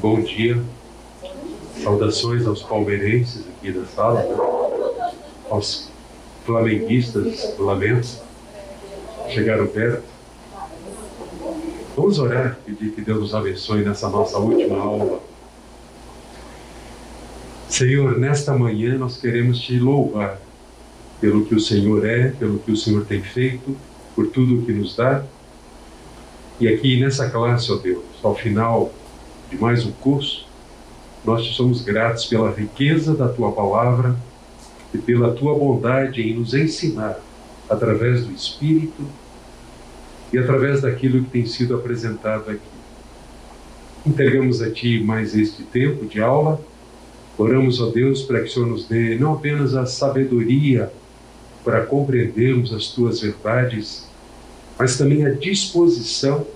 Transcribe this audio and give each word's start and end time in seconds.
Bom 0.00 0.20
dia. 0.20 0.62
Saudações 1.82 2.46
aos 2.46 2.62
palmeirenses 2.62 3.44
aqui 3.48 3.72
da 3.72 3.84
sala, 3.84 4.22
né? 4.22 5.12
aos 5.50 5.90
flamenguistas 6.46 7.56
do. 7.56 8.22
Chegaram 9.28 9.66
perto. 9.66 10.04
Vamos 11.96 12.20
orar, 12.20 12.60
pedir 12.64 12.92
que 12.92 13.00
Deus 13.00 13.18
nos 13.18 13.34
abençoe 13.34 13.82
nessa 13.82 14.08
nossa 14.08 14.38
última 14.38 14.78
aula. 14.78 15.20
Senhor, 17.68 18.16
nesta 18.16 18.56
manhã 18.56 18.96
nós 18.96 19.16
queremos 19.16 19.58
te 19.58 19.80
louvar 19.80 20.40
pelo 21.20 21.44
que 21.44 21.56
o 21.56 21.60
Senhor 21.60 22.06
é, 22.06 22.28
pelo 22.28 22.60
que 22.60 22.70
o 22.70 22.76
Senhor 22.76 23.04
tem 23.04 23.20
feito, 23.20 23.76
por 24.14 24.28
tudo 24.28 24.60
o 24.60 24.62
que 24.64 24.70
nos 24.70 24.94
dá. 24.94 25.24
E 26.60 26.68
aqui 26.68 27.00
nessa 27.00 27.28
classe, 27.28 27.72
ó 27.72 27.76
Deus, 27.76 28.04
ao 28.22 28.36
final 28.36 28.92
de 29.50 29.56
mais 29.56 29.84
um 29.84 29.92
curso, 29.92 30.46
nós 31.24 31.44
te 31.44 31.54
somos 31.54 31.82
gratos 31.82 32.26
pela 32.26 32.50
riqueza 32.50 33.14
da 33.14 33.28
tua 33.28 33.50
palavra 33.52 34.16
e 34.92 34.98
pela 34.98 35.32
tua 35.32 35.54
bondade 35.54 36.22
em 36.22 36.34
nos 36.34 36.54
ensinar 36.54 37.18
através 37.68 38.24
do 38.24 38.32
Espírito 38.32 39.02
e 40.32 40.38
através 40.38 40.82
daquilo 40.82 41.24
que 41.24 41.30
tem 41.30 41.46
sido 41.46 41.74
apresentado 41.74 42.50
aqui. 42.50 42.60
Entregamos 44.06 44.62
a 44.62 44.70
Ti 44.70 45.00
mais 45.00 45.34
este 45.34 45.62
tempo 45.62 46.06
de 46.06 46.20
aula. 46.20 46.60
Oramos, 47.36 47.80
ó 47.80 47.90
Deus, 47.90 48.22
para 48.22 48.40
que 48.40 48.46
o 48.46 48.52
Senhor 48.52 48.66
nos 48.66 48.86
dê 48.86 49.16
não 49.16 49.34
apenas 49.34 49.74
a 49.74 49.86
sabedoria 49.86 50.92
para 51.64 51.84
compreendermos 51.84 52.72
as 52.72 52.88
Tuas 52.88 53.20
verdades, 53.20 54.06
mas 54.78 54.96
também 54.96 55.26
a 55.26 55.30
disposição 55.30 56.46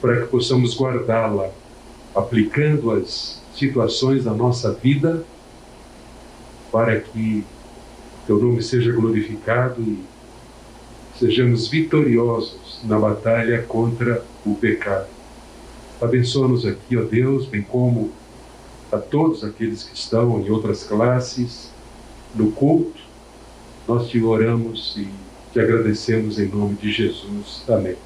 para 0.00 0.22
que 0.22 0.26
possamos 0.26 0.76
guardá-la, 0.78 1.50
aplicando 2.14 2.90
as 2.90 3.42
situações 3.54 4.24
da 4.24 4.32
nossa 4.32 4.72
vida, 4.72 5.24
para 6.70 7.00
que 7.00 7.44
Teu 8.26 8.38
nome 8.38 8.62
seja 8.62 8.90
glorificado 8.90 9.82
e 9.82 10.02
sejamos 11.18 11.68
vitoriosos 11.68 12.80
na 12.84 12.98
batalha 12.98 13.62
contra 13.62 14.24
o 14.44 14.54
pecado. 14.54 15.06
Abençoa-nos 16.00 16.66
aqui, 16.66 16.96
ó 16.96 17.02
Deus, 17.02 17.46
bem 17.46 17.62
como 17.62 18.10
a 18.90 18.98
todos 18.98 19.44
aqueles 19.44 19.84
que 19.84 19.96
estão 19.96 20.40
em 20.40 20.50
outras 20.50 20.84
classes, 20.84 21.70
no 22.34 22.50
culto. 22.52 23.00
Nós 23.86 24.08
te 24.08 24.22
oramos 24.22 24.94
e 24.96 25.08
te 25.52 25.60
agradecemos 25.60 26.38
em 26.38 26.48
nome 26.48 26.74
de 26.74 26.90
Jesus. 26.90 27.62
Amém. 27.68 27.96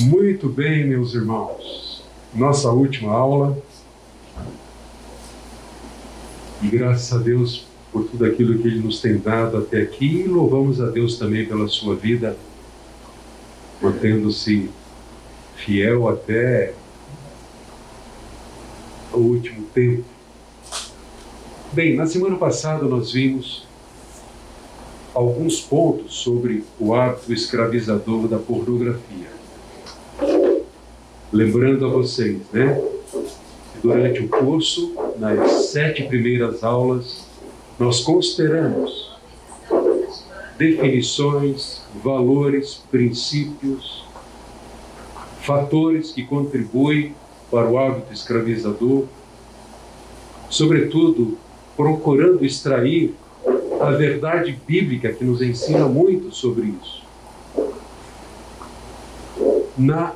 Muito 0.00 0.50
bem, 0.50 0.86
meus 0.86 1.14
irmãos. 1.14 2.04
Nossa 2.34 2.70
última 2.70 3.12
aula. 3.12 3.56
E 6.62 6.68
graças 6.68 7.10
a 7.14 7.22
Deus 7.22 7.66
por 7.90 8.04
tudo 8.04 8.26
aquilo 8.26 8.58
que 8.58 8.68
Ele 8.68 8.80
nos 8.80 9.00
tem 9.00 9.16
dado 9.16 9.56
até 9.56 9.80
aqui. 9.80 10.20
E 10.20 10.28
louvamos 10.28 10.82
a 10.82 10.90
Deus 10.90 11.18
também 11.18 11.46
pela 11.46 11.66
sua 11.66 11.96
vida, 11.96 12.36
mantendo-se 13.80 14.68
fiel 15.56 16.06
até 16.08 16.74
o 19.14 19.18
último 19.18 19.62
tempo. 19.72 20.04
Bem, 21.72 21.96
na 21.96 22.06
semana 22.06 22.36
passada 22.36 22.84
nós 22.84 23.12
vimos 23.12 23.66
alguns 25.14 25.58
pontos 25.58 26.16
sobre 26.16 26.64
o 26.78 26.94
hábito 26.94 27.32
escravizador 27.32 28.28
da 28.28 28.38
pornografia. 28.38 29.35
Lembrando 31.32 31.86
a 31.86 31.88
vocês, 31.88 32.38
né? 32.52 32.80
Durante 33.82 34.22
o 34.22 34.28
curso, 34.28 34.94
nas 35.18 35.66
sete 35.66 36.04
primeiras 36.04 36.62
aulas, 36.62 37.26
nós 37.78 38.00
consideramos 38.00 39.16
definições, 40.56 41.82
valores, 42.02 42.82
princípios, 42.90 44.04
fatores 45.42 46.12
que 46.12 46.24
contribuem 46.24 47.14
para 47.50 47.68
o 47.68 47.78
hábito 47.78 48.12
escravizador, 48.12 49.04
sobretudo 50.48 51.36
procurando 51.76 52.44
extrair 52.44 53.14
a 53.80 53.90
verdade 53.90 54.58
bíblica 54.66 55.12
que 55.12 55.24
nos 55.24 55.42
ensina 55.42 55.86
muito 55.86 56.34
sobre 56.34 56.74
isso. 56.82 57.04
Na 59.76 60.14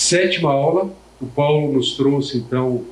sétima 0.00 0.50
aula, 0.50 0.90
o 1.20 1.26
Paulo 1.26 1.72
nos 1.72 1.94
trouxe 1.94 2.38
então 2.38 2.84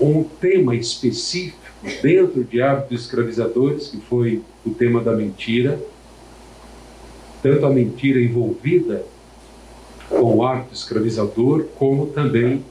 um 0.00 0.24
tema 0.24 0.74
específico 0.74 1.58
dentro 2.02 2.42
de 2.42 2.62
hábitos 2.62 3.02
escravizadores, 3.02 3.88
que 3.88 3.98
foi 3.98 4.42
o 4.64 4.70
tema 4.70 5.02
da 5.02 5.12
mentira, 5.12 5.78
tanto 7.42 7.66
a 7.66 7.70
mentira 7.70 8.20
envolvida 8.20 9.04
com 10.08 10.36
o 10.36 10.46
hábito 10.46 10.72
escravizador, 10.72 11.64
como 11.76 12.06
também 12.06 12.64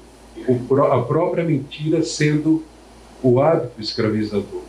a 0.91 1.00
própria 1.00 1.44
mentira 1.44 2.01
sendo 2.01 2.63
o 3.22 3.40
hábito 3.40 3.79
escravizador. 3.79 4.63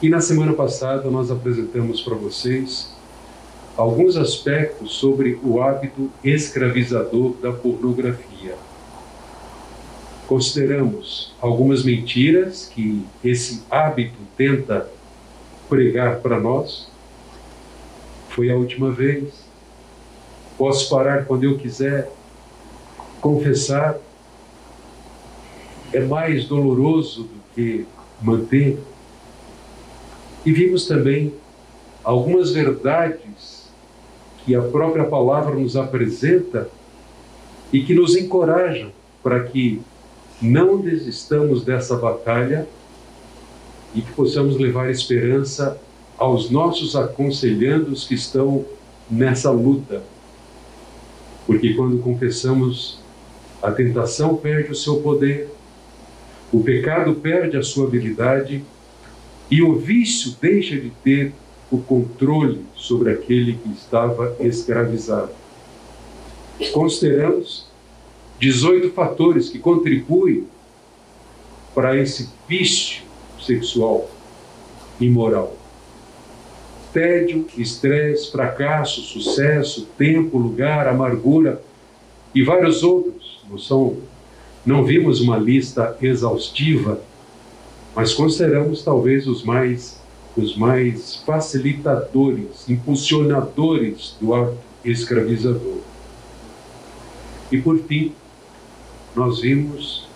E 0.00 0.08
na 0.08 0.20
semana 0.20 0.52
passada 0.52 1.10
nós 1.10 1.30
apresentamos 1.30 2.00
para 2.02 2.14
vocês 2.14 2.93
alguns 3.76 4.16
aspectos 4.16 4.94
sobre 4.94 5.38
o 5.42 5.60
hábito 5.60 6.10
escravizador 6.22 7.32
da 7.42 7.52
pornografia 7.52 8.54
consideramos 10.26 11.32
algumas 11.40 11.84
mentiras 11.84 12.70
que 12.72 13.04
esse 13.22 13.62
hábito 13.70 14.16
tenta 14.36 14.88
pregar 15.68 16.20
para 16.20 16.40
nós. 16.40 16.88
Foi 18.30 18.50
a 18.50 18.56
última 18.56 18.90
vez. 18.90 19.44
Posso 20.56 20.88
parar 20.88 21.24
quando 21.26 21.44
eu 21.44 21.58
quiser. 21.58 22.10
Confessar 23.20 23.96
é 25.92 26.00
mais 26.00 26.46
doloroso 26.46 27.24
do 27.24 27.40
que 27.54 27.86
manter. 28.20 28.78
E 30.44 30.52
vimos 30.52 30.86
também 30.86 31.32
algumas 32.02 32.50
verdades 32.52 33.53
que 34.44 34.54
a 34.54 34.62
própria 34.62 35.04
palavra 35.04 35.54
nos 35.54 35.76
apresenta 35.76 36.68
e 37.72 37.82
que 37.82 37.94
nos 37.94 38.16
encorajam 38.16 38.92
para 39.22 39.44
que 39.44 39.80
não 40.40 40.78
desistamos 40.80 41.64
dessa 41.64 41.96
batalha 41.96 42.66
e 43.94 44.02
que 44.02 44.12
possamos 44.12 44.58
levar 44.58 44.90
esperança 44.90 45.80
aos 46.18 46.50
nossos 46.50 46.94
aconselhandos 46.94 48.06
que 48.06 48.14
estão 48.14 48.64
nessa 49.10 49.50
luta. 49.50 50.02
Porque 51.46 51.74
quando 51.74 51.98
confessamos, 51.98 53.00
a 53.62 53.70
tentação 53.70 54.36
perde 54.36 54.72
o 54.72 54.74
seu 54.74 54.96
poder, 55.00 55.48
o 56.52 56.62
pecado 56.62 57.14
perde 57.14 57.56
a 57.56 57.62
sua 57.62 57.86
habilidade 57.86 58.62
e 59.50 59.62
o 59.62 59.76
vício 59.76 60.36
deixa 60.40 60.76
de 60.76 60.90
ter 61.02 61.32
o 61.74 61.82
controle 61.82 62.64
sobre 62.74 63.12
aquele 63.12 63.54
que 63.54 63.70
estava 63.70 64.36
escravizado. 64.40 65.30
Consideramos 66.72 67.66
18 68.38 68.90
fatores 68.90 69.48
que 69.48 69.58
contribuem 69.58 70.46
para 71.74 71.96
esse 71.96 72.28
vício 72.48 73.02
sexual 73.40 74.08
imoral. 75.00 75.56
Tédio, 76.92 77.46
estresse, 77.58 78.30
fracasso, 78.30 79.00
sucesso, 79.00 79.88
tempo, 79.98 80.38
lugar, 80.38 80.86
amargura 80.86 81.60
e 82.34 82.42
vários 82.42 82.84
outros. 82.84 83.42
Não, 83.50 83.58
são, 83.58 83.96
não 84.64 84.84
vimos 84.84 85.20
uma 85.20 85.36
lista 85.36 85.96
exaustiva, 86.00 87.00
mas 87.94 88.14
consideramos 88.14 88.82
talvez 88.82 89.26
os 89.26 89.42
mais, 89.42 90.00
os 90.36 90.56
mais 90.56 91.16
facilitadores, 91.16 92.68
impulsionadores 92.68 94.16
do 94.20 94.34
ato 94.34 94.58
escravizador. 94.84 95.78
E 97.50 97.60
por 97.60 97.78
fim, 97.78 98.14
nós 99.14 99.40
vimos 99.40 100.08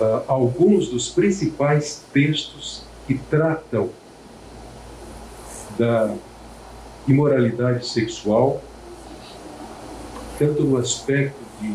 uh, 0.00 0.22
alguns 0.28 0.88
dos 0.88 1.08
principais 1.08 2.04
textos 2.12 2.84
que 3.06 3.16
tratam 3.16 3.88
da 5.78 6.14
imoralidade 7.08 7.86
sexual, 7.86 8.62
tanto 10.38 10.62
no 10.64 10.76
aspecto 10.76 11.38
de 11.60 11.74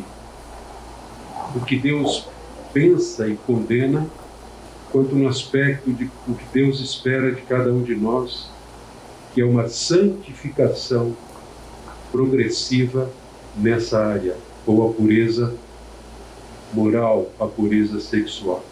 o 1.56 1.62
que 1.66 1.78
Deus 1.78 2.28
pensa 2.74 3.28
e 3.28 3.36
condena, 3.36 4.08
quanto 4.92 5.16
no 5.16 5.28
aspecto 5.28 5.92
de 5.92 6.10
o 6.28 6.34
que 6.36 6.46
Deus 6.54 6.80
espera 6.80 7.32
de 7.32 7.42
cada 7.44 7.72
um 7.72 7.82
de 7.82 7.96
nós, 7.96 8.50
que 9.34 9.42
é 9.42 9.46
uma 9.46 9.70
santificação 9.70 11.16
progressiva 12.12 13.10
nessa 13.56 14.04
área, 14.04 14.36
ou 14.66 14.90
a 14.90 14.94
pureza 14.94 15.56
moral, 16.74 17.32
a 17.40 17.46
pureza 17.46 18.00
sexual. 18.00 18.64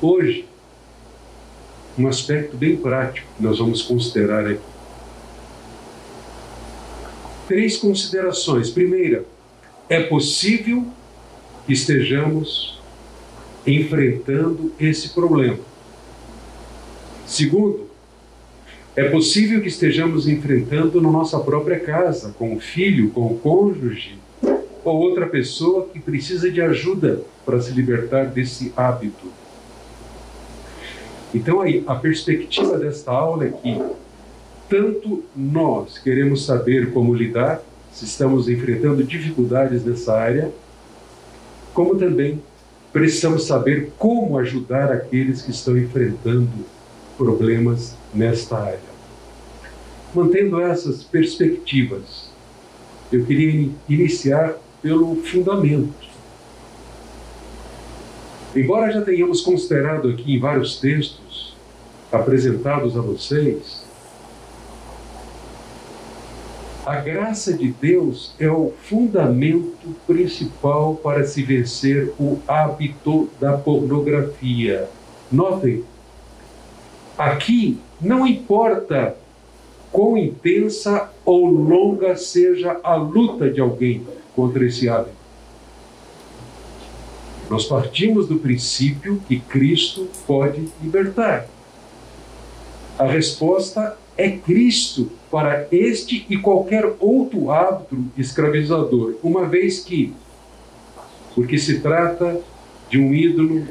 Hoje, 0.00 0.48
um 1.98 2.08
aspecto 2.08 2.56
bem 2.56 2.76
prático 2.76 3.26
que 3.36 3.42
nós 3.42 3.58
vamos 3.58 3.82
considerar 3.82 4.46
aqui. 4.46 4.60
Três 7.46 7.76
considerações. 7.76 8.70
Primeira, 8.70 9.24
é 9.88 10.02
possível 10.02 10.86
que 11.66 11.72
estejamos 11.72 12.73
enfrentando 13.66 14.72
esse 14.78 15.10
problema. 15.10 15.58
Segundo, 17.26 17.88
é 18.96 19.04
possível 19.08 19.60
que 19.60 19.68
estejamos 19.68 20.28
enfrentando 20.28 21.00
na 21.00 21.10
nossa 21.10 21.38
própria 21.40 21.80
casa, 21.80 22.34
com 22.38 22.54
o 22.54 22.60
filho, 22.60 23.10
com 23.10 23.26
o 23.26 23.38
cônjuge, 23.38 24.18
ou 24.84 24.96
outra 24.96 25.26
pessoa 25.26 25.88
que 25.92 25.98
precisa 25.98 26.50
de 26.50 26.60
ajuda 26.60 27.22
para 27.44 27.60
se 27.60 27.72
libertar 27.72 28.26
desse 28.26 28.72
hábito. 28.76 29.26
Então, 31.34 31.60
aí, 31.60 31.82
a 31.86 31.96
perspectiva 31.96 32.78
desta 32.78 33.10
aula 33.10 33.46
é 33.46 33.48
que 33.48 33.82
tanto 34.68 35.24
nós 35.34 35.98
queremos 35.98 36.44
saber 36.44 36.92
como 36.92 37.14
lidar, 37.14 37.62
se 37.92 38.04
estamos 38.04 38.48
enfrentando 38.48 39.02
dificuldades 39.02 39.84
nessa 39.84 40.14
área, 40.14 40.52
como 41.72 41.96
também 41.96 42.40
precisamos 42.94 43.44
saber 43.44 43.90
como 43.98 44.38
ajudar 44.38 44.92
aqueles 44.92 45.42
que 45.42 45.50
estão 45.50 45.76
enfrentando 45.76 46.48
problemas 47.18 47.96
nesta 48.14 48.56
área. 48.56 48.94
Mantendo 50.14 50.60
essas 50.60 51.02
perspectivas, 51.02 52.30
eu 53.12 53.24
queria 53.26 53.68
iniciar 53.88 54.54
pelo 54.80 55.16
fundamento. 55.16 55.92
Embora 58.54 58.92
já 58.92 59.02
tenhamos 59.02 59.40
considerado 59.40 60.10
aqui 60.10 60.36
em 60.36 60.38
vários 60.38 60.78
textos 60.78 61.56
apresentados 62.12 62.96
a 62.96 63.00
vocês, 63.00 63.83
a 66.86 66.96
graça 66.96 67.54
de 67.54 67.68
Deus 67.68 68.34
é 68.38 68.48
o 68.48 68.72
fundamento 68.82 69.96
principal 70.06 70.94
para 70.96 71.24
se 71.24 71.42
vencer 71.42 72.12
o 72.20 72.38
hábito 72.46 73.30
da 73.40 73.56
pornografia. 73.56 74.88
Notem, 75.32 75.82
aqui 77.16 77.78
não 78.00 78.26
importa 78.26 79.16
quão 79.90 80.18
intensa 80.18 81.10
ou 81.24 81.46
longa 81.46 82.16
seja 82.16 82.78
a 82.82 82.94
luta 82.96 83.48
de 83.48 83.60
alguém 83.60 84.06
contra 84.36 84.66
esse 84.66 84.86
hábito. 84.88 85.16
Nós 87.48 87.64
partimos 87.64 88.28
do 88.28 88.36
princípio 88.36 89.22
que 89.26 89.40
Cristo 89.40 90.08
pode 90.26 90.68
libertar. 90.82 91.46
A 92.98 93.06
resposta 93.06 93.96
é 94.16 94.30
Cristo 94.30 95.10
para 95.34 95.66
este 95.72 96.24
e 96.30 96.36
qualquer 96.36 96.94
outro 97.00 97.50
hábito 97.50 98.04
escravizador, 98.16 99.16
uma 99.20 99.44
vez 99.44 99.80
que, 99.80 100.14
porque 101.34 101.58
se 101.58 101.80
trata 101.80 102.40
de 102.88 103.00
um 103.00 103.12
ídolo, 103.12 103.66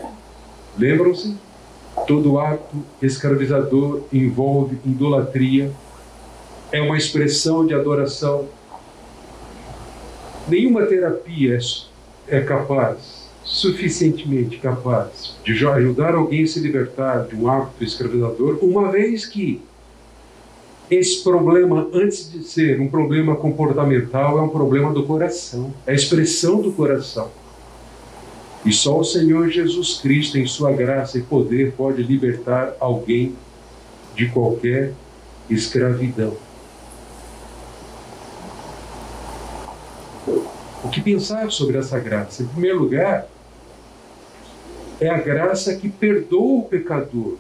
lembram-se? 0.78 1.38
Todo 2.06 2.38
ato 2.38 2.84
escravizador 3.02 4.02
envolve 4.12 4.78
idolatria, 4.86 5.72
é 6.70 6.82
uma 6.82 6.98
expressão 6.98 7.66
de 7.66 7.74
adoração. 7.74 8.50
Nenhuma 10.50 10.86
terapia 10.86 11.58
é 12.28 12.42
capaz, 12.42 13.30
suficientemente 13.42 14.58
capaz, 14.58 15.38
de 15.46 15.66
ajudar 15.66 16.14
alguém 16.14 16.44
a 16.44 16.48
se 16.48 16.60
libertar 16.60 17.26
de 17.26 17.38
um 17.38 17.50
hábito 17.50 17.86
escravizador, 17.86 18.58
uma 18.62 18.92
vez 18.92 19.26
que 19.26 19.62
esse 20.96 21.24
problema, 21.24 21.88
antes 21.94 22.32
de 22.32 22.44
ser 22.44 22.80
um 22.80 22.88
problema 22.88 23.36
comportamental, 23.36 24.38
é 24.38 24.42
um 24.42 24.50
problema 24.50 24.92
do 24.92 25.04
coração, 25.04 25.74
é 25.86 25.92
a 25.92 25.96
expressão 25.96 26.62
do 26.62 26.72
coração. 26.72 27.30
E 28.66 28.72
só 28.72 29.00
o 29.00 29.04
Senhor 29.04 29.50
Jesus 29.50 30.00
Cristo, 30.02 30.38
em 30.38 30.46
Sua 30.48 30.72
graça 30.72 31.18
e 31.18 31.22
poder, 31.22 31.74
pode 31.74 32.02
libertar 32.02 32.76
alguém 32.80 33.36
de 34.16 34.30
qualquer 34.30 34.94
escravidão. 35.50 36.36
O 40.84 40.90
que 40.90 41.02
pensar 41.02 41.52
sobre 41.52 41.78
essa 41.78 42.00
graça? 42.00 42.44
Em 42.44 42.48
primeiro 42.48 42.80
lugar, 42.80 43.28
é 45.00 45.10
a 45.10 45.18
graça 45.18 45.76
que 45.76 45.90
perdoa 45.90 46.60
o 46.60 46.64
pecador. 46.64 47.38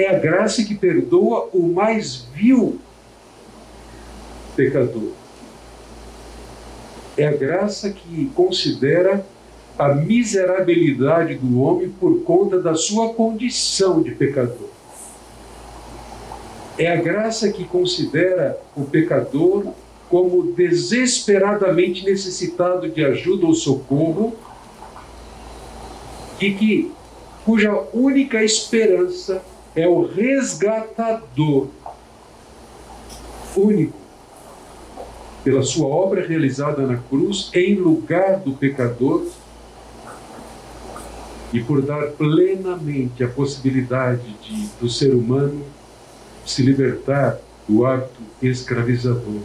É 0.00 0.08
a 0.08 0.18
graça 0.18 0.64
que 0.64 0.74
perdoa 0.74 1.50
o 1.52 1.60
mais 1.60 2.26
vil 2.34 2.80
pecador. 4.56 5.12
É 7.18 7.26
a 7.26 7.32
graça 7.32 7.90
que 7.90 8.30
considera 8.34 9.26
a 9.78 9.88
miserabilidade 9.94 11.34
do 11.34 11.60
homem 11.60 11.90
por 11.90 12.22
conta 12.22 12.58
da 12.62 12.74
sua 12.74 13.12
condição 13.12 14.00
de 14.00 14.12
pecador. 14.12 14.70
É 16.78 16.90
a 16.90 16.96
graça 16.96 17.52
que 17.52 17.66
considera 17.66 18.58
o 18.74 18.84
pecador 18.84 19.66
como 20.08 20.54
desesperadamente 20.54 22.06
necessitado 22.06 22.88
de 22.88 23.04
ajuda 23.04 23.44
ou 23.44 23.52
socorro 23.52 24.34
e 26.40 26.54
que 26.54 26.90
cuja 27.44 27.84
única 27.92 28.42
esperança 28.42 29.42
é 29.74 29.86
o 29.86 30.06
resgatador 30.06 31.68
único 33.56 33.98
pela 35.42 35.62
sua 35.62 35.86
obra 35.86 36.26
realizada 36.26 36.86
na 36.86 36.96
cruz 36.96 37.50
em 37.54 37.74
lugar 37.74 38.40
do 38.40 38.52
pecador 38.52 39.26
e 41.52 41.60
por 41.60 41.82
dar 41.82 42.08
plenamente 42.12 43.24
a 43.24 43.28
possibilidade 43.28 44.28
de, 44.42 44.68
do 44.80 44.88
ser 44.88 45.14
humano 45.14 45.64
se 46.44 46.62
libertar 46.62 47.40
do 47.68 47.86
hábito 47.86 48.20
escravizador. 48.42 49.40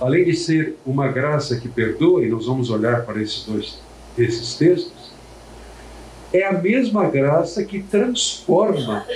Além 0.00 0.24
de 0.24 0.34
ser 0.34 0.76
uma 0.86 1.08
graça 1.08 1.60
que 1.60 1.68
perdoa, 1.68 2.24
e 2.24 2.28
nós 2.28 2.46
vamos 2.46 2.70
olhar 2.70 3.04
para 3.04 3.20
esses 3.20 3.44
dois 3.44 3.78
esses 4.18 4.54
textos, 4.54 4.99
é 6.32 6.44
a 6.44 6.52
mesma 6.52 7.08
graça 7.08 7.64
que 7.64 7.82
transforma 7.82 9.06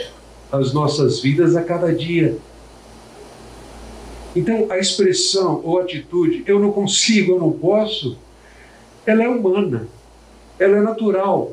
as 0.50 0.72
nossas 0.72 1.20
vidas 1.20 1.56
a 1.56 1.62
cada 1.62 1.92
dia. 1.92 2.36
Então, 4.34 4.66
a 4.70 4.78
expressão 4.78 5.60
ou 5.64 5.78
atitude, 5.78 6.42
eu 6.46 6.58
não 6.58 6.72
consigo, 6.72 7.32
eu 7.32 7.38
não 7.38 7.52
posso, 7.52 8.18
ela 9.06 9.22
é 9.22 9.28
humana 9.28 9.86
ela 10.58 10.78
é 10.78 10.80
natural. 10.80 11.52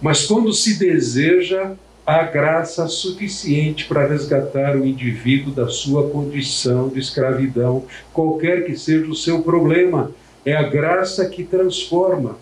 Mas 0.00 0.26
quando 0.26 0.52
se 0.52 0.78
deseja, 0.78 1.72
há 2.06 2.22
graça 2.22 2.86
suficiente 2.86 3.86
para 3.86 4.06
resgatar 4.06 4.76
o 4.76 4.86
indivíduo 4.86 5.52
da 5.52 5.68
sua 5.68 6.08
condição 6.08 6.88
de 6.88 7.00
escravidão, 7.00 7.84
qualquer 8.12 8.64
que 8.64 8.76
seja 8.76 9.10
o 9.10 9.16
seu 9.16 9.42
problema. 9.42 10.12
É 10.44 10.54
a 10.54 10.62
graça 10.62 11.28
que 11.28 11.44
transforma. 11.44 12.38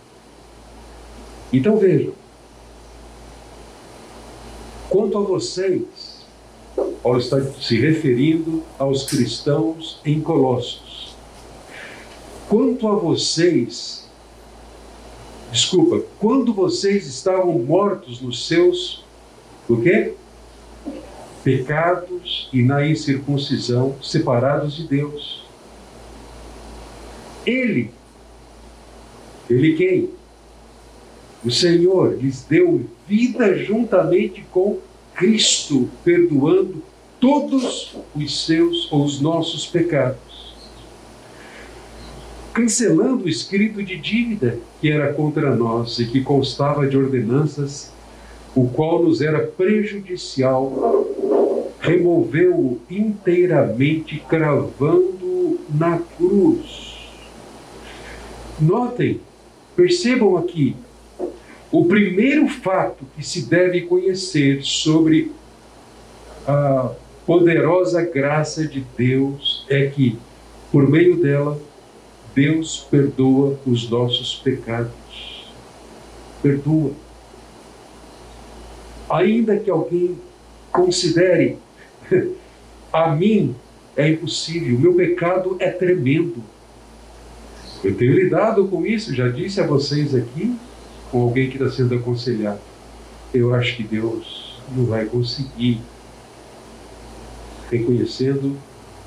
Então 1.52 1.76
vejam. 1.76 2.12
Quanto 4.96 5.18
a 5.18 5.20
vocês, 5.20 6.24
Paulo 7.02 7.18
está 7.18 7.38
se 7.60 7.78
referindo 7.78 8.62
aos 8.78 9.04
cristãos 9.04 10.00
em 10.06 10.22
Colossos. 10.22 11.14
Quanto 12.48 12.88
a 12.88 12.94
vocês, 12.94 14.08
desculpa, 15.52 16.02
quando 16.18 16.54
vocês 16.54 17.06
estavam 17.06 17.58
mortos 17.58 18.22
nos 18.22 18.48
seus, 18.48 19.04
o 19.68 19.76
quê? 19.82 20.14
Pecados 21.44 22.48
e 22.50 22.62
na 22.62 22.86
incircuncisão, 22.86 23.96
separados 24.02 24.76
de 24.76 24.88
Deus. 24.88 25.44
Ele, 27.44 27.90
ele 29.50 29.76
quem? 29.76 30.10
O 31.44 31.50
Senhor 31.50 32.16
lhes 32.16 32.42
deu 32.44 32.86
vida 33.06 33.56
juntamente 33.58 34.44
com 34.50 34.80
Cristo, 35.16 35.88
perdoando 36.04 36.82
todos 37.18 37.96
os 38.14 38.44
seus 38.44 38.92
ou 38.92 39.04
os 39.04 39.20
nossos 39.20 39.66
pecados 39.66 40.26
cancelando 42.56 43.26
o 43.26 43.28
escrito 43.28 43.82
de 43.82 43.98
dívida 43.98 44.58
que 44.80 44.90
era 44.90 45.12
contra 45.12 45.54
nós 45.54 45.98
e 45.98 46.06
que 46.06 46.22
constava 46.22 46.86
de 46.86 46.96
ordenanças, 46.96 47.92
o 48.54 48.66
qual 48.66 49.02
nos 49.02 49.20
era 49.20 49.40
prejudicial, 49.40 51.12
removeu-o 51.78 52.80
inteiramente, 52.90 54.24
cravando 54.26 55.60
na 55.68 55.98
cruz. 55.98 57.10
Notem, 58.58 59.20
percebam 59.76 60.38
aqui, 60.38 60.74
o 61.78 61.84
primeiro 61.84 62.48
fato 62.48 63.04
que 63.14 63.22
se 63.22 63.42
deve 63.42 63.82
conhecer 63.82 64.62
sobre 64.62 65.30
a 66.48 66.92
poderosa 67.26 68.00
graça 68.02 68.66
de 68.66 68.82
Deus 68.96 69.66
é 69.68 69.86
que, 69.86 70.18
por 70.72 70.88
meio 70.88 71.18
dela, 71.18 71.60
Deus 72.34 72.86
perdoa 72.90 73.58
os 73.66 73.90
nossos 73.90 74.36
pecados. 74.36 75.50
Perdoa. 76.42 76.92
Ainda 79.10 79.58
que 79.58 79.70
alguém 79.70 80.18
considere, 80.72 81.58
a 82.90 83.14
mim 83.14 83.54
é 83.94 84.08
impossível, 84.08 84.76
o 84.76 84.80
meu 84.80 84.94
pecado 84.94 85.56
é 85.58 85.70
tremendo. 85.70 86.42
Eu 87.84 87.94
tenho 87.94 88.14
lidado 88.14 88.66
com 88.66 88.86
isso, 88.86 89.14
já 89.14 89.28
disse 89.28 89.60
a 89.60 89.66
vocês 89.66 90.14
aqui, 90.14 90.56
com 91.10 91.22
alguém 91.22 91.48
que 91.48 91.56
está 91.56 91.70
sendo 91.70 91.94
aconselhado. 91.94 92.60
Eu 93.32 93.54
acho 93.54 93.76
que 93.76 93.82
Deus 93.82 94.60
não 94.74 94.86
vai 94.86 95.04
conseguir, 95.04 95.80
reconhecendo 97.70 98.56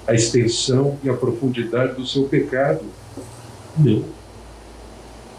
a 0.07 0.13
extensão 0.13 0.97
e 1.03 1.09
a 1.09 1.13
profundidade 1.13 1.95
do 1.95 2.05
seu 2.05 2.23
pecado. 2.23 2.83
Não. 3.77 4.03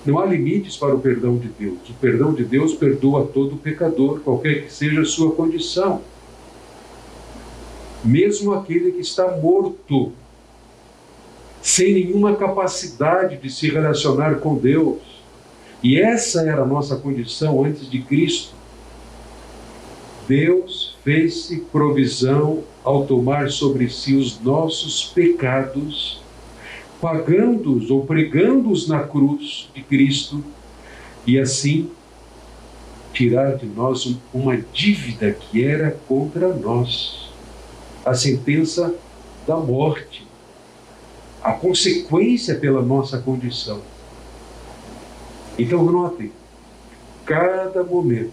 Não 0.04 0.18
há 0.18 0.24
limites 0.24 0.76
para 0.76 0.94
o 0.94 1.00
perdão 1.00 1.36
de 1.36 1.48
Deus. 1.48 1.78
O 1.88 1.94
perdão 1.94 2.32
de 2.32 2.44
Deus 2.44 2.74
perdoa 2.74 3.26
todo 3.26 3.56
pecador, 3.56 4.20
qualquer 4.20 4.64
que 4.64 4.72
seja 4.72 5.02
a 5.02 5.04
sua 5.04 5.32
condição. 5.32 6.00
Mesmo 8.02 8.54
aquele 8.54 8.92
que 8.92 9.00
está 9.00 9.36
morto, 9.36 10.12
sem 11.60 11.92
nenhuma 11.92 12.34
capacidade 12.36 13.36
de 13.36 13.50
se 13.50 13.68
relacionar 13.68 14.36
com 14.36 14.56
Deus. 14.56 14.98
E 15.82 15.98
essa 15.98 16.42
era 16.42 16.62
a 16.62 16.66
nossa 16.66 16.96
condição 16.96 17.64
antes 17.64 17.90
de 17.90 18.02
Cristo. 18.02 18.54
Deus 20.28 20.96
fez-se 21.02 21.60
provisão 21.72 22.62
ao 22.84 23.06
tomar 23.06 23.50
sobre 23.50 23.88
si 23.88 24.14
os 24.14 24.40
nossos 24.40 25.04
pecados 25.04 26.20
pagando-os 27.00 27.90
ou 27.90 28.04
pregando-os 28.04 28.86
na 28.86 29.02
cruz 29.02 29.70
de 29.74 29.82
Cristo 29.82 30.44
e 31.26 31.38
assim 31.38 31.90
tirar 33.12 33.56
de 33.56 33.66
nós 33.66 34.16
uma 34.32 34.56
dívida 34.56 35.32
que 35.32 35.64
era 35.64 35.96
contra 36.06 36.54
nós, 36.54 37.30
a 38.04 38.14
sentença 38.14 38.94
da 39.46 39.56
morte, 39.56 40.26
a 41.42 41.52
consequência 41.52 42.54
pela 42.54 42.82
nossa 42.82 43.18
condição. 43.18 43.80
Então, 45.58 45.84
notem, 45.84 46.32
cada 47.24 47.82
momento 47.82 48.32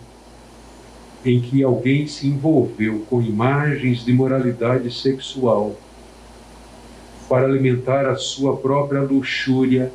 em 1.26 1.42
que 1.42 1.64
alguém 1.64 2.08
se 2.08 2.28
envolveu 2.28 3.06
com 3.10 3.22
imagens 3.22 4.06
de 4.06 4.14
moralidade 4.14 4.94
sexual, 4.94 5.76
para 7.28 7.46
alimentar 7.46 8.08
a 8.08 8.16
sua 8.16 8.56
própria 8.56 9.02
luxúria, 9.02 9.92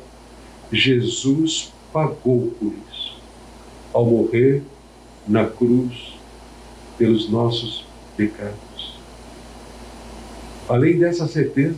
Jesus 0.71 1.73
pagou 1.91 2.53
por 2.59 2.73
isso, 2.91 3.19
ao 3.91 4.05
morrer 4.05 4.61
na 5.27 5.45
cruz 5.45 6.19
pelos 6.97 7.29
nossos 7.29 7.85
pecados. 8.15 8.99
Além 10.69 10.99
dessa 10.99 11.27
certeza, 11.27 11.77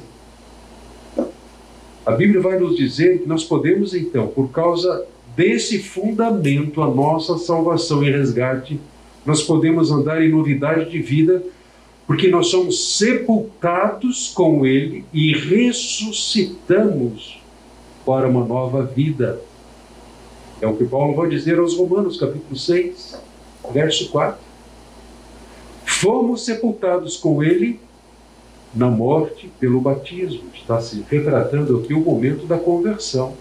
a 2.05 2.11
Bíblia 2.11 2.41
vai 2.41 2.59
nos 2.59 2.75
dizer 2.75 3.19
que 3.19 3.27
nós 3.27 3.43
podemos 3.43 3.93
então, 3.93 4.27
por 4.27 4.49
causa 4.49 5.05
desse 5.35 5.79
fundamento, 5.79 6.81
a 6.81 6.89
nossa 6.89 7.37
salvação 7.37 8.03
e 8.03 8.11
resgate, 8.11 8.79
nós 9.25 9.41
podemos 9.41 9.91
andar 9.91 10.21
em 10.21 10.29
novidade 10.29 10.89
de 10.89 10.99
vida 10.99 11.43
porque 12.07 12.29
nós 12.29 12.47
somos 12.47 12.97
sepultados 12.97 14.31
com 14.33 14.65
Ele 14.65 15.03
e 15.11 15.33
ressuscitamos 15.33 17.41
para 18.05 18.29
uma 18.29 18.45
nova 18.45 18.83
vida. 18.83 19.41
É 20.61 20.67
o 20.67 20.75
que 20.75 20.85
Paulo 20.85 21.15
vai 21.15 21.27
dizer 21.29 21.57
aos 21.57 21.75
Romanos, 21.75 22.19
capítulo 22.19 22.55
6, 22.55 23.19
verso 23.73 24.09
4. 24.09 24.39
Fomos 25.85 26.45
sepultados 26.45 27.17
com 27.17 27.43
Ele 27.43 27.79
na 28.73 28.91
morte 28.91 29.49
pelo 29.59 29.81
batismo. 29.81 30.43
Está 30.53 30.79
se 30.79 31.03
retratando 31.09 31.77
aqui 31.77 31.93
o 31.93 32.01
momento 32.01 32.45
da 32.45 32.59
conversão, 32.59 33.33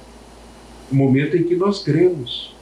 o 0.91 0.95
momento 0.95 1.37
em 1.37 1.45
que 1.45 1.57
nós 1.57 1.83
cremos. 1.83 2.55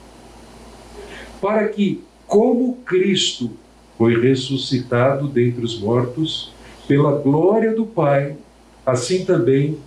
Para 1.41 1.69
que, 1.69 2.02
como 2.26 2.76
Cristo 2.85 3.50
foi 3.99 4.21
ressuscitado 4.21 5.29
dentre 5.29 5.64
os 5.64 5.79
mortos 5.79 6.52
pela 6.87 7.19
glória 7.19 7.75
do 7.75 7.87
Pai, 7.87 8.37
assim 8.85 9.25
também 9.25 9.79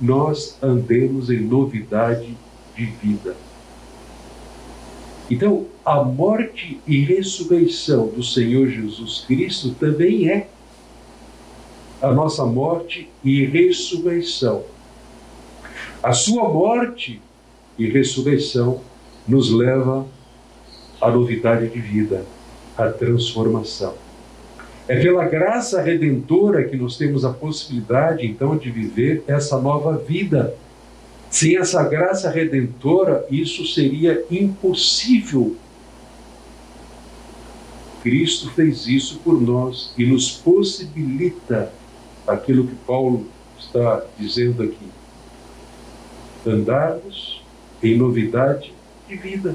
nós 0.00 0.58
andemos 0.62 1.30
em 1.30 1.40
novidade 1.40 2.36
de 2.76 2.84
vida. 2.84 3.36
Então, 5.30 5.66
a 5.84 6.02
morte 6.02 6.80
e 6.86 7.00
ressurreição 7.00 8.08
do 8.08 8.22
Senhor 8.22 8.68
Jesus 8.68 9.24
Cristo 9.26 9.70
também 9.70 10.28
é 10.28 10.48
a 12.02 12.12
nossa 12.12 12.44
morte 12.44 13.08
e 13.22 13.44
ressurreição. 13.44 14.64
A 16.02 16.12
sua 16.12 16.48
morte 16.48 17.22
e 17.78 17.88
ressurreição 17.88 18.80
nos 19.26 19.50
leva 19.50 20.06
à 21.00 21.10
novidade 21.10 21.68
de 21.68 21.80
vida 21.80 22.24
a 22.76 22.88
transformação. 22.88 23.94
É 24.86 25.00
pela 25.00 25.24
graça 25.24 25.80
redentora 25.80 26.64
que 26.64 26.76
nós 26.76 26.96
temos 26.96 27.24
a 27.24 27.32
possibilidade, 27.32 28.26
então, 28.26 28.56
de 28.56 28.70
viver 28.70 29.24
essa 29.26 29.58
nova 29.58 29.96
vida. 29.96 30.54
Sem 31.30 31.56
essa 31.56 31.82
graça 31.82 32.30
redentora, 32.30 33.26
isso 33.30 33.66
seria 33.66 34.24
impossível. 34.30 35.56
Cristo 38.02 38.50
fez 38.50 38.86
isso 38.86 39.18
por 39.24 39.40
nós 39.40 39.94
e 39.96 40.04
nos 40.04 40.30
possibilita 40.30 41.72
aquilo 42.26 42.66
que 42.66 42.74
Paulo 42.86 43.26
está 43.58 44.04
dizendo 44.18 44.62
aqui: 44.62 44.88
andarmos 46.46 47.33
em 47.84 47.96
novidade 47.96 48.72
de 49.06 49.16
vida. 49.16 49.54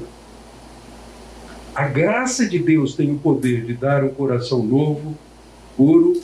A 1.74 1.86
graça 1.86 2.48
de 2.48 2.58
Deus 2.58 2.94
tem 2.94 3.12
o 3.12 3.18
poder 3.18 3.64
de 3.64 3.74
dar 3.74 4.04
um 4.04 4.10
coração 4.10 4.62
novo, 4.62 5.16
puro 5.76 6.20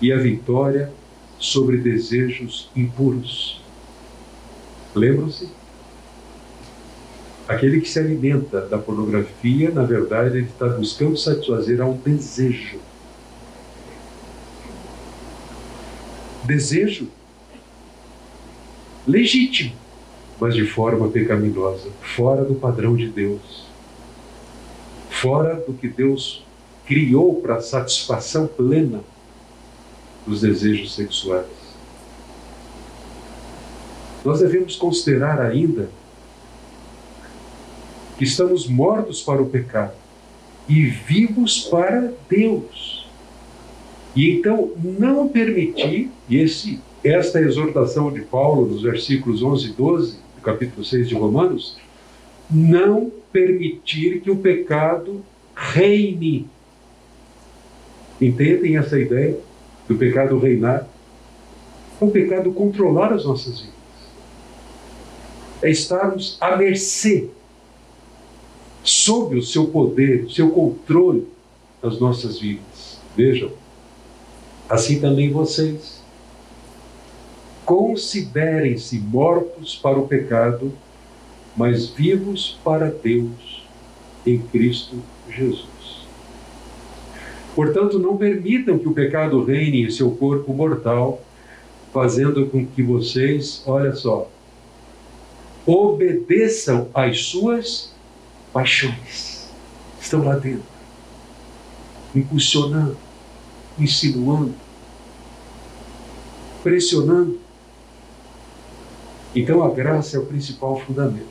e 0.00 0.12
a 0.12 0.18
vitória 0.18 0.92
sobre 1.38 1.76
desejos 1.76 2.70
impuros. 2.74 3.62
Lembram-se? 4.94 5.48
Aquele 7.48 7.80
que 7.80 7.88
se 7.88 7.98
alimenta 7.98 8.62
da 8.62 8.78
pornografia, 8.78 9.70
na 9.70 9.82
verdade, 9.82 10.38
ele 10.38 10.46
está 10.46 10.68
buscando 10.68 11.16
satisfazer 11.16 11.80
a 11.80 11.86
um 11.86 11.96
desejo. 11.96 12.78
Desejo 16.44 17.08
legítimo, 19.06 19.81
mas 20.42 20.54
de 20.54 20.66
forma 20.66 21.08
pecaminosa, 21.08 21.88
fora 22.00 22.44
do 22.44 22.54
padrão 22.54 22.96
de 22.96 23.08
Deus 23.08 23.72
fora 25.22 25.54
do 25.54 25.72
que 25.72 25.86
Deus 25.86 26.44
criou 26.84 27.40
para 27.40 27.56
a 27.56 27.60
satisfação 27.60 28.48
plena 28.48 29.00
dos 30.26 30.40
desejos 30.40 30.96
sexuais. 30.96 31.46
Nós 34.24 34.40
devemos 34.40 34.74
considerar 34.74 35.40
ainda 35.40 35.88
que 38.18 38.24
estamos 38.24 38.66
mortos 38.66 39.22
para 39.22 39.40
o 39.40 39.46
pecado 39.46 39.94
e 40.68 40.86
vivos 40.86 41.60
para 41.60 42.12
Deus. 42.28 43.08
E 44.16 44.28
então 44.32 44.72
não 44.82 45.28
permitir, 45.28 46.10
e 46.28 46.36
esse, 46.36 46.80
esta 47.04 47.40
exortação 47.40 48.12
de 48.12 48.22
Paulo 48.22 48.66
nos 48.66 48.82
versículos 48.82 49.40
11 49.40 49.66
e 49.68 49.72
12 49.72 50.16
do 50.16 50.21
capítulo 50.42 50.84
6 50.84 51.08
de 51.08 51.14
Romanos, 51.14 51.76
não 52.50 53.10
permitir 53.32 54.20
que 54.20 54.30
o 54.30 54.36
pecado 54.36 55.24
reine. 55.54 56.48
Entendem 58.20 58.76
essa 58.76 58.98
ideia 58.98 59.38
do 59.88 59.96
pecado 59.96 60.38
reinar? 60.38 60.86
É 62.00 62.04
o 62.04 62.10
pecado 62.10 62.52
controlar 62.52 63.12
as 63.12 63.24
nossas 63.24 63.60
vidas. 63.60 63.74
É 65.62 65.70
estarmos 65.70 66.36
à 66.40 66.56
mercê, 66.56 67.28
sob 68.82 69.36
o 69.36 69.42
seu 69.42 69.68
poder, 69.68 70.24
o 70.24 70.30
seu 70.30 70.50
controle 70.50 71.26
das 71.80 72.00
nossas 72.00 72.38
vidas. 72.38 72.98
Vejam, 73.16 73.50
assim 74.68 75.00
também 75.00 75.30
vocês. 75.30 76.01
Considerem-se 77.64 78.98
mortos 78.98 79.76
para 79.76 79.98
o 79.98 80.06
pecado, 80.06 80.72
mas 81.56 81.88
vivos 81.88 82.58
para 82.64 82.90
Deus 82.90 83.66
em 84.26 84.38
Cristo 84.38 84.96
Jesus. 85.28 86.06
Portanto, 87.54 87.98
não 87.98 88.16
permitam 88.16 88.78
que 88.78 88.88
o 88.88 88.94
pecado 88.94 89.44
reine 89.44 89.84
em 89.84 89.90
seu 89.90 90.10
corpo 90.12 90.54
mortal, 90.54 91.22
fazendo 91.92 92.46
com 92.46 92.64
que 92.64 92.82
vocês, 92.82 93.62
olha 93.66 93.94
só, 93.94 94.30
obedeçam 95.66 96.88
às 96.94 97.24
suas 97.24 97.92
paixões. 98.52 99.48
Estão 100.00 100.24
lá 100.24 100.36
dentro, 100.36 100.64
impulsionando, 102.14 102.96
insinuando, 103.78 104.54
pressionando. 106.62 107.41
Então 109.34 109.62
a 109.62 109.70
graça 109.70 110.16
é 110.16 110.20
o 110.20 110.26
principal 110.26 110.78
fundamento. 110.80 111.28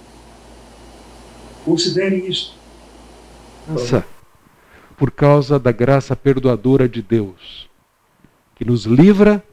Considerem 1.63 2.27
isso. 2.27 2.57
Nossa, 3.67 4.05
por 4.97 5.11
causa 5.11 5.59
da 5.59 5.71
graça 5.71 6.15
perdoadora 6.15 6.89
de 6.89 7.01
Deus, 7.01 7.69
que 8.55 8.65
nos 8.65 8.85
livra 8.85 9.43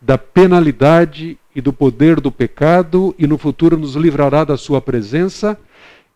da 0.00 0.16
penalidade 0.18 1.38
e 1.54 1.60
do 1.60 1.72
poder 1.72 2.20
do 2.20 2.32
pecado 2.32 3.14
e 3.18 3.26
no 3.26 3.38
futuro 3.38 3.76
nos 3.76 3.94
livrará 3.94 4.44
da 4.44 4.56
sua 4.56 4.80
presença 4.80 5.58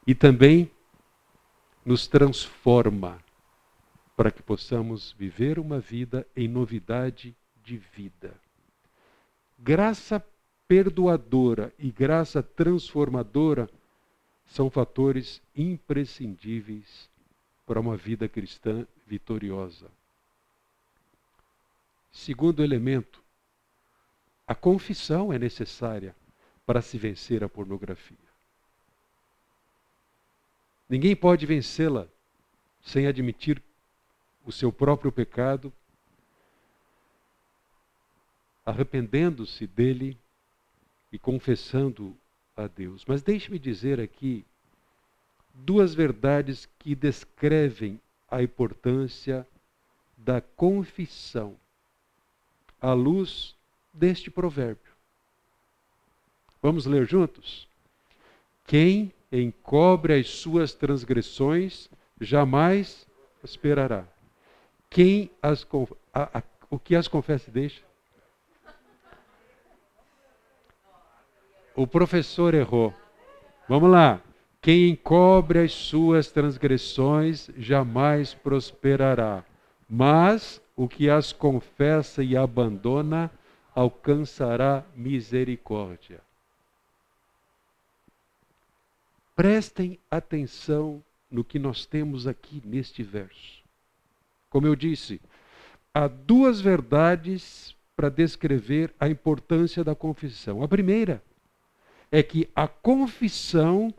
e 0.07 0.14
também 0.14 0.71
nos 1.85 2.07
transforma 2.07 3.18
para 4.16 4.30
que 4.30 4.42
possamos 4.42 5.14
viver 5.18 5.59
uma 5.59 5.78
vida 5.78 6.26
em 6.37 6.49
novidade 6.49 7.37
de 7.64 7.76
vida. 7.76 8.35
Graça 9.59 10.23
perdoadora 10.68 11.72
e 11.78 11.90
graça 11.90 12.42
transformadora 12.42 13.70
são 14.46 14.70
fatores 14.70 15.40
imprescindíveis 15.56 17.08
para 17.66 17.80
uma 17.80 17.96
vida 17.96 18.28
cristã 18.28 18.87
vitoriosa. 19.06 19.90
Segundo 22.12 22.62
elemento, 22.62 23.22
a 24.46 24.54
confissão 24.54 25.32
é 25.32 25.38
necessária 25.38 26.14
para 26.66 26.82
se 26.82 26.98
vencer 26.98 27.42
a 27.42 27.48
pornografia. 27.48 28.16
Ninguém 30.88 31.16
pode 31.16 31.46
vencê-la 31.46 32.06
sem 32.82 33.06
admitir 33.06 33.62
o 34.44 34.52
seu 34.52 34.72
próprio 34.72 35.12
pecado, 35.12 35.72
arrependendo-se 38.64 39.66
dele 39.66 40.18
e 41.12 41.18
confessando 41.18 42.16
a 42.56 42.66
Deus. 42.66 43.04
Mas 43.06 43.22
deixe-me 43.22 43.58
dizer 43.58 44.00
aqui 44.00 44.44
duas 45.54 45.94
verdades 45.94 46.68
que 46.78 46.94
descrevem 46.94 48.00
a 48.30 48.42
importância 48.42 49.46
da 50.16 50.40
confissão 50.40 51.56
à 52.80 52.92
luz 52.92 53.56
deste 53.92 54.30
provérbio. 54.30 54.92
Vamos 56.60 56.86
ler 56.86 57.06
juntos? 57.06 57.68
Quem 58.66 59.12
encobre 59.30 60.14
as 60.14 60.28
suas 60.28 60.74
transgressões 60.74 61.88
jamais 62.20 63.06
prosperará. 63.40 64.06
Quem 64.90 65.30
as 65.42 65.66
a, 66.12 66.38
a, 66.38 66.42
o 66.68 66.78
que 66.78 66.96
as 66.96 67.08
confessa 67.08 67.50
deixa? 67.50 67.88
O 71.78 71.87
professor 71.87 72.54
errou. 72.54 72.92
Vamos 73.68 73.88
lá. 73.88 74.20
Quem 74.61 74.88
encobre 74.88 75.61
as 75.61 75.72
suas 75.72 76.29
transgressões 76.29 77.48
jamais 77.57 78.35
prosperará, 78.35 79.44
mas 79.88 80.61
o 80.74 80.88
que 80.88 81.09
as 81.09 81.33
confessa 81.33 82.20
e 82.20 82.37
abandona 82.37 83.31
alcançará 83.72 84.85
misericórdia. 84.96 86.20
Prestem 89.37 90.00
atenção 90.11 91.00
no 91.31 91.44
que 91.44 91.61
nós 91.61 91.87
temos 91.87 92.26
aqui 92.26 92.61
neste 92.64 93.05
verso. 93.05 93.62
Como 94.50 94.66
eu 94.66 94.74
disse, 94.74 95.20
há 95.94 96.09
duas 96.09 96.61
verdades 96.61 97.76
para 97.94 98.09
descrever 98.09 98.92
a 98.98 99.09
importância 99.09 99.85
da 99.85 99.94
confissão. 99.94 100.61
A 100.61 100.66
primeira 100.66 101.22
é 102.11 102.23
que 102.23 102.49
a 102.55 102.66
confissão 102.66 103.92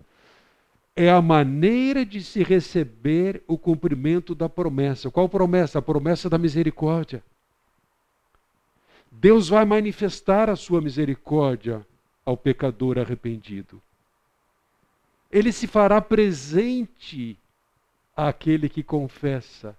é 0.95 1.10
a 1.10 1.22
maneira 1.22 2.06
de 2.06 2.22
se 2.22 2.43
receber 2.43 3.41
o 3.48 3.58
cumprimento 3.58 4.36
da 4.36 4.50
promessa. 4.50 5.10
Qual 5.10 5.30
promessa? 5.30 5.80
A 5.80 5.82
promessa 5.82 6.30
da 6.30 6.38
misericórdia. 6.38 7.24
Deus 9.12 9.50
vai 9.50 9.65
manifestar 9.65 10.50
a 10.50 10.56
sua 10.56 10.82
misericórdia 10.82 11.86
ao 12.26 12.36
pecador 12.36 13.00
arrependido. 13.00 13.82
Ele 15.32 15.52
se 15.52 15.67
fará 15.67 16.02
presente 16.02 17.38
àquele 18.15 18.67
que 18.67 18.84
confessa. 18.84 19.78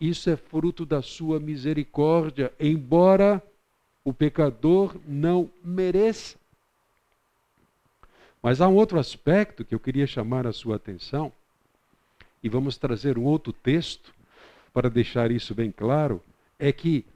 Isso 0.00 0.28
é 0.28 0.36
fruto 0.36 0.84
da 0.84 1.00
sua 1.00 1.40
misericórdia, 1.40 2.52
embora 2.60 3.42
o 4.04 4.12
pecador 4.12 4.94
não 5.06 5.50
mereça. 5.64 6.36
Mas 8.44 8.60
há 8.60 8.68
um 8.68 8.74
outro 8.74 8.98
aspecto 8.98 9.64
que 9.64 9.74
eu 9.74 9.80
queria 9.80 10.06
chamar 10.06 10.46
a 10.46 10.52
sua 10.52 10.76
atenção, 10.76 11.32
e 12.42 12.48
vamos 12.50 12.76
trazer 12.76 13.16
um 13.16 13.24
outro 13.24 13.54
texto 13.54 14.14
para 14.70 14.90
deixar 14.90 15.30
isso 15.30 15.54
bem 15.54 15.72
claro, 15.72 16.22
é 16.58 16.70
que 16.70 17.06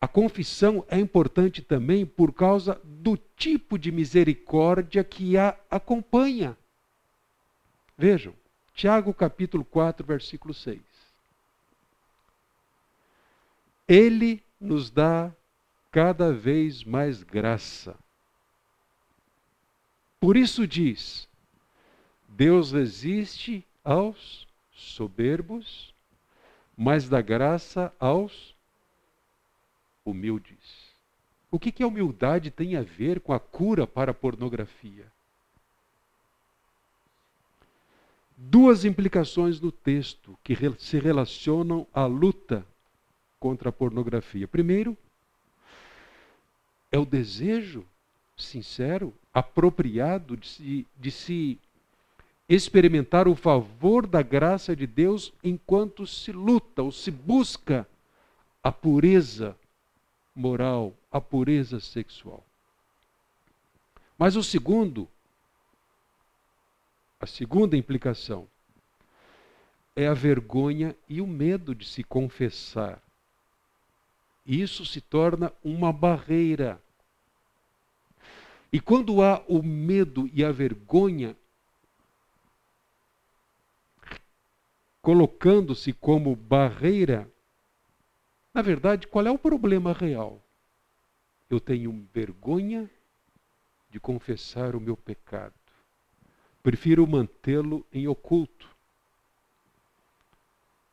a 0.00 0.08
confissão 0.08 0.82
é 0.88 0.98
importante 0.98 1.60
também 1.60 2.06
por 2.06 2.32
causa 2.32 2.80
do 2.82 3.18
tipo 3.36 3.78
de 3.78 3.92
misericórdia 3.92 5.04
que 5.04 5.36
a 5.36 5.54
acompanha. 5.70 6.56
Vejam, 7.98 8.32
Tiago 8.72 9.12
capítulo 9.12 9.62
4, 9.62 10.06
versículo 10.06 10.54
6. 10.54 10.80
Ele 13.86 14.42
nos 14.58 14.88
dá 14.88 15.30
cada 15.92 16.32
vez 16.32 16.82
mais 16.82 17.22
graça. 17.22 17.94
Por 20.26 20.36
isso 20.36 20.66
diz: 20.66 21.28
Deus 22.28 22.72
resiste 22.72 23.64
aos 23.84 24.44
soberbos, 24.72 25.94
mas 26.76 27.08
dá 27.08 27.20
graça 27.22 27.94
aos 27.96 28.52
humildes. 30.04 30.90
O 31.48 31.60
que, 31.60 31.70
que 31.70 31.84
a 31.84 31.86
humildade 31.86 32.50
tem 32.50 32.74
a 32.74 32.82
ver 32.82 33.20
com 33.20 33.32
a 33.32 33.38
cura 33.38 33.86
para 33.86 34.10
a 34.10 34.14
pornografia? 34.14 35.06
Duas 38.36 38.84
implicações 38.84 39.60
no 39.60 39.70
texto 39.70 40.36
que 40.42 40.56
se 40.80 40.98
relacionam 40.98 41.86
à 41.94 42.04
luta 42.04 42.66
contra 43.38 43.68
a 43.68 43.72
pornografia. 43.72 44.48
Primeiro, 44.48 44.98
é 46.90 46.98
o 46.98 47.06
desejo 47.06 47.86
sincero, 48.36 49.14
apropriado 49.36 50.34
de 50.34 50.48
se, 50.48 50.86
de 50.96 51.10
se 51.10 51.58
experimentar 52.48 53.28
o 53.28 53.34
favor 53.34 54.06
da 54.06 54.22
graça 54.22 54.74
de 54.74 54.86
Deus 54.86 55.30
enquanto 55.44 56.06
se 56.06 56.32
luta 56.32 56.82
ou 56.82 56.90
se 56.90 57.10
busca 57.10 57.86
a 58.64 58.72
pureza 58.72 59.54
moral, 60.34 60.94
a 61.12 61.20
pureza 61.20 61.80
sexual. 61.80 62.42
Mas 64.16 64.36
o 64.36 64.42
segundo, 64.42 65.06
a 67.20 67.26
segunda 67.26 67.76
implicação, 67.76 68.48
é 69.94 70.06
a 70.06 70.14
vergonha 70.14 70.96
e 71.06 71.20
o 71.20 71.26
medo 71.26 71.74
de 71.74 71.86
se 71.86 72.02
confessar. 72.02 73.02
Isso 74.46 74.86
se 74.86 75.02
torna 75.02 75.52
uma 75.62 75.92
barreira. 75.92 76.80
E 78.76 78.80
quando 78.80 79.22
há 79.22 79.42
o 79.48 79.62
medo 79.62 80.28
e 80.34 80.44
a 80.44 80.52
vergonha 80.52 81.34
colocando-se 85.00 85.94
como 85.94 86.36
barreira, 86.36 87.26
na 88.52 88.60
verdade, 88.60 89.06
qual 89.06 89.26
é 89.26 89.30
o 89.30 89.38
problema 89.38 89.94
real? 89.94 90.44
Eu 91.48 91.58
tenho 91.58 92.06
vergonha 92.12 92.90
de 93.88 93.98
confessar 93.98 94.76
o 94.76 94.80
meu 94.80 94.94
pecado. 94.94 95.54
Prefiro 96.62 97.06
mantê-lo 97.06 97.82
em 97.90 98.06
oculto. 98.06 98.68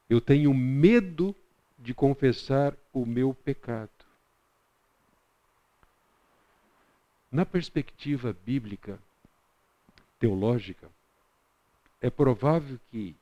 Eu 0.10 0.22
tenho 0.22 0.54
medo 0.54 1.36
de 1.78 1.94
confessar 1.94 2.78
o 2.94 3.06
meu 3.06 3.34
pecado. 3.34 4.03
Na 7.34 7.44
perspectiva 7.44 8.32
bíblica, 8.46 9.00
teológica, 10.20 10.88
é 12.00 12.08
provável 12.08 12.80
que 12.92 13.16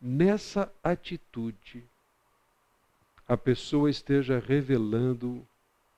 nessa 0.00 0.72
atitude 0.82 1.84
a 3.28 3.36
pessoa 3.36 3.90
esteja 3.90 4.38
revelando 4.38 5.46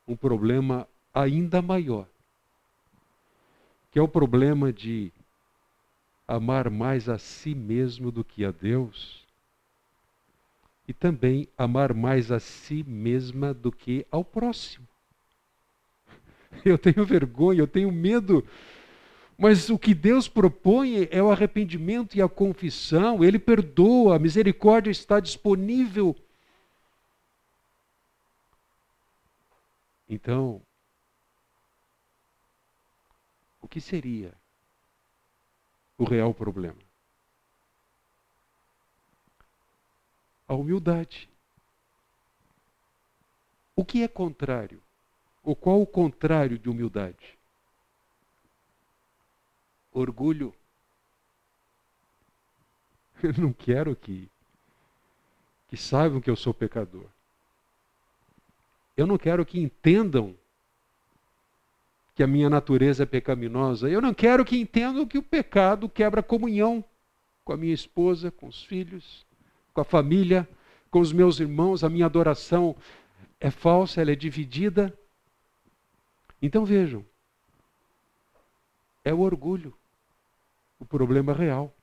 um 0.09 0.17
problema 0.17 0.89
ainda 1.15 1.63
maior, 1.63 2.09
que 3.93 3.99
é 4.01 4.03
o 4.03 4.09
problema 4.09 4.73
de 4.73 5.13
amar 6.27 6.69
mais 6.69 7.09
a 7.09 7.17
si 7.17 7.55
mesmo 7.55 8.11
do 8.11 8.25
que 8.25 8.45
a 8.45 8.51
Deus 8.51 9.25
e 10.89 10.93
também 10.93 11.49
amar 11.57 11.95
mais 11.95 12.33
a 12.33 12.41
si 12.41 12.83
mesma 12.83 13.55
do 13.55 13.71
que 13.71 14.05
ao 14.11 14.25
próximo. 14.25 14.89
Eu 16.65 16.79
tenho 16.79 17.05
vergonha, 17.05 17.61
eu 17.61 17.67
tenho 17.67 17.91
medo, 17.91 18.45
mas 19.37 19.69
o 19.69 19.79
que 19.79 19.95
Deus 19.95 20.29
propõe 20.29 21.09
é 21.11 21.23
o 21.23 21.31
arrependimento 21.31 22.17
e 22.17 22.23
a 22.23 22.29
confissão, 22.29 23.25
Ele 23.25 23.39
perdoa, 23.39 24.17
a 24.17 24.19
misericórdia 24.19 24.91
está 24.91 25.19
disponível. 25.21 26.15
Então, 30.09 30.63
o 33.61 33.67
que 33.67 33.81
seria 33.81 34.33
o 35.99 36.05
real 36.05 36.35
problema? 36.35 36.79
A 40.47 40.55
humildade. 40.55 41.29
O 43.75 43.85
que 43.85 44.03
é 44.03 44.09
contrário? 44.09 44.84
Ou 45.45 45.55
qual 45.55 45.83
o 45.83 45.87
contrário 45.87 46.59
de 46.59 46.71
humildade? 46.71 47.39
Orgulho. 49.93 50.55
Eu 53.23 53.35
não 53.35 53.53
quero 53.53 53.95
que, 53.95 54.29
que 55.69 55.77
saibam 55.77 56.21
que 56.21 56.31
eu 56.31 56.37
sou 56.37 56.53
pecador. 56.53 57.07
Eu 58.97 59.07
não 59.07 59.19
quero 59.19 59.45
que 59.45 59.61
entendam 59.61 60.35
que 62.15 62.23
a 62.23 62.27
minha 62.27 62.49
natureza 62.49 63.03
é 63.03 63.07
pecaminosa. 63.07 63.89
Eu 63.91 64.01
não 64.01 64.15
quero 64.15 64.45
que 64.45 64.57
entendam 64.57 65.07
que 65.07 65.19
o 65.19 65.23
pecado 65.23 65.89
quebra 65.89 66.23
comunhão 66.23 66.85
com 67.45 67.53
a 67.53 67.57
minha 67.57 67.75
esposa, 67.75 68.31
com 68.31 68.47
os 68.47 68.63
filhos, 68.63 69.27
com 69.75 69.81
a 69.81 69.85
família, 69.85 70.49
com 70.91 71.01
os 71.01 71.13
meus 71.13 71.41
irmãos. 71.41 71.83
A 71.83 71.89
minha 71.89 72.07
adoração 72.07 72.77
é 73.41 73.51
falsa, 73.51 74.01
ela 74.01 74.13
é 74.13 74.17
dividida. 74.17 74.97
Então 76.47 76.63
vejam, 76.63 77.03
é 79.03 79.15
o 79.15 79.21
orgulho 79.21 79.75
o 80.79 80.85
problema 80.85 81.33
real. 81.33 81.75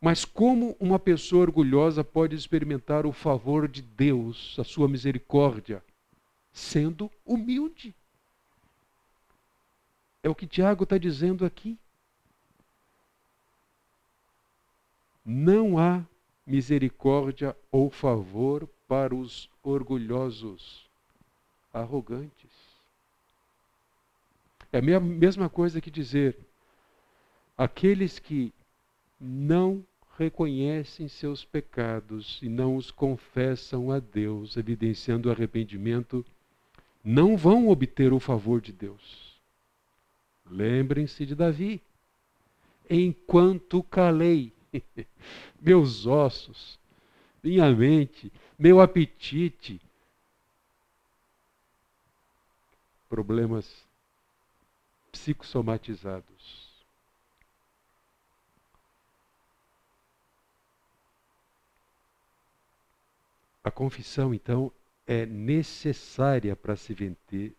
Mas 0.00 0.24
como 0.24 0.76
uma 0.78 0.96
pessoa 0.96 1.42
orgulhosa 1.42 2.04
pode 2.04 2.36
experimentar 2.36 3.04
o 3.04 3.12
favor 3.12 3.66
de 3.66 3.82
Deus, 3.82 4.56
a 4.60 4.62
sua 4.62 4.86
misericórdia, 4.86 5.82
sendo 6.52 7.10
humilde? 7.26 7.92
É 10.22 10.28
o 10.28 10.34
que 10.36 10.46
Tiago 10.46 10.84
está 10.84 10.96
dizendo 10.96 11.44
aqui. 11.44 11.76
Não 15.24 15.80
há 15.80 16.04
misericórdia 16.46 17.56
ou 17.72 17.90
favor 17.90 18.68
para 18.86 19.16
os 19.16 19.50
orgulhosos, 19.64 20.88
arrogantes. 21.72 22.57
É 24.72 24.78
a 24.78 25.00
mesma 25.00 25.48
coisa 25.48 25.80
que 25.80 25.90
dizer: 25.90 26.36
aqueles 27.56 28.18
que 28.18 28.52
não 29.18 29.84
reconhecem 30.18 31.08
seus 31.08 31.44
pecados 31.44 32.40
e 32.42 32.48
não 32.48 32.76
os 32.76 32.90
confessam 32.90 33.90
a 33.90 33.98
Deus, 33.98 34.56
evidenciando 34.56 35.30
arrependimento, 35.30 36.26
não 37.02 37.36
vão 37.36 37.68
obter 37.68 38.12
o 38.12 38.20
favor 38.20 38.60
de 38.60 38.72
Deus. 38.72 39.40
Lembrem-se 40.50 41.24
de 41.24 41.34
Davi. 41.34 41.80
Enquanto 42.90 43.82
calei, 43.82 44.52
meus 45.60 46.06
ossos, 46.06 46.78
minha 47.42 47.70
mente, 47.70 48.32
meu 48.58 48.80
apetite, 48.80 49.80
problemas 53.08 53.87
psicossomatizados. 55.18 56.68
A 63.64 63.70
confissão, 63.70 64.32
então, 64.32 64.72
é 65.06 65.26
necessária 65.26 66.54
para 66.54 66.76
se 66.76 66.94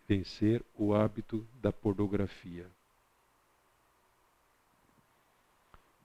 vencer 0.07 0.63
o 0.73 0.93
hábito 0.93 1.45
da 1.55 1.73
pornografia. 1.73 2.69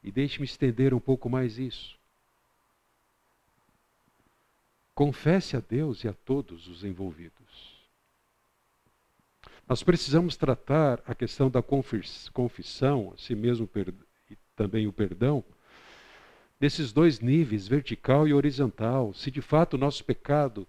E 0.03 0.11
deixe-me 0.11 0.45
estender 0.45 0.93
um 0.93 1.01
pouco 1.01 1.31
mais 1.31 1.59
isso. 1.59 1.99
Confesse 4.95 5.57
a 5.57 5.61
Deus 5.61 6.05
e 6.05 6.09
a 6.09 6.13
todos 6.13 6.67
os 6.69 6.85
envolvidos. 6.85 7.74
Nós 9.67 9.83
precisamos 9.83 10.37
tratar 10.37 11.03
a 11.07 11.15
questão 11.15 11.49
da 11.49 11.63
confissão, 11.63 13.13
a 13.15 13.19
si 13.19 13.35
mesmo 13.35 13.69
e 14.31 14.37
também 14.55 14.87
o 14.87 14.93
perdão, 14.93 15.43
nesses 16.61 16.93
dois 16.93 17.21
níveis, 17.21 17.67
vertical 17.67 18.29
e 18.29 18.35
horizontal. 18.35 19.15
Se 19.15 19.31
de 19.31 19.41
fato 19.41 19.75
o 19.75 19.79
nosso 19.79 20.05
pecado 20.05 20.67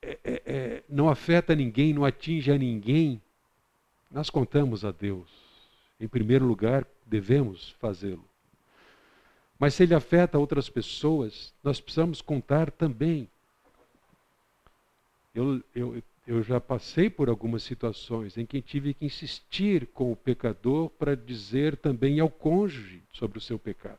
é, 0.00 0.18
é, 0.24 0.42
é, 0.44 0.82
não 0.88 1.08
afeta 1.08 1.54
ninguém, 1.54 1.92
não 1.92 2.04
atinge 2.04 2.50
a 2.50 2.56
ninguém, 2.56 3.20
nós 4.10 4.30
contamos 4.30 4.84
a 4.84 4.90
Deus. 4.90 5.30
Em 6.00 6.08
primeiro 6.08 6.44
lugar, 6.44 6.86
devemos 7.06 7.70
fazê-lo. 7.78 8.28
Mas 9.58 9.74
se 9.74 9.84
ele 9.84 9.94
afeta 9.94 10.38
outras 10.38 10.68
pessoas, 10.68 11.54
nós 11.62 11.80
precisamos 11.80 12.20
contar 12.20 12.70
também. 12.70 13.28
Eu, 15.34 15.62
eu, 15.74 16.02
eu 16.26 16.42
já 16.42 16.60
passei 16.60 17.10
por 17.10 17.28
algumas 17.28 17.62
situações 17.62 18.36
em 18.36 18.46
que 18.46 18.62
tive 18.62 18.94
que 18.94 19.04
insistir 19.04 19.86
com 19.88 20.12
o 20.12 20.16
pecador 20.16 20.88
para 20.90 21.16
dizer 21.16 21.76
também 21.76 22.20
ao 22.20 22.30
cônjuge 22.30 23.02
sobre 23.12 23.38
o 23.38 23.40
seu 23.40 23.58
pecado. 23.58 23.98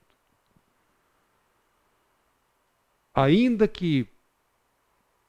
Ainda 3.14 3.68
que 3.68 4.08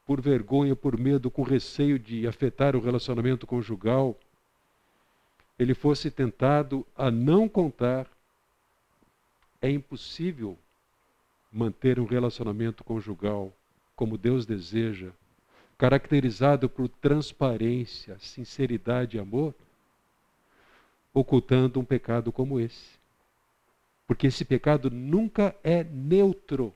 por 0.06 0.20
vergonha, 0.20 0.76
por 0.76 0.98
medo, 0.98 1.30
com 1.30 1.42
receio 1.42 1.98
de 1.98 2.26
afetar 2.26 2.76
o 2.76 2.80
relacionamento 2.80 3.46
conjugal, 3.46 4.18
ele 5.58 5.74
fosse 5.74 6.10
tentado 6.10 6.86
a 6.94 7.10
não 7.10 7.48
contar, 7.48 8.06
é 9.62 9.70
impossível 9.70 10.58
manter 11.50 11.98
um 11.98 12.04
relacionamento 12.04 12.84
conjugal 12.84 13.52
como 13.96 14.18
Deus 14.18 14.44
deseja, 14.44 15.10
caracterizado 15.76 16.68
por 16.68 16.88
transparência, 16.88 18.18
sinceridade 18.18 19.16
e 19.16 19.20
amor, 19.20 19.54
ocultando 21.12 21.80
um 21.80 21.84
pecado 21.84 22.32
como 22.32 22.58
esse. 22.60 22.98
Porque 24.06 24.26
esse 24.26 24.44
pecado 24.44 24.90
nunca 24.90 25.54
é 25.62 25.82
neutro. 25.84 26.74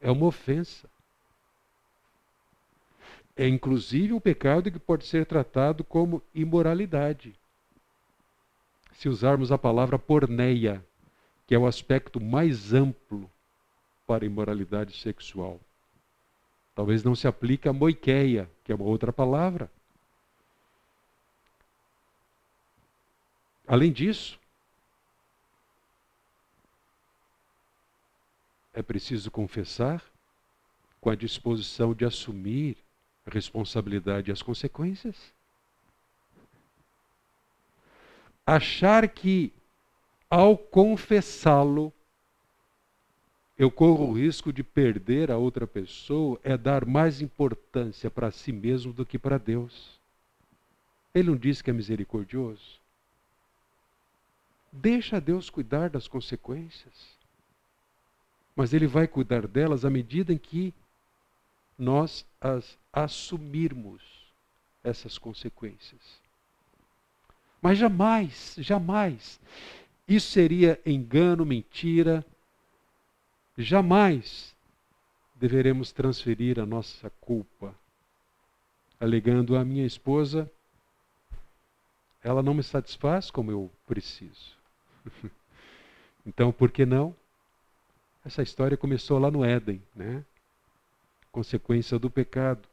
É 0.00 0.10
uma 0.10 0.26
ofensa. 0.26 0.88
É 3.36 3.46
inclusive 3.46 4.12
um 4.12 4.20
pecado 4.20 4.70
que 4.70 4.78
pode 4.78 5.04
ser 5.04 5.26
tratado 5.26 5.84
como 5.84 6.22
imoralidade. 6.34 7.34
Se 8.92 9.08
usarmos 9.08 9.52
a 9.52 9.58
palavra 9.58 9.98
porneia, 9.98 10.82
que 11.46 11.54
é 11.54 11.58
o 11.58 11.66
aspecto 11.66 12.18
mais 12.18 12.72
amplo 12.72 13.30
para 14.06 14.24
a 14.24 14.26
imoralidade 14.26 14.96
sexual. 14.96 15.60
Talvez 16.76 17.02
não 17.02 17.14
se 17.14 17.26
aplique 17.26 17.66
a 17.66 17.72
moiqueia, 17.72 18.50
que 18.62 18.70
é 18.70 18.74
uma 18.74 18.84
outra 18.84 19.10
palavra. 19.10 19.72
Além 23.66 23.90
disso, 23.90 24.38
é 28.74 28.82
preciso 28.82 29.30
confessar 29.30 30.04
com 31.00 31.08
a 31.08 31.16
disposição 31.16 31.94
de 31.94 32.04
assumir 32.04 32.76
a 33.24 33.30
responsabilidade 33.30 34.30
e 34.30 34.32
as 34.32 34.42
consequências. 34.42 35.16
Achar 38.44 39.08
que 39.08 39.50
ao 40.28 40.58
confessá-lo 40.58 41.90
eu 43.58 43.70
corro 43.70 44.10
o 44.10 44.12
risco 44.12 44.52
de 44.52 44.62
perder 44.62 45.30
a 45.30 45.38
outra 45.38 45.66
pessoa 45.66 46.38
é 46.44 46.56
dar 46.56 46.84
mais 46.84 47.22
importância 47.22 48.10
para 48.10 48.30
si 48.30 48.52
mesmo 48.52 48.92
do 48.92 49.06
que 49.06 49.18
para 49.18 49.38
Deus. 49.38 49.98
Ele 51.14 51.30
não 51.30 51.36
disse 51.36 51.64
que 51.64 51.70
é 51.70 51.72
misericordioso? 51.72 52.78
Deixa 54.70 55.18
Deus 55.18 55.48
cuidar 55.48 55.88
das 55.88 56.06
consequências. 56.06 57.16
Mas 58.54 58.74
Ele 58.74 58.86
vai 58.86 59.08
cuidar 59.08 59.46
delas 59.46 59.86
à 59.86 59.90
medida 59.90 60.32
em 60.34 60.38
que 60.38 60.74
nós 61.78 62.26
as 62.38 62.76
assumirmos 62.92 64.02
essas 64.84 65.16
consequências. 65.16 66.00
Mas 67.60 67.78
jamais, 67.78 68.54
jamais, 68.58 69.40
isso 70.06 70.30
seria 70.30 70.80
engano, 70.84 71.44
mentira. 71.44 72.24
Jamais 73.58 74.54
deveremos 75.34 75.92
transferir 75.92 76.58
a 76.58 76.66
nossa 76.66 77.10
culpa, 77.20 77.74
alegando 79.00 79.56
a 79.56 79.64
minha 79.64 79.86
esposa, 79.86 80.50
ela 82.22 82.42
não 82.42 82.54
me 82.54 82.62
satisfaz 82.62 83.30
como 83.30 83.50
eu 83.50 83.70
preciso. 83.86 84.56
então, 86.26 86.52
por 86.52 86.70
que 86.70 86.84
não? 86.84 87.14
Essa 88.24 88.42
história 88.42 88.76
começou 88.76 89.18
lá 89.18 89.30
no 89.30 89.44
Éden, 89.44 89.80
né? 89.94 90.24
Consequência 91.30 91.98
do 91.98 92.10
pecado. 92.10 92.68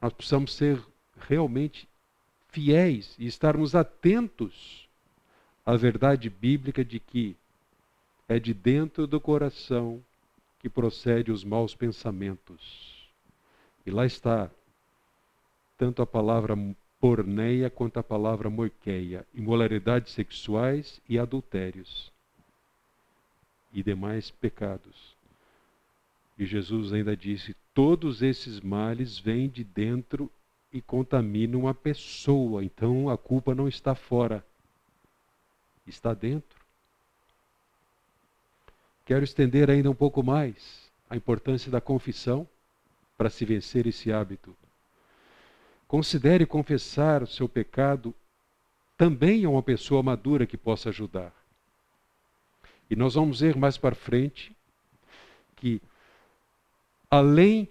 Nós 0.00 0.12
precisamos 0.12 0.54
ser 0.54 0.84
realmente 1.18 1.88
fiéis 2.50 3.16
e 3.18 3.26
estarmos 3.26 3.74
atentos 3.74 4.88
à 5.64 5.76
verdade 5.76 6.28
bíblica 6.28 6.84
de 6.84 7.00
que 7.00 7.36
é 8.28 8.38
de 8.38 8.52
dentro 8.52 9.06
do 9.06 9.20
coração 9.20 10.04
que 10.58 10.68
procede 10.68 11.32
os 11.32 11.42
maus 11.42 11.74
pensamentos. 11.74 13.08
E 13.86 13.90
lá 13.90 14.04
está 14.04 14.50
tanto 15.78 16.02
a 16.02 16.06
palavra 16.06 16.54
porneia 17.00 17.70
quanto 17.70 17.98
a 17.98 18.02
palavra 18.02 18.50
moiqueia, 18.50 19.26
imoralidades 19.32 20.12
sexuais 20.12 21.00
e 21.08 21.18
adultérios 21.18 22.12
e 23.72 23.82
demais 23.82 24.30
pecados. 24.30 25.16
E 26.36 26.44
Jesus 26.44 26.92
ainda 26.92 27.16
disse: 27.16 27.56
todos 27.72 28.22
esses 28.22 28.60
males 28.60 29.18
vêm 29.18 29.48
de 29.48 29.64
dentro 29.64 30.30
e 30.72 30.82
contaminam 30.82 31.66
a 31.66 31.74
pessoa. 31.74 32.64
Então 32.64 33.08
a 33.08 33.16
culpa 33.16 33.54
não 33.54 33.68
está 33.68 33.94
fora, 33.94 34.44
está 35.86 36.12
dentro. 36.12 36.57
Quero 39.08 39.24
estender 39.24 39.70
ainda 39.70 39.90
um 39.90 39.94
pouco 39.94 40.22
mais 40.22 40.92
a 41.08 41.16
importância 41.16 41.70
da 41.70 41.80
confissão 41.80 42.46
para 43.16 43.30
se 43.30 43.42
vencer 43.42 43.86
esse 43.86 44.12
hábito. 44.12 44.54
Considere 45.86 46.44
confessar 46.44 47.22
o 47.22 47.26
seu 47.26 47.48
pecado 47.48 48.14
também 48.98 49.46
a 49.46 49.48
uma 49.48 49.62
pessoa 49.62 50.02
madura 50.02 50.46
que 50.46 50.58
possa 50.58 50.90
ajudar. 50.90 51.32
E 52.90 52.94
nós 52.94 53.14
vamos 53.14 53.40
ver 53.40 53.56
mais 53.56 53.78
para 53.78 53.94
frente 53.94 54.54
que 55.56 55.80
além 57.10 57.66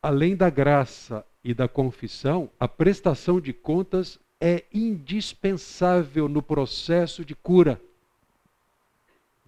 além 0.00 0.34
da 0.34 0.48
graça 0.48 1.26
e 1.44 1.52
da 1.52 1.68
confissão, 1.68 2.50
a 2.58 2.66
prestação 2.66 3.38
de 3.38 3.52
contas 3.52 4.18
é 4.40 4.64
indispensável 4.72 6.26
no 6.26 6.40
processo 6.40 7.22
de 7.22 7.34
cura 7.34 7.78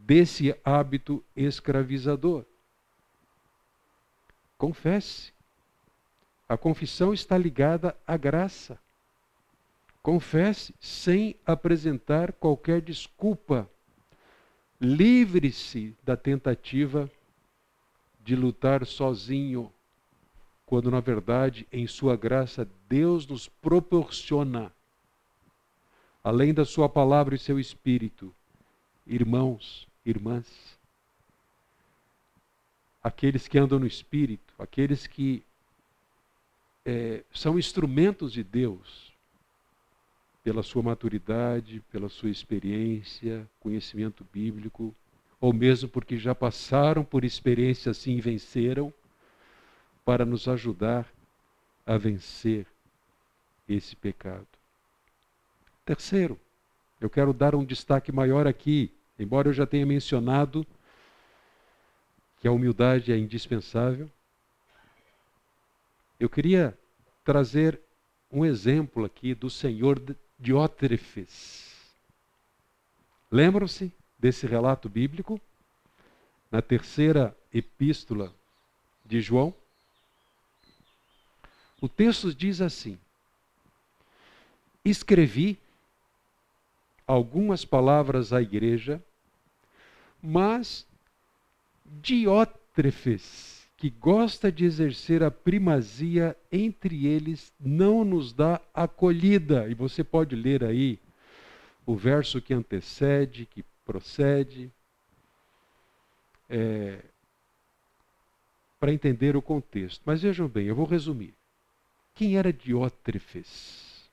desse 0.07 0.57
hábito 0.65 1.23
escravizador. 1.35 2.45
Confesse. 4.57 5.33
A 6.49 6.57
confissão 6.57 7.13
está 7.13 7.37
ligada 7.37 7.97
à 8.07 8.17
graça. 8.17 8.79
Confesse 10.01 10.73
sem 10.79 11.35
apresentar 11.45 12.33
qualquer 12.33 12.81
desculpa. 12.81 13.69
Livre-se 14.81 15.97
da 16.05 16.17
tentativa 16.17 17.11
de 18.23 18.37
lutar 18.37 18.87
sozinho, 18.87 19.73
quando 20.65 20.89
na 20.89 21.01
verdade, 21.01 21.67
em 21.73 21.89
Sua 21.89 22.17
graça, 22.17 22.69
Deus 22.89 23.27
nos 23.27 23.49
proporciona, 23.49 24.73
além 26.23 26.55
da 26.55 26.65
Sua 26.65 26.89
palavra 26.89 27.35
e 27.35 27.39
seu 27.39 27.59
Espírito, 27.59 28.33
irmãos, 29.05 29.89
irmãs, 30.11 30.47
aqueles 33.03 33.49
que 33.49 33.59
andam 33.59 33.79
no 33.79 33.87
Espírito, 33.87 34.55
aqueles 34.59 35.07
que 35.07 35.45
é, 36.85 37.25
são 37.33 37.59
instrumentos 37.59 38.33
de 38.33 38.45
Deus 38.45 39.13
pela 40.45 40.63
sua 40.63 40.83
maturidade, 40.83 41.83
pela 41.91 42.09
sua 42.09 42.31
experiência, 42.31 43.49
conhecimento 43.59 44.25
bíblico, 44.33 44.95
ou 45.41 45.53
mesmo 45.53 45.89
porque 45.89 46.17
já 46.17 46.35
passaram 46.35 47.05
por 47.05 47.25
experiência 47.25 47.91
assim 47.91 48.17
e 48.17 48.21
venceram, 48.21 48.95
para 50.05 50.25
nos 50.25 50.47
ajudar 50.47 51.05
a 51.85 51.99
vencer 51.99 52.65
esse 53.69 53.97
pecado. 53.97 54.47
Terceiro, 55.85 56.39
eu 57.01 57.11
quero 57.11 57.33
dar 57.33 57.57
um 57.57 57.65
destaque 57.65 58.13
maior 58.13 58.47
aqui, 58.47 58.93
embora 59.19 59.49
eu 59.49 59.53
já 59.53 59.67
tenha 59.67 59.87
mencionado 59.87 60.67
que 62.41 62.49
a 62.49 62.53
humildade 62.53 63.13
é 63.13 63.17
indispensável, 63.17 64.11
eu 66.19 66.29
queria 66.29 66.77
trazer 67.25 67.81
um 68.31 68.45
exemplo 68.45 69.05
aqui 69.05 69.35
do 69.35 69.51
senhor 69.51 70.01
Diótrefes. 70.39 71.75
Lembram-se 73.31 73.93
desse 74.19 74.47
relato 74.47 74.89
bíblico? 74.89 75.41
Na 76.51 76.63
terceira 76.63 77.37
epístola 77.53 78.33
de 79.05 79.21
João? 79.21 79.55
O 81.81 81.89
texto 81.89 82.35
diz 82.35 82.61
assim: 82.61 82.99
Escrevi 84.85 85.59
algumas 87.07 87.65
palavras 87.65 88.33
à 88.33 88.43
igreja, 88.43 89.03
mas 90.21 90.87
Diótrefes, 91.85 93.69
que 93.77 93.91
gosta 93.91 94.51
de 94.51 94.65
exercer 94.65 95.23
a 95.23 95.31
primazia 95.31 96.37
entre 96.51 97.07
eles, 97.07 97.53
não 97.61 98.05
nos 98.05 98.33
dá 98.33 98.61
acolhida. 98.75 99.69
E 99.69 99.75
você 99.75 100.03
pode 100.03 100.35
ler 100.35 100.65
aí 100.65 100.99
o 101.85 101.95
verso 101.95 102.41
que 102.41 102.53
antecede, 102.53 103.47
que 103.47 103.65
procede, 103.85 104.73
é, 106.49 106.99
para 108.81 108.93
entender 108.93 109.37
o 109.37 109.43
contexto. 109.43 110.03
Mas 110.05 110.23
vejam 110.23 110.49
bem, 110.49 110.67
eu 110.67 110.75
vou 110.75 110.87
resumir. 110.87 111.35
Quem 112.15 112.37
era 112.37 112.53
Diótrefes? 112.53 114.11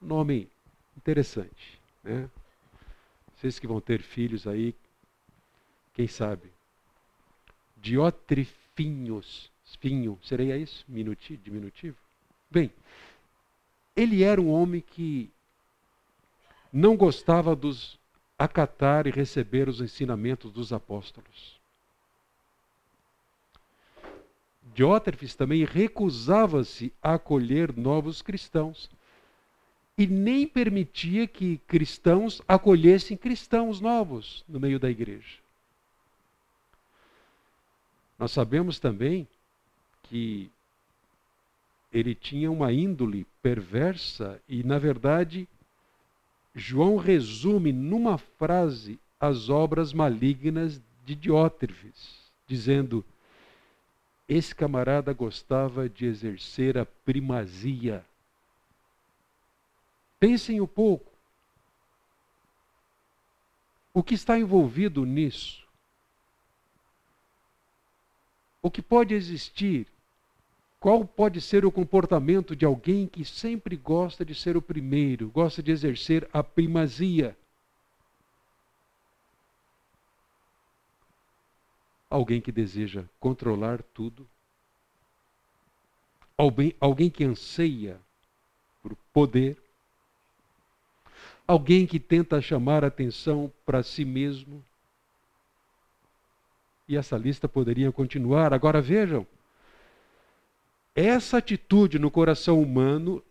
Nome 0.00 0.51
interessante, 0.96 1.80
né? 2.02 2.28
Vocês 3.34 3.58
que 3.58 3.66
vão 3.66 3.80
ter 3.80 4.02
filhos 4.02 4.46
aí, 4.46 4.74
quem 5.94 6.06
sabe? 6.06 6.50
Diotrifinhos. 7.76 9.50
Finho, 9.80 10.18
seria 10.22 10.56
isso? 10.56 10.84
Minuti, 10.86 11.36
diminutivo? 11.36 11.96
Bem, 12.50 12.70
ele 13.96 14.22
era 14.22 14.40
um 14.40 14.50
homem 14.50 14.80
que 14.80 15.30
não 16.72 16.96
gostava 16.96 17.56
dos 17.56 17.98
acatar 18.38 19.06
e 19.06 19.10
receber 19.10 19.68
os 19.68 19.80
ensinamentos 19.80 20.52
dos 20.52 20.72
apóstolos. 20.72 21.60
Diótrefes 24.74 25.34
também 25.34 25.64
recusava-se 25.64 26.92
a 27.02 27.14
acolher 27.14 27.76
novos 27.76 28.22
cristãos 28.22 28.90
e 30.02 30.06
nem 30.08 30.48
permitia 30.48 31.28
que 31.28 31.58
cristãos 31.58 32.42
acolhessem 32.48 33.16
cristãos 33.16 33.80
novos 33.80 34.44
no 34.48 34.58
meio 34.58 34.80
da 34.80 34.90
igreja. 34.90 35.38
Nós 38.18 38.32
sabemos 38.32 38.80
também 38.80 39.28
que 40.02 40.50
ele 41.92 42.16
tinha 42.16 42.50
uma 42.50 42.72
índole 42.72 43.24
perversa 43.40 44.42
e, 44.48 44.64
na 44.64 44.76
verdade, 44.76 45.48
João 46.52 46.96
resume 46.96 47.72
numa 47.72 48.18
frase 48.18 48.98
as 49.20 49.48
obras 49.48 49.92
malignas 49.92 50.82
de 51.04 51.14
Diótrefes, 51.14 52.32
dizendo: 52.44 53.04
esse 54.28 54.52
camarada 54.52 55.12
gostava 55.12 55.88
de 55.88 56.06
exercer 56.06 56.76
a 56.76 56.84
primazia. 56.84 58.04
Pensem 60.22 60.60
um 60.60 60.68
pouco. 60.68 61.10
O 63.92 64.04
que 64.04 64.14
está 64.14 64.38
envolvido 64.38 65.04
nisso? 65.04 65.62
o 68.62 68.70
que 68.70 68.80
pode 68.80 69.12
existir 69.12 69.88
Qual 70.78 71.04
pode 71.04 71.40
ser 71.40 71.64
o 71.64 71.72
comportamento 71.72 72.54
de 72.54 72.64
alguém 72.64 73.08
que 73.08 73.24
sempre 73.24 73.76
gosta 73.76 74.24
de 74.24 74.34
ser 74.34 74.56
o 74.56 74.62
primeiro, 74.62 75.28
gosta 75.28 75.62
de 75.62 75.70
exercer 75.70 76.28
a 76.32 76.42
primazia? 76.42 77.36
Alguém 82.10 82.40
que 82.40 82.50
deseja 82.50 83.04
controlar 83.20 83.80
tudo? 83.82 84.28
Alguém, 86.36 86.74
alguém 86.80 87.08
que 87.10 87.24
anseia 87.24 88.00
por 88.82 88.96
poder? 89.12 89.61
Alguém 91.52 91.86
que 91.86 92.00
tenta 92.00 92.40
chamar 92.40 92.82
atenção 92.82 93.52
para 93.66 93.82
si 93.82 94.06
mesmo? 94.06 94.64
E 96.88 96.96
essa 96.96 97.14
lista 97.18 97.46
poderia 97.46 97.92
continuar. 97.92 98.54
Agora 98.54 98.80
vejam, 98.80 99.26
essa 100.94 101.36
atitude 101.36 101.98
no 101.98 102.10
coração 102.10 102.58
humano 102.58 103.22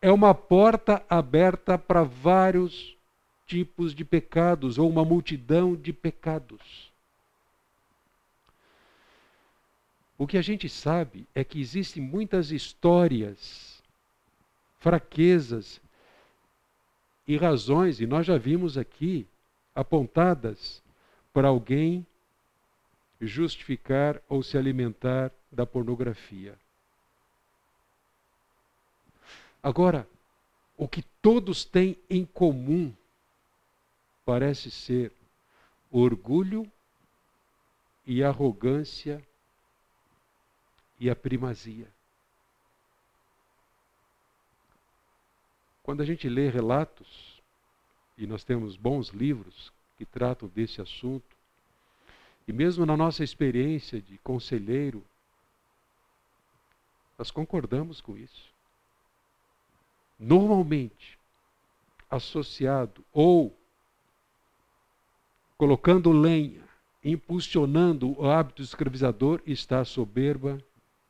é 0.00 0.12
uma 0.12 0.32
porta 0.32 1.04
aberta 1.10 1.76
para 1.76 2.04
vários 2.04 2.96
tipos 3.44 3.92
de 3.92 4.04
pecados 4.04 4.78
ou 4.78 4.88
uma 4.88 5.04
multidão 5.04 5.74
de 5.74 5.92
pecados. 5.92 6.92
O 10.16 10.28
que 10.28 10.38
a 10.38 10.42
gente 10.42 10.68
sabe 10.68 11.26
é 11.34 11.42
que 11.42 11.60
existem 11.60 12.00
muitas 12.00 12.52
histórias, 12.52 13.82
fraquezas 14.78 15.80
e 17.30 17.36
razões, 17.36 18.00
e 18.00 18.08
nós 18.08 18.26
já 18.26 18.36
vimos 18.36 18.76
aqui 18.76 19.24
apontadas 19.72 20.82
para 21.32 21.46
alguém 21.46 22.04
justificar 23.20 24.20
ou 24.28 24.42
se 24.42 24.58
alimentar 24.58 25.30
da 25.52 25.64
pornografia. 25.64 26.58
Agora, 29.62 30.08
o 30.76 30.88
que 30.88 31.02
todos 31.22 31.64
têm 31.64 31.96
em 32.10 32.26
comum 32.26 32.92
parece 34.24 34.68
ser 34.68 35.12
orgulho 35.88 36.68
e 38.04 38.24
arrogância 38.24 39.24
e 40.98 41.08
a 41.08 41.14
primazia. 41.14 41.86
Quando 45.82 46.02
a 46.02 46.04
gente 46.04 46.28
lê 46.28 46.48
relatos, 46.48 47.40
e 48.16 48.26
nós 48.26 48.44
temos 48.44 48.76
bons 48.76 49.08
livros 49.08 49.72
que 49.96 50.04
tratam 50.04 50.48
desse 50.48 50.80
assunto, 50.80 51.36
e 52.46 52.52
mesmo 52.52 52.84
na 52.84 52.96
nossa 52.96 53.24
experiência 53.24 54.00
de 54.00 54.18
conselheiro, 54.18 55.04
nós 57.16 57.30
concordamos 57.30 58.00
com 58.00 58.16
isso. 58.16 58.50
Normalmente, 60.18 61.18
associado 62.10 63.04
ou 63.12 63.56
colocando 65.56 66.10
lenha, 66.10 66.62
impulsionando 67.04 68.18
o 68.18 68.28
hábito 68.28 68.62
escravizador, 68.62 69.42
está 69.46 69.80
a 69.80 69.84
soberba, 69.84 70.58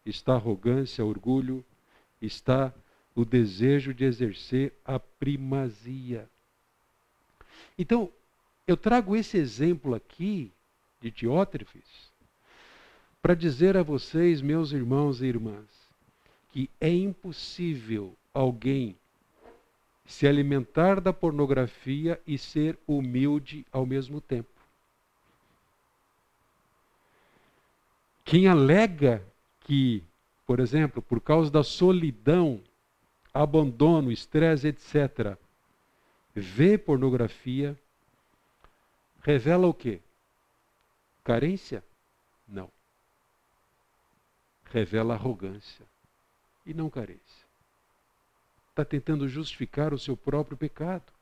está 0.04 0.32
a 0.32 0.36
arrogância, 0.36 1.04
orgulho, 1.04 1.64
está 2.20 2.74
o 3.14 3.24
desejo 3.24 3.92
de 3.92 4.04
exercer 4.04 4.72
a 4.84 4.98
primazia. 4.98 6.28
Então, 7.78 8.10
eu 8.66 8.76
trago 8.76 9.16
esse 9.16 9.36
exemplo 9.36 9.94
aqui 9.94 10.52
de 11.00 11.10
Diótrefes 11.10 12.10
para 13.20 13.34
dizer 13.34 13.76
a 13.76 13.82
vocês, 13.82 14.40
meus 14.40 14.72
irmãos 14.72 15.20
e 15.20 15.26
irmãs, 15.26 15.66
que 16.50 16.70
é 16.80 16.90
impossível 16.90 18.16
alguém 18.32 18.96
se 20.06 20.26
alimentar 20.26 21.00
da 21.00 21.12
pornografia 21.12 22.20
e 22.26 22.36
ser 22.36 22.78
humilde 22.86 23.64
ao 23.70 23.86
mesmo 23.86 24.20
tempo. 24.20 24.48
Quem 28.24 28.48
alega 28.48 29.24
que, 29.60 30.02
por 30.46 30.60
exemplo, 30.60 31.00
por 31.02 31.20
causa 31.20 31.50
da 31.50 31.62
solidão, 31.62 32.60
abandono, 33.32 34.10
estresse, 34.10 34.68
etc., 34.68 35.36
vê 36.34 36.78
pornografia, 36.78 37.78
revela 39.22 39.66
o 39.66 39.74
quê? 39.74 40.00
Carência? 41.24 41.84
Não. 42.48 42.70
Revela 44.64 45.14
arrogância 45.14 45.86
e 46.64 46.72
não 46.72 46.88
carência. 46.88 47.50
Está 48.70 48.84
tentando 48.84 49.28
justificar 49.28 49.92
o 49.92 49.98
seu 49.98 50.16
próprio 50.16 50.56
pecado. 50.56 51.12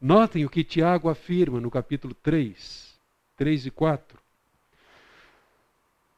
Notem 0.00 0.44
o 0.44 0.50
que 0.50 0.64
Tiago 0.64 1.08
afirma 1.08 1.60
no 1.60 1.70
capítulo 1.70 2.14
3, 2.14 2.98
3 3.36 3.66
e 3.66 3.70
4. 3.70 4.18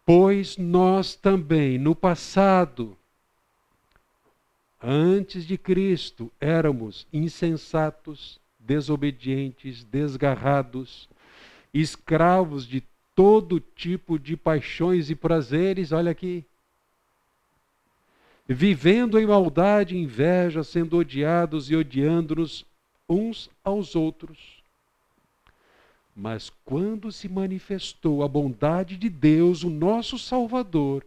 Pois 0.05 0.57
nós 0.57 1.15
também, 1.15 1.79
no 1.79 1.95
passado, 1.95 2.97
antes 4.89 5.45
de 5.45 5.59
Cristo, 5.59 6.31
éramos 6.41 7.09
insensatos, 7.13 8.39
desobedientes, 8.59 9.83
desgarrados, 9.83 11.09
escravos 11.75 12.67
de 12.67 12.85
todo 13.15 13.59
tipo 13.59 14.17
de 14.17 14.37
paixões 14.37 15.11
e 15.11 15.17
prazeres. 15.17 15.91
Olha 15.91 16.13
aqui 16.13 16.45
vivendo 18.49 19.19
em 19.19 19.27
maldade 19.27 19.97
e 19.97 19.99
inveja, 19.99 20.63
sendo 20.63 20.99
odiados 20.99 21.69
e 21.69 21.75
odiando-nos 21.75 22.65
uns 23.09 23.51
aos 23.65 23.97
outros. 23.97 24.63
Mas 26.15 26.51
quando 26.65 27.11
se 27.11 27.29
manifestou 27.29 28.23
a 28.23 28.29
bondade 28.29 28.97
de 28.97 29.09
Deus, 29.09 29.65
o 29.65 29.69
nosso 29.71 30.17
Salvador, 30.17 31.05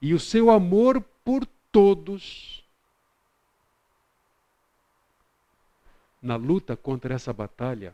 e 0.00 0.12
o 0.12 0.18
seu 0.18 0.50
amor 0.50 1.00
por 1.24 1.46
todos, 1.70 2.61
na 6.22 6.36
luta 6.36 6.76
contra 6.76 7.14
essa 7.14 7.32
batalha, 7.32 7.92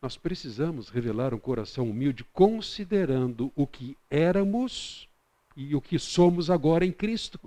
nós 0.00 0.16
precisamos 0.16 0.88
revelar 0.88 1.34
um 1.34 1.38
coração 1.38 1.90
humilde, 1.90 2.24
considerando 2.32 3.52
o 3.54 3.66
que 3.66 3.96
éramos 4.08 5.08
e 5.56 5.74
o 5.74 5.80
que 5.80 5.98
somos 5.98 6.48
agora 6.48 6.86
em 6.86 6.92
Cristo. 6.92 7.38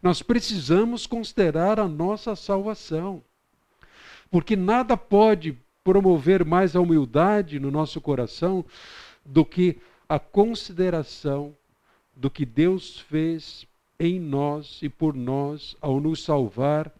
Nós 0.00 0.22
precisamos 0.22 1.06
considerar 1.06 1.78
a 1.78 1.86
nossa 1.86 2.34
salvação, 2.34 3.22
porque 4.30 4.56
nada 4.56 4.96
pode 4.96 5.58
promover 5.84 6.44
mais 6.44 6.74
a 6.74 6.80
humildade 6.80 7.58
no 7.58 7.70
nosso 7.70 8.00
coração 8.00 8.64
do 9.26 9.44
que 9.44 9.78
a 10.08 10.18
consideração 10.18 11.54
do 12.14 12.30
que 12.30 12.46
Deus 12.46 13.00
fez 13.00 13.66
em 13.98 14.18
nós 14.18 14.80
e 14.82 14.88
por 14.88 15.14
nós 15.14 15.76
ao 15.80 16.00
nos 16.00 16.22
salvar 16.22 16.92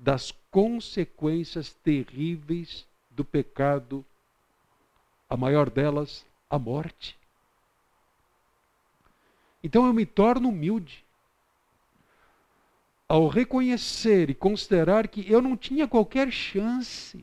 das 0.00 0.32
consequências 0.50 1.74
terríveis 1.74 2.86
do 3.10 3.22
pecado, 3.22 4.04
a 5.28 5.36
maior 5.36 5.68
delas, 5.68 6.24
a 6.48 6.58
morte. 6.58 7.18
Então 9.62 9.86
eu 9.86 9.92
me 9.92 10.06
torno 10.06 10.48
humilde. 10.48 11.04
Ao 13.06 13.28
reconhecer 13.28 14.30
e 14.30 14.34
considerar 14.34 15.06
que 15.06 15.30
eu 15.30 15.42
não 15.42 15.54
tinha 15.54 15.86
qualquer 15.86 16.32
chance, 16.32 17.22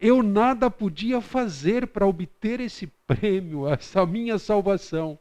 eu 0.00 0.22
nada 0.22 0.70
podia 0.70 1.20
fazer 1.20 1.86
para 1.86 2.06
obter 2.06 2.60
esse 2.60 2.86
prêmio, 3.06 3.68
essa 3.68 4.06
minha 4.06 4.38
salvação. 4.38 5.18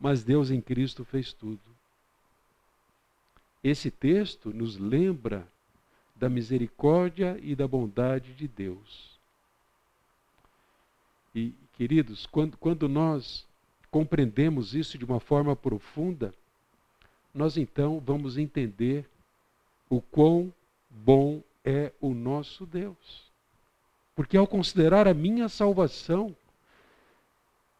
Mas 0.00 0.24
Deus 0.24 0.50
em 0.50 0.62
Cristo 0.62 1.04
fez 1.04 1.34
tudo. 1.34 1.67
Esse 3.62 3.90
texto 3.90 4.52
nos 4.52 4.76
lembra 4.76 5.46
da 6.14 6.28
misericórdia 6.28 7.38
e 7.42 7.54
da 7.54 7.66
bondade 7.66 8.34
de 8.34 8.48
Deus. 8.48 9.18
E, 11.34 11.54
queridos, 11.74 12.26
quando, 12.26 12.56
quando 12.56 12.88
nós 12.88 13.46
compreendemos 13.90 14.74
isso 14.74 14.98
de 14.98 15.04
uma 15.04 15.20
forma 15.20 15.54
profunda, 15.54 16.34
nós 17.32 17.56
então 17.56 18.00
vamos 18.00 18.36
entender 18.36 19.08
o 19.88 20.00
quão 20.00 20.52
bom 20.90 21.42
é 21.64 21.92
o 22.00 22.14
nosso 22.14 22.66
Deus. 22.66 23.28
Porque 24.14 24.36
ao 24.36 24.46
considerar 24.46 25.06
a 25.06 25.14
minha 25.14 25.48
salvação, 25.48 26.34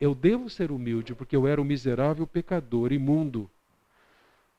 eu 0.00 0.14
devo 0.14 0.48
ser 0.48 0.70
humilde, 0.70 1.14
porque 1.14 1.34
eu 1.34 1.46
era 1.46 1.60
um 1.60 1.64
miserável 1.64 2.26
pecador, 2.26 2.92
imundo 2.92 3.50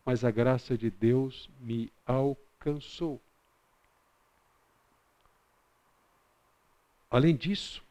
mas 0.09 0.25
a 0.25 0.31
graça 0.31 0.75
de 0.75 0.89
Deus 0.89 1.47
me 1.59 1.93
alcançou. 2.03 3.21
Além 7.11 7.35
disso, 7.35 7.83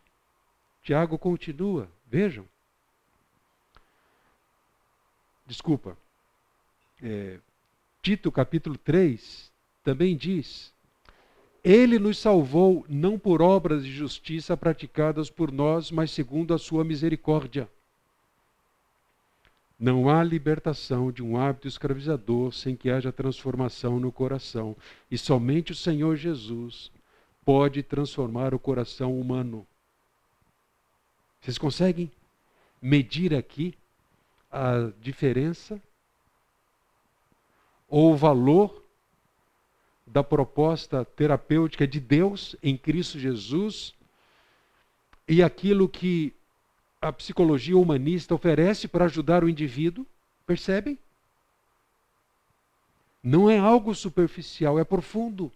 Tiago 0.83 1.17
continua, 1.17 1.89
vejam. 2.09 2.45
Desculpa. 5.47 5.97
É, 7.01 7.39
Tito 8.03 8.33
capítulo 8.33 8.77
3 8.77 9.53
também 9.85 10.17
diz: 10.17 10.75
Ele 11.63 12.01
nos 12.01 12.19
salvou 12.19 12.85
não 12.89 13.17
por 13.17 13.41
obras 13.41 13.85
de 13.85 13.93
justiça 13.93 14.57
praticadas 14.57 15.31
por 15.31 15.53
nós, 15.53 15.93
mas 15.93 16.11
segundo 16.11 16.53
a 16.53 16.59
sua 16.59 16.83
misericórdia 16.83 17.71
não 19.79 20.09
há 20.09 20.25
libertação 20.25 21.13
de 21.13 21.23
um 21.23 21.37
hábito 21.37 21.69
escravizador 21.69 22.53
sem 22.53 22.75
que 22.75 22.91
haja 22.91 23.13
transformação 23.13 24.01
no 24.01 24.11
coração. 24.11 24.77
E 25.09 25.17
somente 25.17 25.71
o 25.71 25.77
Senhor 25.77 26.17
Jesus 26.17 26.91
pode 27.45 27.83
transformar 27.83 28.53
o 28.53 28.59
coração 28.59 29.19
humano. 29.19 29.65
Vocês 31.41 31.57
conseguem 31.57 32.11
medir 32.83 33.33
aqui 33.33 33.75
a 34.51 34.91
diferença 35.01 35.81
ou 37.89 38.13
o 38.13 38.17
valor 38.17 38.85
da 40.07 40.25
proposta 40.25 41.05
terapêutica 41.05 41.87
de 41.87 42.01
Deus 42.01 42.57
em 42.63 42.77
Cristo 42.77 43.19
Jesus 43.19 43.95
e 45.29 45.43
aquilo 45.43 45.89
que 45.89 46.35
a 47.01 47.13
psicologia 47.13 47.77
humanista 47.77 48.35
oferece 48.35 48.89
para 48.89 49.05
ajudar 49.05 49.45
o 49.45 49.49
indivíduo? 49.49 50.07
Percebem? 50.47 50.99
Não 53.23 53.51
é 53.51 53.59
algo 53.59 53.95
superficial, 53.95 54.79
é 54.79 54.85
profundo. 54.85 55.53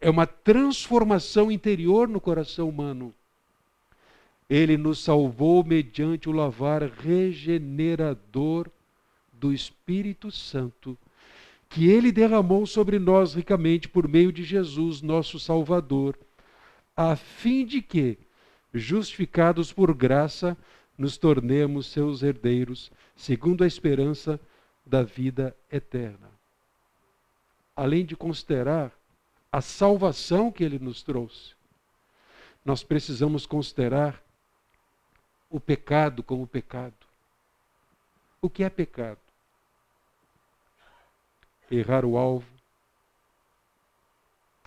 É 0.00 0.08
uma 0.08 0.26
transformação 0.26 1.50
interior 1.50 2.08
no 2.08 2.20
coração 2.20 2.68
humano. 2.68 3.14
Ele 4.48 4.76
nos 4.76 5.02
salvou 5.02 5.62
mediante 5.62 6.28
o 6.28 6.32
lavar 6.32 6.82
regenerador 6.82 8.68
do 9.32 9.52
Espírito 9.52 10.30
Santo, 10.30 10.98
que 11.68 11.88
ele 11.88 12.10
derramou 12.10 12.66
sobre 12.66 12.98
nós 12.98 13.34
ricamente 13.34 13.88
por 13.88 14.08
meio 14.08 14.32
de 14.32 14.42
Jesus, 14.42 15.02
nosso 15.02 15.38
Salvador, 15.38 16.18
a 16.96 17.14
fim 17.16 17.64
de 17.64 17.80
que, 17.80 18.18
justificados 18.72 19.72
por 19.72 19.94
graça, 19.94 20.56
nos 20.96 21.16
tornemos 21.16 21.86
seus 21.86 22.22
herdeiros, 22.22 22.90
segundo 23.16 23.64
a 23.64 23.66
esperança 23.66 24.38
da 24.84 25.02
vida 25.02 25.56
eterna. 25.70 26.30
Além 27.74 28.04
de 28.04 28.14
considerar 28.14 28.92
a 29.50 29.60
salvação 29.60 30.52
que 30.52 30.62
ele 30.62 30.78
nos 30.78 31.02
trouxe, 31.02 31.54
nós 32.64 32.84
precisamos 32.84 33.46
considerar 33.46 34.22
o 35.48 35.58
pecado 35.58 36.22
como 36.22 36.46
pecado. 36.46 36.94
O 38.40 38.48
que 38.48 38.62
é 38.62 38.70
pecado? 38.70 39.18
Errar 41.70 42.04
o 42.04 42.16
alvo, 42.16 42.46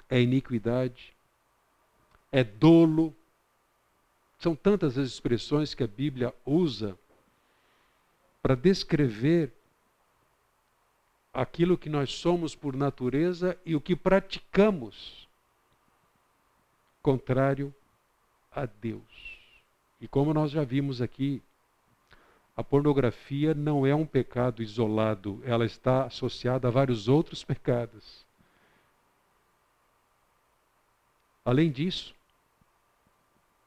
é 0.10 0.22
iniquidade, 0.22 1.16
é 2.32 2.44
dolo. 2.44 3.16
São 4.44 4.54
tantas 4.54 4.98
as 4.98 5.08
expressões 5.08 5.74
que 5.74 5.86
a 5.86 5.88
Bíblia 5.88 6.36
usa 6.46 7.00
para 8.42 8.56
descrever 8.56 9.54
aquilo 11.34 11.78
que 11.78 11.88
nós 11.88 12.12
somos 12.12 12.54
por 12.54 12.76
natureza 12.76 13.58
e 13.66 13.74
o 13.74 13.80
que 13.80 13.96
praticamos 13.96 15.30
contrário 17.02 17.74
a 18.52 18.66
Deus. 18.66 19.40
E 20.02 20.10
como 20.10 20.34
nós 20.34 20.52
já 20.52 20.66
vimos 20.66 21.02
aqui, 21.02 21.42
a 22.54 22.62
pornografia 22.62 23.54
não 23.54 23.88
é 23.88 23.96
um 23.96 24.06
pecado 24.06 24.62
isolado, 24.62 25.42
ela 25.46 25.66
está 25.66 26.04
associada 26.04 26.68
a 26.68 26.72
vários 26.72 27.08
outros 27.08 27.46
pecados. 27.46 28.26
Além 31.46 31.72
disso, 31.72 32.14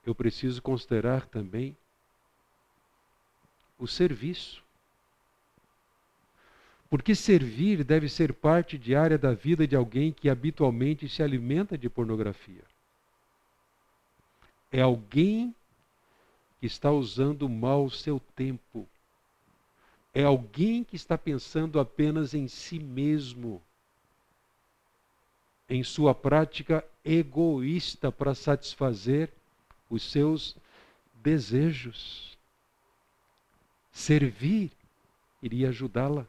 eu 0.07 0.14
preciso 0.14 0.62
considerar 0.62 1.26
também 1.26 1.76
o 3.76 3.88
serviço. 3.88 4.64
Porque 6.88 7.16
servir 7.16 7.82
deve 7.82 8.09
ser 8.09 8.32
parte 8.32 8.78
diária 8.78 9.18
da 9.18 9.34
vida 9.34 9.66
de 9.66 9.74
alguém 9.74 10.12
que 10.12 10.30
habitualmente 10.30 11.09
se 11.09 11.24
alimenta 11.24 11.76
de 11.76 11.90
pornografia. 11.90 12.62
É 14.70 14.80
alguém 14.80 15.52
que 16.61 16.66
está 16.66 16.92
usando 16.92 17.48
mal 17.48 17.84
o 17.84 17.90
seu 17.90 18.20
tempo. 18.36 18.88
É 20.14 20.22
alguém 20.22 20.84
que 20.84 20.94
está 20.94 21.18
pensando 21.18 21.80
apenas 21.80 22.32
em 22.32 22.46
si 22.46 22.78
mesmo, 22.78 23.61
em 25.68 25.82
sua 25.82 26.14
prática 26.14 26.84
egoísta 27.04 28.12
para 28.12 28.34
satisfazer 28.34 29.32
os 29.89 30.03
seus 30.11 30.57
desejos. 31.14 32.37
Servir 33.91 34.72
iria 35.43 35.68
ajudá-la 35.68 36.26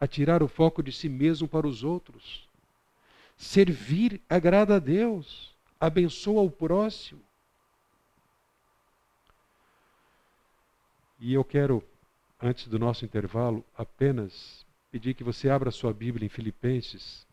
a 0.00 0.06
tirar 0.06 0.42
o 0.42 0.48
foco 0.48 0.82
de 0.82 0.92
si 0.92 1.08
mesmo 1.08 1.48
para 1.48 1.66
os 1.66 1.82
outros. 1.82 2.48
Servir 3.36 4.20
agrada 4.28 4.76
a 4.76 4.78
Deus, 4.78 5.54
abençoa 5.80 6.42
o 6.42 6.50
próximo. 6.50 7.20
E 11.18 11.32
eu 11.32 11.44
quero, 11.44 11.82
antes 12.40 12.68
do 12.68 12.78
nosso 12.78 13.04
intervalo, 13.04 13.64
apenas 13.76 14.64
pedir 14.90 15.14
que 15.14 15.24
você 15.24 15.48
abra 15.48 15.70
sua 15.70 15.92
Bíblia 15.92 16.26
em 16.26 16.28
Filipenses, 16.28 17.26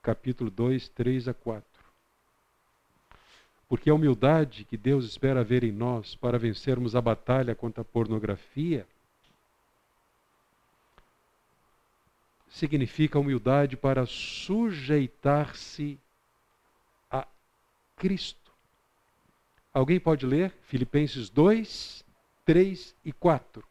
capítulo 0.00 0.50
2, 0.50 0.88
3 0.90 1.28
a 1.28 1.34
4. 1.34 1.71
Porque 3.72 3.88
a 3.88 3.94
humildade 3.94 4.66
que 4.66 4.76
Deus 4.76 5.06
espera 5.06 5.42
ver 5.42 5.64
em 5.64 5.72
nós 5.72 6.14
para 6.14 6.38
vencermos 6.38 6.94
a 6.94 7.00
batalha 7.00 7.54
contra 7.54 7.80
a 7.80 7.84
pornografia 7.86 8.86
significa 12.50 13.18
humildade 13.18 13.74
para 13.74 14.04
sujeitar-se 14.04 15.98
a 17.10 17.26
Cristo. 17.96 18.52
Alguém 19.72 19.98
pode 19.98 20.26
ler 20.26 20.52
Filipenses 20.64 21.30
2, 21.30 22.04
3 22.44 22.94
e 23.02 23.10
4. 23.10 23.64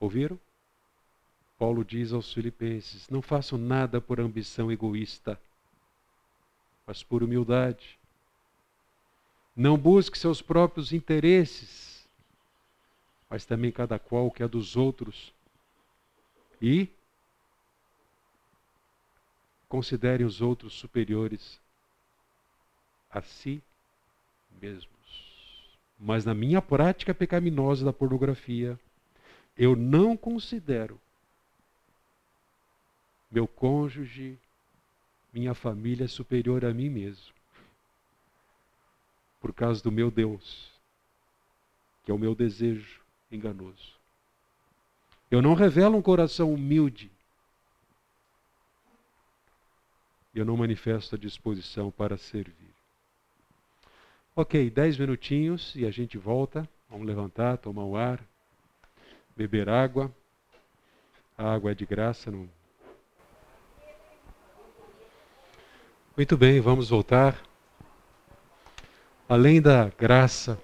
Ouviram? 0.00 0.38
Paulo 1.58 1.84
diz 1.84 2.12
aos 2.12 2.32
Filipenses: 2.32 3.08
Não 3.08 3.20
façam 3.20 3.58
nada 3.58 4.00
por 4.00 4.20
ambição 4.20 4.70
egoísta 4.70 5.38
mas 6.88 7.02
por 7.02 7.22
humildade. 7.22 7.98
Não 9.54 9.76
busque 9.76 10.16
seus 10.16 10.40
próprios 10.40 10.90
interesses, 10.90 12.08
mas 13.28 13.44
também 13.44 13.70
cada 13.70 13.98
qual 13.98 14.30
que 14.30 14.42
é 14.42 14.48
dos 14.48 14.74
outros. 14.74 15.30
E 16.62 16.88
considere 19.68 20.24
os 20.24 20.40
outros 20.40 20.72
superiores 20.72 21.60
a 23.10 23.20
si 23.20 23.62
mesmos. 24.62 24.88
Mas 25.98 26.24
na 26.24 26.32
minha 26.32 26.62
prática 26.62 27.12
pecaminosa 27.12 27.84
da 27.84 27.92
pornografia, 27.92 28.80
eu 29.58 29.74
não 29.74 30.16
considero 30.16 31.00
meu 33.28 33.46
cônjuge, 33.46 34.38
minha 35.32 35.52
família 35.52 36.06
superior 36.06 36.64
a 36.64 36.72
mim 36.72 36.88
mesmo. 36.88 37.34
Por 39.40 39.52
causa 39.52 39.82
do 39.82 39.92
meu 39.92 40.10
Deus, 40.10 40.72
que 42.04 42.10
é 42.10 42.14
o 42.14 42.18
meu 42.18 42.34
desejo 42.34 43.00
enganoso. 43.30 43.98
Eu 45.30 45.42
não 45.42 45.54
revelo 45.54 45.98
um 45.98 46.02
coração 46.02 46.54
humilde. 46.54 47.10
Eu 50.34 50.44
não 50.44 50.56
manifesto 50.56 51.16
a 51.16 51.18
disposição 51.18 51.90
para 51.90 52.16
servir. 52.16 52.74
Ok, 54.34 54.70
dez 54.70 54.96
minutinhos 54.96 55.74
e 55.74 55.84
a 55.84 55.90
gente 55.90 56.16
volta. 56.16 56.66
Vamos 56.88 57.06
levantar, 57.06 57.58
tomar 57.58 57.84
o 57.84 57.96
ar, 57.96 58.24
beber 59.38 59.68
água. 59.68 60.12
A 61.36 61.54
água 61.54 61.70
é 61.70 61.74
de 61.74 61.86
graça, 61.86 62.28
não 62.28 62.50
Muito 66.16 66.36
bem, 66.36 66.60
vamos 66.60 66.88
voltar. 66.88 67.40
além 69.28 69.62
da 69.62 69.92
graça, 69.96 70.58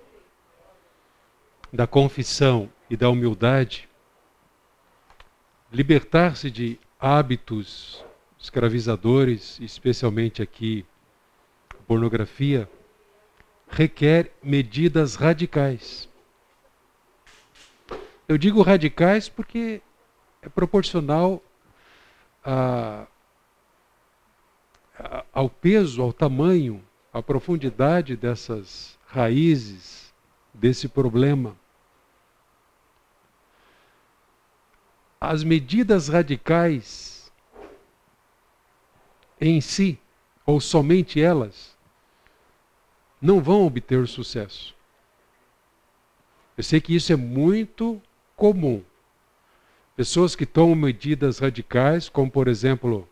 da 1.72 1.86
confissão 1.86 2.68
e 2.90 2.96
da 2.96 3.08
humildade, 3.08 3.88
libertar-se 5.72 6.50
de 6.50 6.80
hábitos 6.98 8.04
escravizadores, 8.36 9.60
especialmente 9.60 10.42
aqui 10.42 10.84
pornografia, 11.86 12.68
requer 13.68 14.32
medidas 14.42 15.14
radicais. 15.14 16.08
Eu 18.26 18.38
digo 18.38 18.62
radicais 18.62 19.28
porque 19.28 19.82
é 20.40 20.48
proporcional 20.48 21.42
a, 22.42 23.06
a, 24.98 25.24
ao 25.32 25.50
peso, 25.50 26.00
ao 26.00 26.12
tamanho, 26.12 26.82
à 27.12 27.22
profundidade 27.22 28.16
dessas 28.16 28.98
raízes 29.06 30.14
desse 30.54 30.88
problema. 30.88 31.54
As 35.20 35.44
medidas 35.44 36.08
radicais 36.08 37.30
em 39.40 39.60
si, 39.60 39.98
ou 40.46 40.60
somente 40.60 41.20
elas, 41.20 41.76
não 43.20 43.42
vão 43.42 43.66
obter 43.66 44.06
sucesso. 44.08 44.74
Eu 46.56 46.64
sei 46.64 46.80
que 46.80 46.94
isso 46.94 47.12
é 47.12 47.16
muito 47.16 48.00
comum. 48.44 48.84
Pessoas 49.96 50.36
que 50.36 50.44
tomam 50.44 50.74
medidas 50.74 51.38
radicais, 51.38 52.10
como 52.10 52.30
por 52.30 52.46
exemplo, 52.46 53.08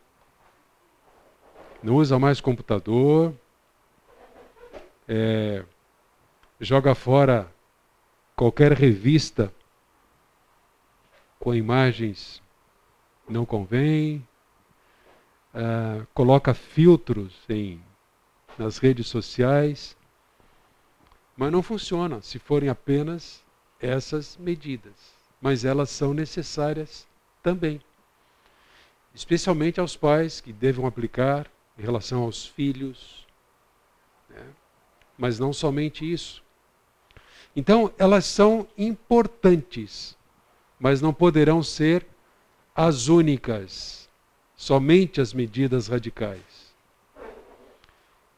não 1.82 1.94
usa 1.94 2.18
mais 2.18 2.38
computador, 2.38 3.32
é, 5.08 5.64
joga 6.60 6.94
fora 6.94 7.50
qualquer 8.36 8.72
revista 8.72 9.50
com 11.40 11.54
imagens 11.54 12.42
não 13.26 13.46
convém, 13.46 14.18
uh, 15.54 16.06
coloca 16.12 16.52
filtros 16.52 17.32
em, 17.48 17.82
nas 18.58 18.76
redes 18.76 19.06
sociais, 19.06 19.96
mas 21.34 21.50
não 21.50 21.62
funciona 21.62 22.20
se 22.20 22.38
forem 22.38 22.68
apenas 22.68 23.42
essas 23.80 24.36
medidas 24.36 25.21
mas 25.42 25.64
elas 25.64 25.90
são 25.90 26.14
necessárias 26.14 27.04
também. 27.42 27.80
Especialmente 29.12 29.80
aos 29.80 29.96
pais 29.96 30.40
que 30.40 30.52
devem 30.52 30.86
aplicar 30.86 31.50
em 31.76 31.82
relação 31.82 32.22
aos 32.22 32.46
filhos. 32.46 33.26
Né? 34.30 34.46
Mas 35.18 35.40
não 35.40 35.52
somente 35.52 36.10
isso. 36.10 36.42
Então, 37.54 37.92
elas 37.98 38.24
são 38.24 38.66
importantes, 38.78 40.16
mas 40.78 41.02
não 41.02 41.12
poderão 41.12 41.60
ser 41.60 42.06
as 42.74 43.08
únicas, 43.08 44.08
somente 44.56 45.20
as 45.20 45.34
medidas 45.34 45.88
radicais. 45.88 46.72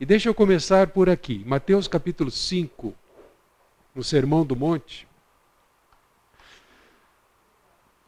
E 0.00 0.07
deixa 0.07 0.28
eu 0.28 0.34
começar 0.34 0.88
por 0.88 1.09
aqui. 1.09 1.44
Mateus 1.46 1.86
capítulo 1.86 2.30
5, 2.30 2.92
no 3.94 4.02
Sermão 4.02 4.44
do 4.44 4.57
Monte. 4.57 5.07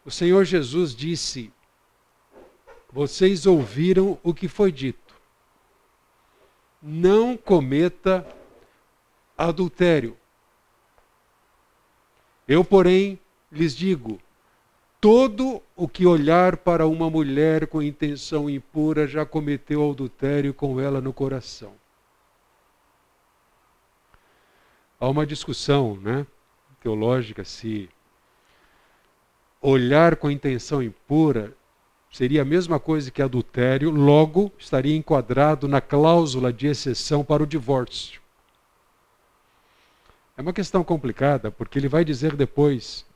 O 0.07 0.11
Senhor 0.11 0.45
Jesus 0.45 0.95
disse: 0.95 1.53
Vocês 2.93 3.45
ouviram 3.45 4.17
o 4.23 4.33
que 4.33 4.47
foi 4.47 4.71
dito. 4.71 5.17
Não 6.81 7.37
cometa 7.37 8.25
adultério. 9.37 10.17
Eu, 12.47 12.65
porém, 12.65 13.19
lhes 13.51 13.75
digo: 13.75 14.21
todo 15.01 15.61
o 15.75 15.89
que 15.89 16.07
olhar 16.07 16.57
para 16.59 16.87
uma 16.87 17.11
mulher 17.11 17.67
com 17.67 17.83
intenção 17.83 18.49
impura 18.49 19.09
já 19.09 19.27
cometeu 19.27 19.91
adultério 19.91 20.55
com 20.55 20.79
ela 20.79 21.01
no 21.01 21.13
coração. 21.13 21.75
Há 25.01 25.09
uma 25.09 25.27
discussão 25.27 25.97
né, 25.97 26.25
teológica 26.81 27.43
se 27.43 27.91
olhar 29.61 30.17
com 30.17 30.31
intenção 30.31 30.83
impura 30.83 31.57
seria 32.11 32.43
a 32.43 32.45
mesma 32.45 32.81
coisa 32.81 33.11
que 33.11 33.21
adultério, 33.21 33.91
logo 33.91 34.53
estaria 34.59 34.97
enquadrado 34.97 35.69
na 35.69 35.81
cláusula 35.81 36.53
de 36.53 36.67
exceção 36.67 37.25
para 37.25 37.43
o 37.43 37.47
divórcio. 37.47 38.21
É 40.37 40.43
uma 40.43 40.53
questão 40.53 40.85
complicada, 40.85 41.51
porque 41.51 41.79
ele 41.79 41.89
vai 41.89 42.05
dizer 42.05 42.37
depois 42.37 43.07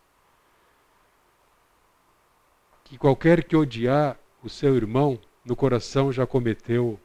que 2.84 2.98
qualquer 2.98 3.44
que 3.44 3.54
odiar 3.54 4.18
o 4.42 4.48
seu 4.48 4.74
irmão 4.74 5.20
no 5.44 5.54
coração 5.54 6.12
já 6.12 6.26
cometeu 6.26 6.98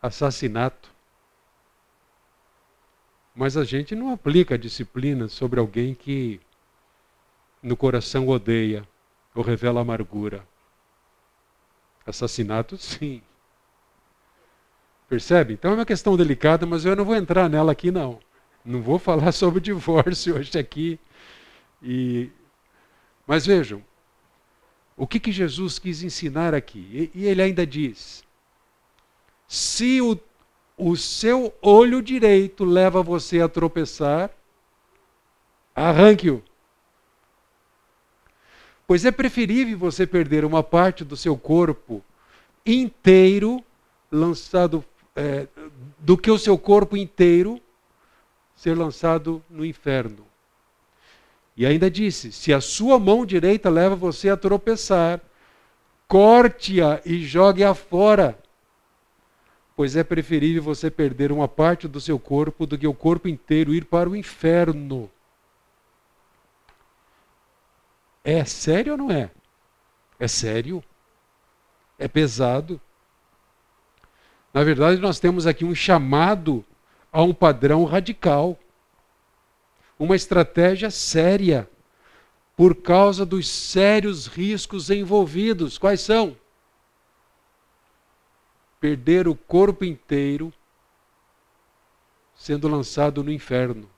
assassinato. 0.00 0.90
Mas 3.34 3.56
a 3.56 3.64
gente 3.64 3.94
não 3.94 4.12
aplica 4.12 4.58
disciplina 4.58 5.26
sobre 5.28 5.58
alguém 5.58 5.94
que 5.94 6.40
no 7.62 7.76
coração 7.76 8.26
odeia 8.28 8.86
ou 9.34 9.42
revela 9.42 9.80
amargura. 9.80 10.46
Assassinato, 12.04 12.76
sim. 12.76 13.22
Percebe? 15.08 15.54
Então 15.54 15.70
é 15.70 15.74
uma 15.74 15.86
questão 15.86 16.16
delicada, 16.16 16.66
mas 16.66 16.84
eu 16.84 16.96
não 16.96 17.04
vou 17.04 17.14
entrar 17.14 17.48
nela 17.48 17.72
aqui, 17.72 17.90
não. 17.90 18.18
Não 18.64 18.82
vou 18.82 18.98
falar 19.00 19.32
sobre 19.32 19.60
divórcio 19.60 20.36
hoje 20.36 20.58
aqui. 20.58 20.98
E... 21.82 22.30
Mas 23.26 23.46
vejam, 23.46 23.84
o 24.96 25.06
que, 25.06 25.20
que 25.20 25.32
Jesus 25.32 25.78
quis 25.78 26.02
ensinar 26.02 26.54
aqui? 26.54 27.10
E, 27.14 27.20
e 27.20 27.26
ele 27.26 27.42
ainda 27.42 27.66
diz: 27.66 28.24
se 29.46 30.00
o, 30.00 30.18
o 30.76 30.96
seu 30.96 31.54
olho 31.60 32.02
direito 32.02 32.64
leva 32.64 33.02
você 33.02 33.40
a 33.40 33.48
tropeçar, 33.48 34.30
arranque-o. 35.74 36.42
Pois 38.92 39.06
é 39.06 39.10
preferível 39.10 39.78
você 39.78 40.06
perder 40.06 40.44
uma 40.44 40.62
parte 40.62 41.02
do 41.02 41.16
seu 41.16 41.34
corpo 41.34 42.04
inteiro 42.66 43.64
lançado 44.10 44.84
é, 45.16 45.48
do 45.98 46.14
que 46.14 46.30
o 46.30 46.38
seu 46.38 46.58
corpo 46.58 46.94
inteiro 46.94 47.58
ser 48.54 48.76
lançado 48.76 49.42
no 49.48 49.64
inferno. 49.64 50.26
E 51.56 51.64
ainda 51.64 51.90
disse: 51.90 52.30
se 52.30 52.52
a 52.52 52.60
sua 52.60 52.98
mão 52.98 53.24
direita 53.24 53.70
leva 53.70 53.96
você 53.96 54.28
a 54.28 54.36
tropeçar, 54.36 55.22
corte-a 56.06 57.00
e 57.02 57.24
jogue-a 57.24 57.72
fora. 57.72 58.38
Pois 59.74 59.96
é 59.96 60.04
preferível 60.04 60.62
você 60.62 60.90
perder 60.90 61.32
uma 61.32 61.48
parte 61.48 61.88
do 61.88 61.98
seu 61.98 62.18
corpo 62.18 62.66
do 62.66 62.76
que 62.76 62.86
o 62.86 62.92
corpo 62.92 63.26
inteiro 63.26 63.72
ir 63.72 63.86
para 63.86 64.10
o 64.10 64.14
inferno. 64.14 65.10
É 68.24 68.44
sério 68.44 68.92
ou 68.92 68.98
não 68.98 69.10
é? 69.10 69.30
É 70.18 70.28
sério? 70.28 70.82
É 71.98 72.06
pesado? 72.06 72.80
Na 74.52 74.62
verdade, 74.62 75.00
nós 75.00 75.18
temos 75.18 75.46
aqui 75.46 75.64
um 75.64 75.74
chamado 75.74 76.64
a 77.10 77.22
um 77.22 77.34
padrão 77.34 77.84
radical, 77.84 78.58
uma 79.98 80.14
estratégia 80.14 80.90
séria, 80.90 81.68
por 82.56 82.76
causa 82.76 83.24
dos 83.24 83.48
sérios 83.48 84.26
riscos 84.26 84.90
envolvidos. 84.90 85.78
Quais 85.78 86.00
são? 86.00 86.36
Perder 88.78 89.26
o 89.26 89.34
corpo 89.34 89.84
inteiro 89.84 90.52
sendo 92.34 92.66
lançado 92.66 93.22
no 93.22 93.30
inferno, 93.30 93.88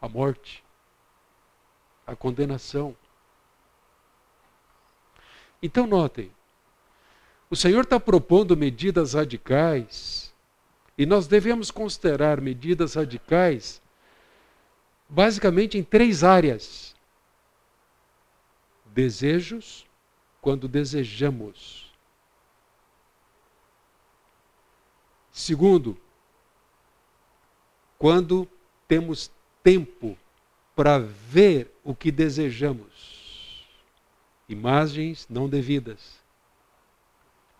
a 0.00 0.08
morte, 0.08 0.64
a 2.06 2.14
condenação. 2.14 2.96
Então, 5.62 5.86
notem, 5.86 6.32
o 7.48 7.54
Senhor 7.54 7.84
está 7.84 8.00
propondo 8.00 8.56
medidas 8.56 9.14
radicais 9.14 10.34
e 10.98 11.06
nós 11.06 11.28
devemos 11.28 11.70
considerar 11.70 12.40
medidas 12.40 12.94
radicais 12.94 13.80
basicamente 15.08 15.78
em 15.78 15.84
três 15.84 16.24
áreas: 16.24 16.96
desejos, 18.86 19.86
quando 20.40 20.66
desejamos. 20.66 21.92
Segundo, 25.30 25.96
quando 27.98 28.48
temos 28.88 29.30
tempo 29.62 30.18
para 30.74 30.98
ver 30.98 31.72
o 31.84 31.94
que 31.94 32.10
desejamos 32.10 32.91
imagens 34.52 35.26
não 35.28 35.48
devidas. 35.48 36.20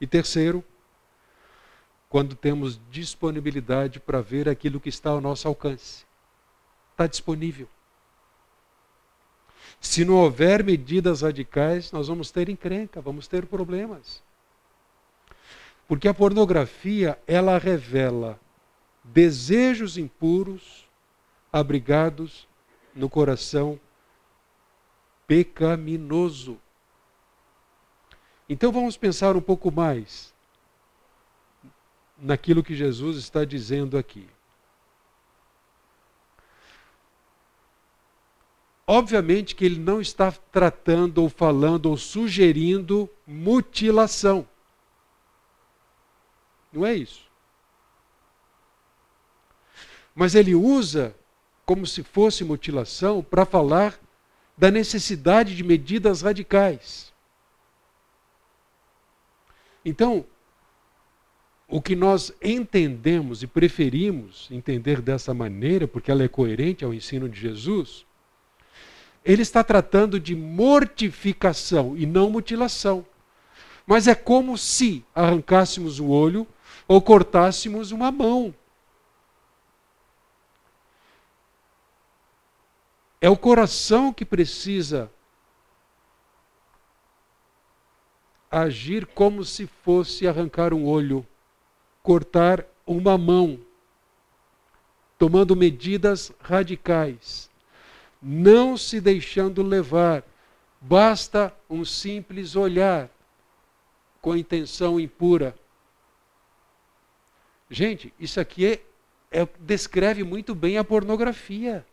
E 0.01 0.07
terceiro, 0.07 0.65
quando 2.09 2.37
temos 2.37 2.79
disponibilidade 2.91 3.99
para 3.99 4.21
ver 4.21 4.49
aquilo 4.49 4.79
que 4.79 4.91
está 4.91 5.11
ao 5.11 5.21
nosso 5.21 5.49
alcance. 5.49 6.05
Está 6.91 7.07
disponível. 7.07 7.69
Se 9.81 10.05
não 10.05 10.17
houver 10.17 10.63
medidas 10.63 11.23
radicais, 11.23 11.91
nós 11.91 12.09
vamos 12.09 12.31
ter 12.31 12.49
encrenca, 12.49 13.01
vamos 13.01 13.27
ter 13.27 13.47
problemas. 13.47 14.23
Porque 15.89 16.07
a 16.07 16.15
pornografia, 16.15 17.19
ela 17.27 17.59
revela 17.59 18.39
desejos 19.03 19.99
impuros 19.99 20.87
abrigados 21.53 22.47
no 22.95 23.09
coração 23.11 23.81
pecaminoso. 25.27 26.61
Então 28.53 28.71
vamos 28.71 28.99
pensar 28.99 29.35
um 29.35 29.41
pouco 29.41 29.73
mais 29.73 30.31
naquilo 32.19 32.63
que 32.63 32.75
Jesus 32.75 33.17
está 33.17 33.47
dizendo 33.47 33.97
aqui. 33.97 34.29
Obviamente 38.87 39.55
que 39.55 39.65
ele 39.65 39.79
não 39.79 40.03
está 40.03 40.31
tratando 40.31 41.23
ou 41.23 41.31
falando 41.31 41.87
ou 41.87 41.97
sugerindo 41.97 43.09
mutilação. 43.27 44.47
Não 46.71 46.85
é 46.85 46.95
isso. 46.95 47.27
Mas 50.15 50.35
ele 50.35 50.55
usa 50.55 51.17
como 51.65 51.87
se 51.87 52.03
fosse 52.03 52.45
mutilação 52.45 53.23
para 53.23 53.47
falar 53.47 53.99
da 54.59 54.71
necessidade 54.71 55.57
de 55.57 55.65
medidas 55.65 56.21
radicais. 56.21 57.12
Então, 59.85 60.25
o 61.69 61.81
que 61.81 61.97
nós 61.97 62.33
entendemos 62.43 63.43
e 63.43 63.47
preferimos 63.47 64.49
entender 64.51 65.01
dessa 65.01 65.33
maneira, 65.33 65.89
porque 65.89 66.11
ela 66.11 66.23
é 66.23 66.29
coerente 66.29 66.85
ao 66.85 66.93
ensino 66.93 67.29
de 67.29 67.41
Jesus, 67.41 68.05
ele 69.25 69.43
está 69.43 69.65
tratando 69.65 70.21
de 70.21 70.35
mortificação 70.35 71.97
e 71.97 72.05
não 72.05 72.29
mutilação. 72.29 73.07
Mas 73.87 74.07
é 74.07 74.15
como 74.15 74.59
se 74.59 75.05
arrancássemos 75.15 75.99
o 75.99 76.09
olho 76.09 76.47
ou 76.87 77.01
cortássemos 77.01 77.91
uma 77.91 78.13
mão. 78.13 78.55
É 83.21 83.31
o 83.31 83.37
coração 83.37 84.13
que 84.13 84.25
precisa 84.25 85.11
agir 88.53 89.07
como 89.07 89.47
se 89.47 89.67
fosse 89.67 90.29
arrancar 90.29 90.75
um 90.75 90.87
olho, 90.87 91.27
cortar 92.03 92.67
uma 92.87 93.17
mão, 93.17 93.59
tomando 95.19 95.57
medidas 95.57 96.31
radicais, 96.39 97.49
não 98.21 98.77
se 98.77 99.01
deixando 99.01 99.63
levar. 99.63 100.23
Basta 100.79 101.55
um 101.71 101.83
simples 101.83 102.55
olhar 102.55 103.09
com 104.21 104.37
intenção 104.37 105.01
impura. 105.01 105.55
Gente, 107.71 108.13
isso 108.21 108.39
aqui 108.39 108.67
é, 108.67 108.83
é, 109.31 109.49
descreve 109.61 110.23
muito 110.23 110.55
bem 110.55 110.77
a 110.77 110.85
pornografia. 110.85 111.87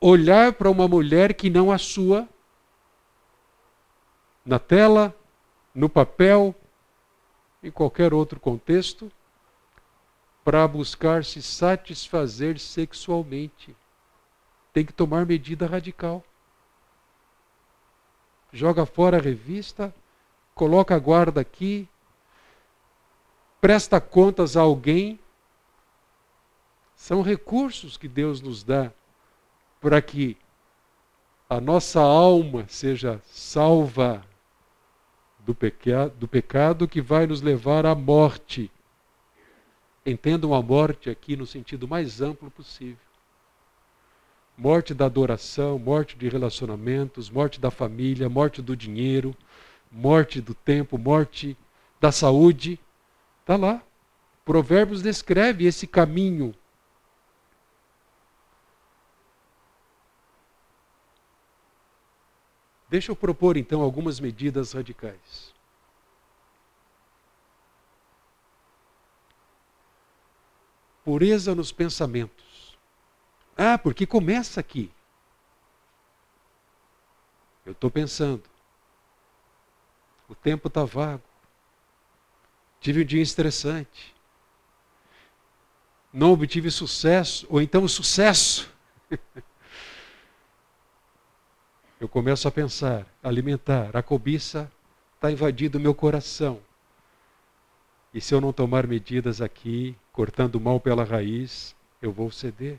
Olhar 0.00 0.52
para 0.52 0.70
uma 0.70 0.86
mulher 0.86 1.34
que 1.34 1.50
não 1.50 1.72
a 1.72 1.78
sua, 1.78 2.28
na 4.44 4.58
tela, 4.58 5.14
no 5.74 5.88
papel, 5.88 6.54
em 7.62 7.70
qualquer 7.70 8.12
outro 8.12 8.38
contexto, 8.38 9.10
para 10.44 10.68
buscar 10.68 11.24
se 11.24 11.40
satisfazer 11.40 12.58
sexualmente. 12.58 13.74
Tem 14.72 14.84
que 14.84 14.92
tomar 14.92 15.24
medida 15.24 15.66
radical. 15.66 16.22
Joga 18.52 18.84
fora 18.84 19.16
a 19.16 19.20
revista, 19.20 19.94
coloca 20.54 20.94
a 20.94 20.98
guarda 20.98 21.40
aqui, 21.40 21.88
presta 23.60 24.00
contas 24.00 24.56
a 24.56 24.60
alguém. 24.60 25.18
São 26.94 27.22
recursos 27.22 27.96
que 27.96 28.06
Deus 28.06 28.40
nos 28.40 28.62
dá 28.62 28.92
para 29.80 30.00
que 30.02 30.36
a 31.48 31.60
nossa 31.60 32.00
alma 32.00 32.66
seja 32.68 33.20
salva 33.24 34.24
do, 35.44 35.54
peca, 35.54 36.08
do 36.08 36.26
pecado 36.26 36.88
que 36.88 37.00
vai 37.00 37.26
nos 37.26 37.42
levar 37.42 37.84
à 37.84 37.94
morte. 37.94 38.70
Entendam 40.04 40.54
a 40.54 40.62
morte 40.62 41.10
aqui 41.10 41.36
no 41.36 41.46
sentido 41.46 41.86
mais 41.86 42.20
amplo 42.20 42.50
possível. 42.50 42.96
Morte 44.56 44.94
da 44.94 45.06
adoração, 45.06 45.78
morte 45.78 46.16
de 46.16 46.28
relacionamentos, 46.28 47.28
morte 47.28 47.60
da 47.60 47.70
família, 47.70 48.28
morte 48.28 48.62
do 48.62 48.76
dinheiro, 48.76 49.34
morte 49.90 50.40
do 50.40 50.54
tempo, 50.54 50.96
morte 50.96 51.56
da 52.00 52.12
saúde. 52.12 52.78
Está 53.40 53.56
lá. 53.56 53.82
Provérbios 54.44 55.02
descreve 55.02 55.66
esse 55.66 55.86
caminho. 55.86 56.54
Deixa 62.94 63.10
eu 63.10 63.16
propor 63.16 63.56
então 63.56 63.82
algumas 63.82 64.20
medidas 64.20 64.70
radicais. 64.70 65.52
Pureza 71.04 71.56
nos 71.56 71.72
pensamentos. 71.72 72.78
Ah, 73.56 73.76
porque 73.76 74.06
começa 74.06 74.60
aqui. 74.60 74.92
Eu 77.66 77.72
estou 77.72 77.90
pensando. 77.90 78.44
O 80.28 80.34
tempo 80.36 80.68
está 80.68 80.84
vago. 80.84 81.24
Tive 82.78 83.02
um 83.02 83.04
dia 83.04 83.22
estressante. 83.22 84.14
Não 86.12 86.30
obtive 86.30 86.70
sucesso, 86.70 87.44
ou 87.50 87.60
então 87.60 87.88
sucesso. 87.88 88.72
Eu 92.04 92.08
começo 92.08 92.46
a 92.46 92.50
pensar, 92.50 93.06
alimentar, 93.22 93.96
a 93.96 94.02
cobiça 94.02 94.70
está 95.14 95.32
invadindo 95.32 95.78
o 95.78 95.80
meu 95.80 95.94
coração. 95.94 96.60
E 98.12 98.20
se 98.20 98.34
eu 98.34 98.42
não 98.42 98.52
tomar 98.52 98.86
medidas 98.86 99.40
aqui, 99.40 99.96
cortando 100.12 100.56
o 100.56 100.60
mal 100.60 100.78
pela 100.78 101.02
raiz, 101.02 101.74
eu 102.02 102.12
vou 102.12 102.30
ceder. 102.30 102.78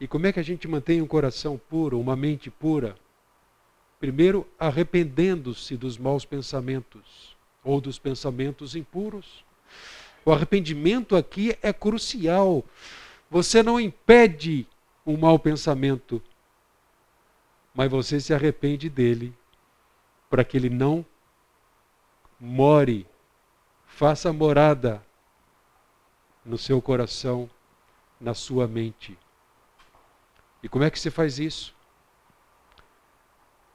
E 0.00 0.08
como 0.08 0.26
é 0.26 0.32
que 0.32 0.40
a 0.40 0.42
gente 0.42 0.66
mantém 0.66 1.00
um 1.00 1.06
coração 1.06 1.56
puro, 1.56 2.00
uma 2.00 2.16
mente 2.16 2.50
pura? 2.50 2.96
Primeiro, 4.00 4.44
arrependendo-se 4.58 5.76
dos 5.76 5.96
maus 5.96 6.24
pensamentos 6.24 7.36
ou 7.62 7.80
dos 7.80 8.00
pensamentos 8.00 8.74
impuros. 8.74 9.44
O 10.24 10.32
arrependimento 10.32 11.14
aqui 11.14 11.56
é 11.62 11.72
crucial. 11.72 12.64
Você 13.30 13.62
não 13.62 13.78
impede 13.78 14.66
um 15.06 15.16
mau 15.16 15.38
pensamento, 15.38 16.20
mas 17.76 17.90
você 17.90 18.18
se 18.18 18.32
arrepende 18.32 18.88
dele 18.88 19.36
para 20.30 20.42
que 20.42 20.56
ele 20.56 20.70
não 20.70 21.04
more, 22.40 23.06
faça 23.86 24.32
morada 24.32 25.04
no 26.42 26.56
seu 26.56 26.80
coração, 26.80 27.50
na 28.18 28.32
sua 28.32 28.66
mente. 28.66 29.18
E 30.62 30.70
como 30.70 30.84
é 30.84 30.90
que 30.90 30.98
se 30.98 31.10
faz 31.10 31.38
isso? 31.38 31.74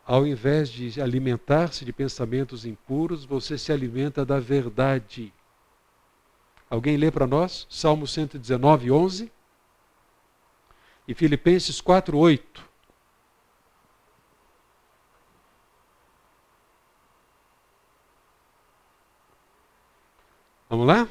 Ao 0.04 0.26
invés 0.26 0.70
de 0.70 1.00
alimentar-se 1.00 1.86
de 1.86 1.94
pensamentos 1.94 2.66
impuros, 2.66 3.24
você 3.24 3.56
se 3.56 3.72
alimenta 3.72 4.26
da 4.26 4.40
verdade. 4.40 5.32
Alguém 6.68 6.98
lê 6.98 7.12
para 7.12 7.28
nós? 7.28 7.68
Salmo 7.70 8.08
119, 8.08 8.92
11. 8.92 9.32
E 11.08 11.14
Filipenses 11.14 11.80
4, 11.80 12.18
8. 12.18 12.71
Vamos 20.72 20.88
lá? 20.88 21.06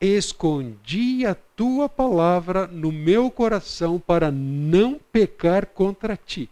escondi 0.00 1.26
a 1.26 1.34
tua 1.34 1.90
palavra 1.90 2.66
no 2.66 2.90
meu 2.90 3.30
coração 3.30 4.00
para 4.00 4.30
não 4.30 4.98
pecar 5.12 5.66
contra 5.66 6.16
ti. 6.16 6.48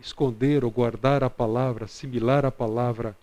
Esconder 0.00 0.64
ou 0.64 0.70
guardar 0.72 1.22
a 1.22 1.30
palavra, 1.30 1.84
assimilar 1.84 2.44
a 2.44 2.50
palavra, 2.50 3.16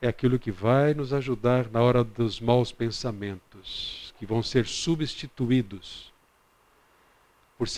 é 0.00 0.06
aquilo 0.06 0.38
que 0.38 0.52
vai 0.52 0.94
nos 0.94 1.12
ajudar 1.12 1.68
na 1.68 1.82
hora 1.82 2.04
dos 2.04 2.40
maus 2.40 2.70
pensamentos, 2.70 4.14
que 4.16 4.24
vão 4.24 4.44
ser 4.44 4.64
substituídos 4.64 6.13
por 7.56 7.68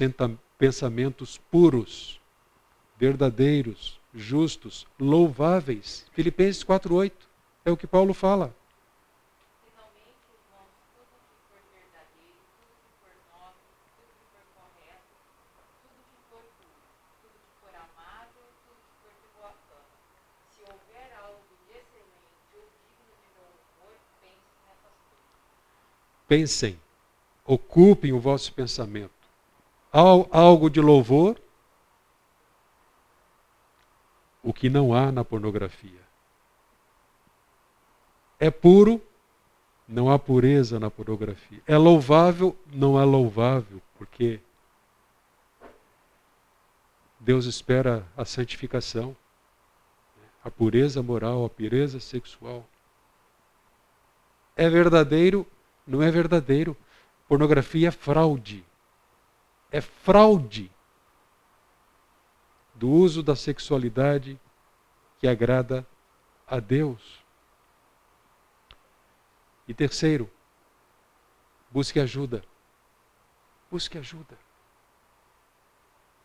pensamentos 0.58 1.38
puros, 1.50 2.20
verdadeiros, 2.98 4.00
justos, 4.14 4.86
louváveis. 4.98 6.06
Filipenses 6.12 6.64
4:8 6.64 7.12
é 7.64 7.70
o 7.70 7.76
que 7.76 7.86
Paulo 7.86 8.14
fala. 8.14 8.54
Pensem, 26.28 26.76
ocupem 27.44 28.12
o 28.12 28.18
vosso 28.18 28.52
pensamento. 28.52 29.15
Algo 29.92 30.68
de 30.68 30.80
louvor, 30.80 31.40
o 34.42 34.52
que 34.52 34.68
não 34.68 34.94
há 34.94 35.10
na 35.10 35.24
pornografia. 35.24 36.06
É 38.38 38.50
puro, 38.50 39.00
não 39.88 40.10
há 40.10 40.18
pureza 40.18 40.78
na 40.78 40.90
pornografia. 40.90 41.60
É 41.66 41.76
louvável, 41.76 42.56
não 42.72 43.00
é 43.00 43.04
louvável, 43.04 43.80
porque 43.96 44.40
Deus 47.18 47.46
espera 47.46 48.06
a 48.16 48.24
santificação, 48.24 49.16
a 50.44 50.50
pureza 50.50 51.02
moral, 51.02 51.44
a 51.44 51.50
pureza 51.50 51.98
sexual. 51.98 52.64
É 54.54 54.68
verdadeiro, 54.68 55.44
não 55.84 56.02
é 56.02 56.10
verdadeiro. 56.10 56.76
Pornografia 57.26 57.88
é 57.88 57.90
fraude. 57.90 58.64
É 59.70 59.80
fraude 59.80 60.70
do 62.74 62.88
uso 62.90 63.22
da 63.22 63.34
sexualidade 63.34 64.38
que 65.18 65.26
agrada 65.26 65.86
a 66.46 66.60
Deus. 66.60 67.24
E 69.66 69.74
terceiro, 69.74 70.30
busque 71.70 71.98
ajuda. 71.98 72.44
Busque 73.70 73.98
ajuda. 73.98 74.38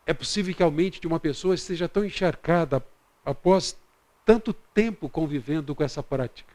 É 0.06 0.12
possível 0.12 0.54
que 0.54 0.62
a 0.62 0.70
mente 0.70 1.00
de 1.00 1.06
uma 1.06 1.18
pessoa 1.18 1.54
esteja 1.54 1.88
tão 1.88 2.04
encharcada 2.04 2.84
após 3.24 3.78
tanto 4.24 4.52
tempo 4.52 5.08
convivendo 5.08 5.74
com 5.74 5.82
essa 5.82 6.02
prática 6.02 6.52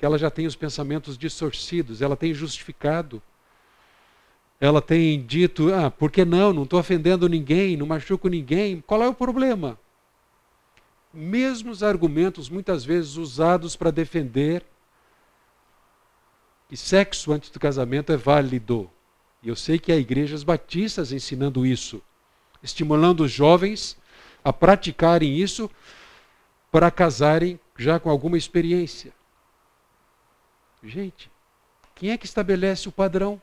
que 0.00 0.06
ela 0.06 0.16
já 0.16 0.30
tem 0.30 0.46
os 0.46 0.56
pensamentos 0.56 1.18
distorcidos, 1.18 2.00
ela 2.00 2.16
tem 2.16 2.32
justificado, 2.32 3.22
ela 4.60 4.82
tem 4.82 5.24
dito: 5.24 5.72
ah, 5.72 5.90
por 5.90 6.10
que 6.10 6.24
não? 6.24 6.52
Não 6.52 6.64
estou 6.64 6.78
ofendendo 6.78 7.28
ninguém, 7.28 7.76
não 7.76 7.86
machuco 7.86 8.28
ninguém. 8.28 8.82
Qual 8.86 9.02
é 9.02 9.08
o 9.08 9.14
problema? 9.14 9.78
Mesmos 11.12 11.82
argumentos, 11.82 12.50
muitas 12.50 12.84
vezes 12.84 13.16
usados 13.16 13.74
para 13.74 13.90
defender 13.90 14.64
que 16.68 16.76
sexo 16.76 17.32
antes 17.32 17.50
do 17.50 17.58
casamento 17.58 18.12
é 18.12 18.16
válido. 18.16 18.88
E 19.42 19.48
eu 19.48 19.56
sei 19.56 19.78
que 19.78 19.90
há 19.90 19.96
igrejas 19.96 20.44
batistas 20.44 21.10
ensinando 21.10 21.64
isso, 21.66 22.00
estimulando 22.62 23.22
os 23.22 23.32
jovens 23.32 23.96
a 24.44 24.52
praticarem 24.52 25.36
isso 25.36 25.70
para 26.70 26.90
casarem 26.90 27.58
já 27.76 27.98
com 27.98 28.10
alguma 28.10 28.36
experiência. 28.36 29.12
Gente, 30.84 31.30
quem 31.94 32.10
é 32.10 32.18
que 32.18 32.26
estabelece 32.26 32.88
o 32.88 32.92
padrão? 32.92 33.40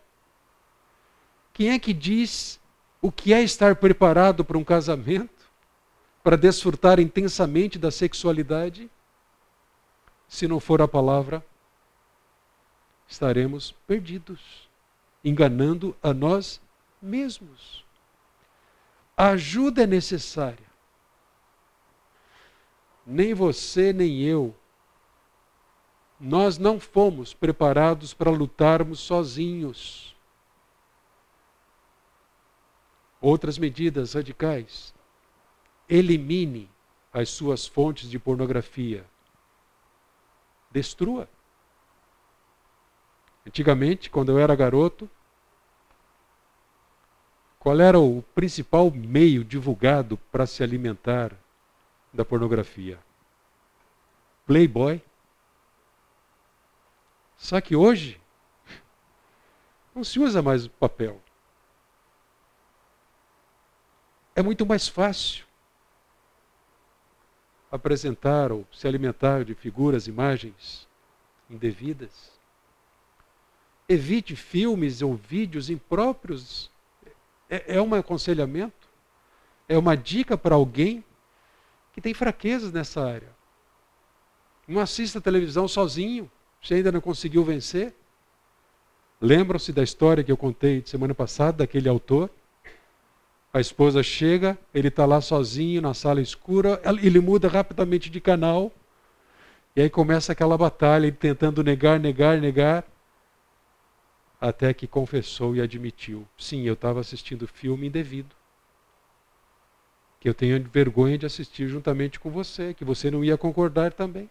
Quem 1.58 1.72
é 1.72 1.80
que 1.80 1.92
diz 1.92 2.60
o 3.02 3.12
que 3.12 3.34
é 3.34 3.42
estar 3.42 3.78
preparado 3.78 4.46
para 4.46 4.60
um 4.60 4.64
casamento? 4.64 5.50
Para 6.22 6.38
desfrutar 6.38 7.00
intensamente 7.00 7.80
da 7.80 7.90
sexualidade? 7.90 8.88
Se 10.28 10.48
não 10.48 10.60
for 10.60 10.84
a 10.84 10.88
palavra, 10.88 11.44
estaremos 13.08 13.72
perdidos, 13.88 14.70
enganando 15.26 15.98
a 16.04 16.14
nós 16.14 16.62
mesmos. 17.02 17.84
A 19.18 19.30
ajuda 19.30 19.82
é 19.82 19.88
necessária. 19.88 20.68
Nem 23.04 23.34
você, 23.34 23.92
nem 23.92 24.22
eu 24.22 24.56
nós 26.20 26.60
não 26.60 26.80
fomos 26.80 27.34
preparados 27.34 28.14
para 28.14 28.30
lutarmos 28.30 29.00
sozinhos. 29.00 30.16
Outras 33.20 33.58
medidas 33.58 34.14
radicais. 34.14 34.94
Elimine 35.90 36.70
as 37.12 37.30
suas 37.30 37.66
fontes 37.66 38.10
de 38.10 38.20
pornografia. 38.20 39.06
Destrua. 40.70 41.28
Antigamente, 43.46 44.10
quando 44.10 44.32
eu 44.32 44.40
era 44.40 44.56
garoto, 44.56 45.10
qual 47.58 47.80
era 47.80 48.00
o 48.00 48.22
principal 48.36 48.92
meio 48.92 49.44
divulgado 49.44 50.18
para 50.32 50.46
se 50.46 50.62
alimentar 50.62 51.34
da 52.14 52.24
pornografia? 52.24 53.00
Playboy. 54.46 55.02
Só 57.36 57.60
que 57.60 57.76
hoje 57.76 58.22
não 59.96 60.04
se 60.04 60.20
usa 60.20 60.42
mais 60.42 60.68
papel. 60.68 61.22
É 64.38 64.44
muito 64.44 64.68
mais 64.68 64.88
fácil 64.88 65.44
apresentar 67.72 68.52
ou 68.52 68.68
se 68.72 68.88
alimentar 68.88 69.44
de 69.44 69.56
figuras, 69.56 70.06
imagens 70.06 70.88
indevidas. 71.50 72.32
Evite 73.90 74.36
filmes 74.36 75.02
ou 75.02 75.16
vídeos 75.16 75.72
impróprios. 75.72 76.70
É, 77.50 77.78
é 77.78 77.82
um 77.82 77.96
aconselhamento, 77.96 78.88
é 79.68 79.76
uma 79.76 79.98
dica 79.98 80.38
para 80.38 80.54
alguém 80.54 81.04
que 81.92 82.00
tem 82.00 82.14
fraquezas 82.14 82.72
nessa 82.72 83.04
área. 83.04 83.36
Não 84.68 84.80
assista 84.80 85.20
televisão 85.20 85.68
sozinho. 85.68 86.30
Você 86.62 86.76
ainda 86.76 86.92
não 86.92 87.02
conseguiu 87.02 87.44
vencer? 87.44 87.92
Lembram-se 89.20 89.74
da 89.74 89.82
história 89.82 90.24
que 90.24 90.32
eu 90.32 90.38
contei 90.38 90.84
semana 90.86 91.16
passada, 91.16 91.58
daquele 91.58 91.90
autor? 91.90 92.30
A 93.54 93.60
esposa 93.60 94.04
chega, 94.04 94.58
ele 94.74 94.90
está 94.90 95.06
lá 95.06 95.22
sozinho 95.22 95.82
na 95.82 95.94
sala 95.94 96.22
escura, 96.22 96.82
ele 97.02 97.20
muda 97.20 97.48
rapidamente 97.48 98.10
de 98.10 98.20
canal, 98.20 98.72
e 99.76 99.82
aí 99.82 99.90
começa 99.90 100.32
aquela 100.32 100.58
batalha, 100.58 101.08
ele 101.08 101.16
tentando 101.16 101.64
negar, 101.64 102.00
negar, 102.00 102.40
negar, 102.40 102.84
até 104.40 104.74
que 104.74 104.86
confessou 104.86 105.56
e 105.56 105.62
admitiu: 105.62 106.28
sim, 106.38 106.64
eu 106.64 106.74
estava 106.74 107.00
assistindo 107.00 107.48
filme 107.48 107.88
indevido. 107.88 108.36
Que 110.20 110.28
eu 110.28 110.34
tenho 110.34 110.62
vergonha 110.64 111.18
de 111.18 111.26
assistir 111.26 111.68
juntamente 111.68 112.20
com 112.20 112.30
você, 112.30 112.74
que 112.74 112.84
você 112.84 113.10
não 113.10 113.24
ia 113.24 113.38
concordar 113.38 113.94
também 113.94 114.30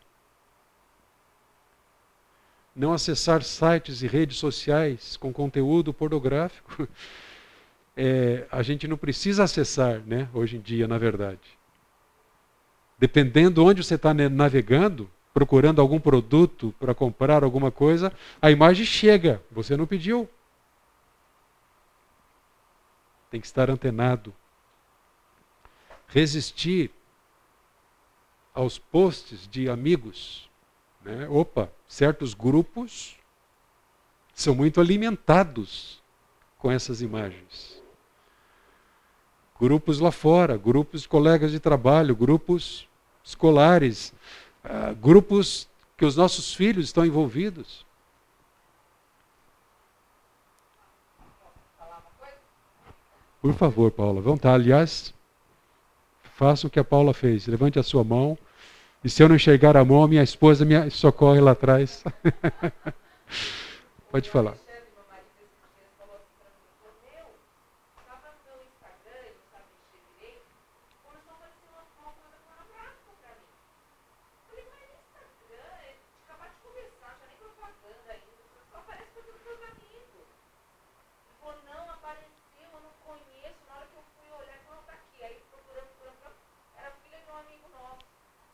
não 2.76 2.92
acessar 2.92 3.42
sites 3.42 4.02
e 4.02 4.06
redes 4.06 4.36
sociais 4.36 5.16
com 5.16 5.32
conteúdo 5.32 5.94
pornográfico. 5.94 6.86
É, 7.96 8.46
a 8.50 8.62
gente 8.62 8.86
não 8.86 8.96
precisa 8.96 9.44
acessar, 9.44 10.00
né, 10.00 10.28
hoje 10.34 10.56
em 10.56 10.60
dia, 10.60 10.86
na 10.86 10.98
verdade. 10.98 11.58
Dependendo 12.98 13.64
onde 13.64 13.82
você 13.82 13.94
está 13.94 14.12
navegando, 14.12 15.10
procurando 15.32 15.80
algum 15.80 15.98
produto 15.98 16.74
para 16.78 16.94
comprar 16.94 17.42
alguma 17.42 17.70
coisa, 17.70 18.12
a 18.40 18.50
imagem 18.50 18.84
chega, 18.84 19.42
você 19.50 19.76
não 19.76 19.86
pediu. 19.86 20.28
Tem 23.30 23.40
que 23.40 23.46
estar 23.46 23.68
antenado. 23.70 24.32
Resistir 26.06 26.90
aos 28.54 28.78
posts 28.78 29.46
de 29.48 29.68
amigos 29.68 30.46
né? 31.06 31.28
Opa, 31.28 31.70
certos 31.86 32.34
grupos 32.34 33.16
são 34.34 34.56
muito 34.56 34.80
alimentados 34.80 36.02
com 36.58 36.70
essas 36.70 37.00
imagens. 37.00 37.75
Grupos 39.60 39.98
lá 39.98 40.10
fora, 40.10 40.56
grupos 40.56 41.02
de 41.02 41.08
colegas 41.08 41.50
de 41.50 41.58
trabalho, 41.58 42.14
grupos 42.14 42.86
escolares, 43.24 44.12
uh, 44.64 44.94
grupos 44.94 45.68
que 45.96 46.04
os 46.04 46.14
nossos 46.16 46.54
filhos 46.54 46.86
estão 46.86 47.06
envolvidos. 47.06 47.86
Por 53.40 53.54
favor, 53.54 53.90
Paula, 53.90 54.20
vamos 54.20 54.38
estar. 54.38 54.54
Aliás, 54.54 55.14
faça 56.34 56.66
o 56.66 56.70
que 56.70 56.80
a 56.80 56.84
Paula 56.84 57.14
fez. 57.14 57.46
Levante 57.46 57.78
a 57.78 57.82
sua 57.82 58.04
mão 58.04 58.36
e 59.06 59.08
se 59.08 59.22
eu 59.22 59.28
não 59.28 59.36
enxergar 59.36 59.76
a 59.76 59.84
mão, 59.84 60.08
minha 60.08 60.22
esposa 60.22 60.64
me 60.64 60.90
socorre 60.90 61.40
lá 61.40 61.52
atrás. 61.52 62.02
Pode 64.10 64.28
falar. 64.28 64.56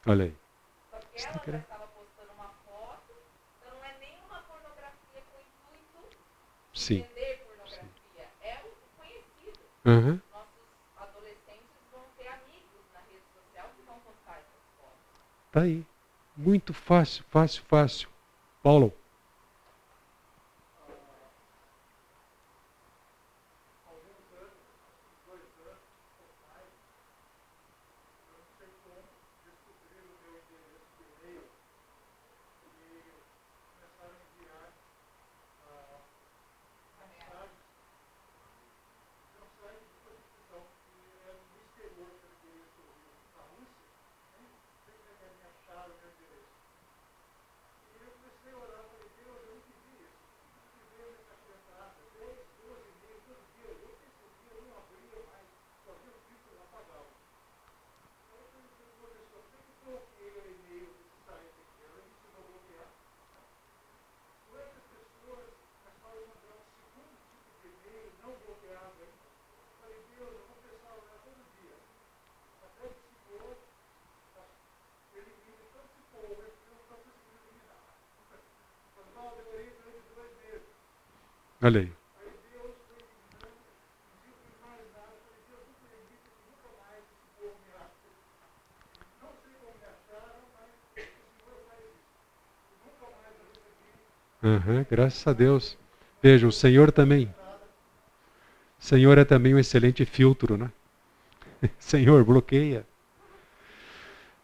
Olha 0.05 0.24
aí. 0.24 0.36
Só 1.16 1.38
que 1.38 1.50
ela 1.50 1.59
já 1.59 1.59
estava 1.59 1.86
postando 1.86 2.32
uma 2.32 2.48
foto, 2.66 3.14
então 3.61 3.74
não 3.76 3.84
é 3.84 3.96
nenhuma 3.98 4.42
pornografia 4.42 5.22
com 5.30 5.38
intuito 5.40 6.16
de 6.72 6.80
Sim. 6.80 7.03
vender 7.03 7.44
pornografia. 7.46 8.28
É 8.42 8.62
o 8.64 8.96
conhecido. 8.98 9.61
Uhum. 9.84 10.20
Nossos 10.32 10.59
adolescentes 10.96 11.70
vão 11.92 12.03
ter 12.18 12.26
amigos 12.26 12.82
na 12.92 13.00
rede 13.00 13.24
social 13.32 13.70
que 13.76 13.82
vão 13.86 14.00
postar 14.00 14.38
essas 14.38 14.62
fotos. 14.76 14.98
Tá 15.53 15.61
aí. 15.61 15.86
Muito 16.36 16.74
fácil, 16.93 17.24
fácil, 17.30 17.62
fácil. 17.66 18.09
Paulo. 18.62 18.93
Olha 81.63 81.81
aí. 81.81 81.93
Uhum, 94.43 94.85
graças 94.91 95.25
a 95.25 95.33
Deus. 95.33 95.79
Veja, 96.21 96.49
o 96.49 96.53
Senhor 96.53 96.91
também. 96.91 97.33
Senhor 98.77 99.17
é 99.17 99.25
também 99.25 99.55
um 99.55 99.59
excelente 99.59 100.05
filtro, 100.05 100.57
né? 100.57 100.69
Senhor, 101.79 102.25
bloqueia. 102.25 102.85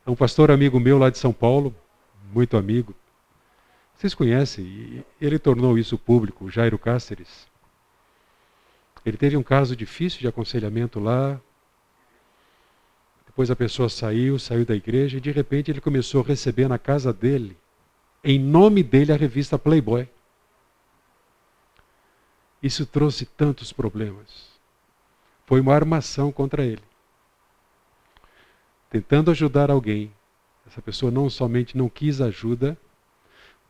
Um 0.07 0.15
pastor 0.15 0.53
amigo 0.53 0.79
meu 0.79 0.99
lá 0.99 1.11
de 1.11 1.19
São 1.19 1.33
Paulo, 1.33 1.75
muito 2.33 2.57
amigo, 2.57 2.95
vocês 3.99 4.15
conhecem, 4.15 5.05
ele 5.21 5.41
tornou 5.41 5.77
isso 5.77 5.99
público, 5.99 6.49
Jairo 6.49 6.79
Cáceres. 6.79 7.49
Ele 9.05 9.17
teve 9.17 9.37
um 9.37 9.43
caso 9.43 9.75
difícil 9.75 10.21
de 10.21 10.29
aconselhamento 10.29 11.01
lá. 11.01 11.41
Depois 13.27 13.51
a 13.51 13.57
pessoa 13.57 13.89
saiu, 13.89 14.39
saiu 14.39 14.65
da 14.65 14.77
igreja 14.77 15.19
e 15.19 15.21
de 15.21 15.33
repente 15.33 15.73
ele 15.73 15.81
começou 15.81 16.23
a 16.23 16.25
receber 16.25 16.69
na 16.69 16.79
casa 16.79 17.13
dele, 17.13 17.59
em 18.23 18.39
nome 18.39 18.85
dele, 18.85 19.13
a 19.13 19.17
revista 19.17 19.59
Playboy. 19.59 20.09
Isso 22.63 22.87
trouxe 22.87 23.27
tantos 23.27 23.73
problemas. 23.73 24.49
Foi 25.45 25.61
uma 25.61 25.75
armação 25.75 26.31
contra 26.31 26.65
ele. 26.65 26.83
Tentando 28.91 29.33
ajudar 29.33 29.73
alguém, 29.73 30.13
essa 30.69 30.81
pessoa 30.81 31.11
não 31.11 31.29
somente 31.29 31.77
não 31.77 31.89
quis 31.89 32.21
ajuda, 32.21 32.79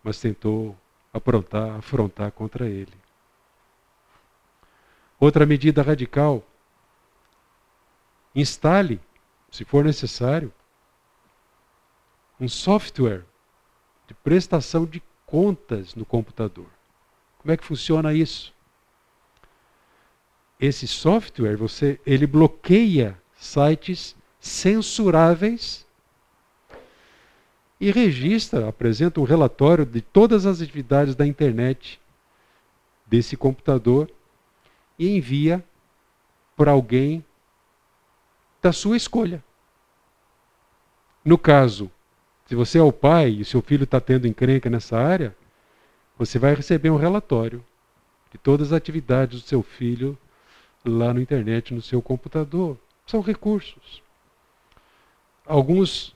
mas 0.08 0.18
tentou 0.18 0.74
aprontar, 1.12 1.76
afrontar 1.76 2.32
contra 2.32 2.66
ele. 2.66 2.94
Outra 5.20 5.44
medida 5.44 5.82
radical: 5.82 6.42
instale, 8.34 8.98
se 9.50 9.66
for 9.66 9.84
necessário, 9.84 10.50
um 12.40 12.48
software 12.48 13.22
de 14.06 14.14
prestação 14.14 14.86
de 14.86 15.02
contas 15.26 15.94
no 15.94 16.06
computador. 16.06 16.70
Como 17.36 17.52
é 17.52 17.56
que 17.58 17.64
funciona 17.64 18.14
isso? 18.14 18.54
Esse 20.58 20.88
software, 20.88 21.58
você, 21.58 22.00
ele 22.06 22.26
bloqueia 22.26 23.20
sites 23.36 24.16
censuráveis 24.40 25.86
e 27.80 27.90
registra, 27.90 28.68
apresenta 28.68 29.20
um 29.20 29.24
relatório 29.24 29.86
de 29.86 30.00
todas 30.00 30.46
as 30.46 30.60
atividades 30.60 31.14
da 31.14 31.26
internet 31.26 32.00
desse 33.06 33.36
computador 33.36 34.10
e 34.98 35.16
envia 35.16 35.64
para 36.56 36.72
alguém 36.72 37.24
da 38.60 38.72
sua 38.72 38.96
escolha. 38.96 39.42
No 41.24 41.38
caso, 41.38 41.90
se 42.46 42.54
você 42.54 42.78
é 42.78 42.82
o 42.82 42.92
pai 42.92 43.28
e 43.28 43.44
seu 43.44 43.62
filho 43.62 43.84
está 43.84 44.00
tendo 44.00 44.26
encrenca 44.26 44.68
nessa 44.68 44.98
área, 44.98 45.36
você 46.18 46.38
vai 46.38 46.54
receber 46.54 46.90
um 46.90 46.96
relatório 46.96 47.64
de 48.32 48.38
todas 48.38 48.68
as 48.68 48.76
atividades 48.76 49.42
do 49.42 49.46
seu 49.46 49.62
filho 49.62 50.18
lá 50.84 51.14
na 51.14 51.20
internet, 51.20 51.72
no 51.72 51.82
seu 51.82 52.02
computador. 52.02 52.76
São 53.06 53.20
recursos. 53.20 54.02
Alguns 55.46 56.14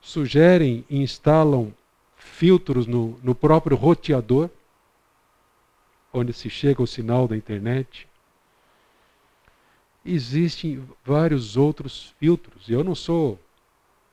sugerem 0.00 0.84
e 0.88 1.02
instalam 1.02 1.72
filtros 2.16 2.86
no, 2.86 3.18
no 3.22 3.34
próprio 3.34 3.76
roteador, 3.76 4.50
onde 6.12 6.32
se 6.32 6.50
chega 6.50 6.82
o 6.82 6.86
sinal 6.86 7.28
da 7.28 7.36
internet. 7.36 8.08
Existem 10.04 10.82
vários 11.04 11.56
outros 11.56 12.14
filtros. 12.18 12.68
Eu 12.68 12.82
não 12.82 12.94
sou 12.94 13.38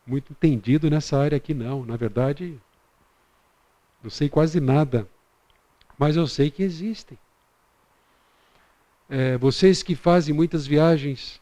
muito 0.05 0.31
entendido 0.31 0.89
nessa 0.89 1.17
área 1.17 1.37
aqui, 1.37 1.53
não. 1.53 1.85
Na 1.85 1.95
verdade, 1.95 2.59
não 4.03 4.09
sei 4.09 4.29
quase 4.29 4.59
nada. 4.59 5.07
Mas 5.97 6.15
eu 6.15 6.27
sei 6.27 6.51
que 6.51 6.61
existem. 6.61 7.17
É, 9.09 9.37
vocês 9.37 9.81
que 9.81 9.95
fazem 9.95 10.33
muitas 10.33 10.67
viagens 10.67 11.41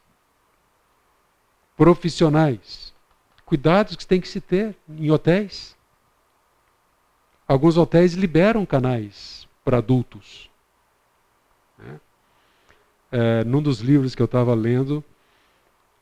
profissionais, 1.75 2.93
cuidados 3.45 3.95
que 3.95 4.05
tem 4.05 4.19
que 4.19 4.27
se 4.27 4.41
ter 4.41 4.75
em 4.89 5.11
hotéis. 5.11 5.75
Alguns 7.47 7.77
hotéis 7.77 8.13
liberam 8.13 8.65
canais 8.65 9.47
para 9.63 9.77
adultos. 9.77 10.49
Né? 11.77 11.99
É, 13.11 13.43
num 13.43 13.61
dos 13.61 13.79
livros 13.79 14.15
que 14.15 14.21
eu 14.21 14.25
estava 14.25 14.53
lendo, 14.55 15.03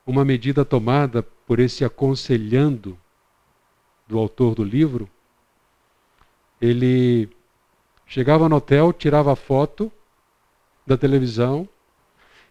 uma 0.05 0.23
medida 0.23 0.63
tomada 0.63 1.21
por 1.21 1.59
esse 1.59 1.83
aconselhando 1.83 2.97
do 4.07 4.17
autor 4.17 4.55
do 4.55 4.63
livro, 4.63 5.09
ele 6.61 7.29
chegava 8.07 8.47
no 8.47 8.55
hotel, 8.55 8.93
tirava 8.93 9.35
foto 9.35 9.91
da 10.87 10.95
televisão, 10.97 11.67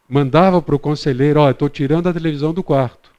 mandava 0.06 0.60
para 0.60 0.74
o 0.74 0.78
conselheiro, 0.78 1.40
ó, 1.40 1.46
oh, 1.46 1.50
estou 1.50 1.68
tirando 1.68 2.08
a 2.08 2.12
televisão 2.12 2.52
do 2.52 2.62
quarto 2.62 3.11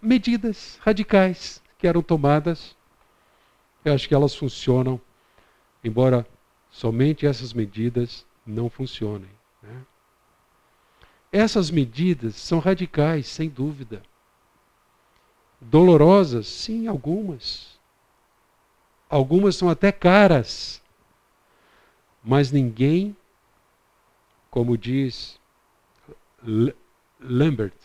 medidas 0.00 0.78
radicais 0.80 1.62
que 1.78 1.86
eram 1.86 2.02
tomadas. 2.02 2.76
Eu 3.84 3.94
acho 3.94 4.08
que 4.08 4.14
elas 4.14 4.34
funcionam, 4.34 5.00
embora 5.82 6.26
somente 6.70 7.26
essas 7.26 7.52
medidas 7.52 8.26
não 8.46 8.68
funcionem. 8.68 9.30
Né? 9.62 9.82
Essas 11.30 11.70
medidas 11.70 12.36
são 12.36 12.58
radicais, 12.58 13.26
sem 13.26 13.48
dúvida. 13.48 14.02
Dolorosas, 15.60 16.46
sim, 16.46 16.86
algumas. 16.86 17.78
Algumas 19.08 19.56
são 19.56 19.68
até 19.68 19.90
caras. 19.90 20.82
Mas 22.22 22.50
ninguém, 22.50 23.16
como 24.50 24.76
diz 24.76 25.38
Lambert, 27.20 27.77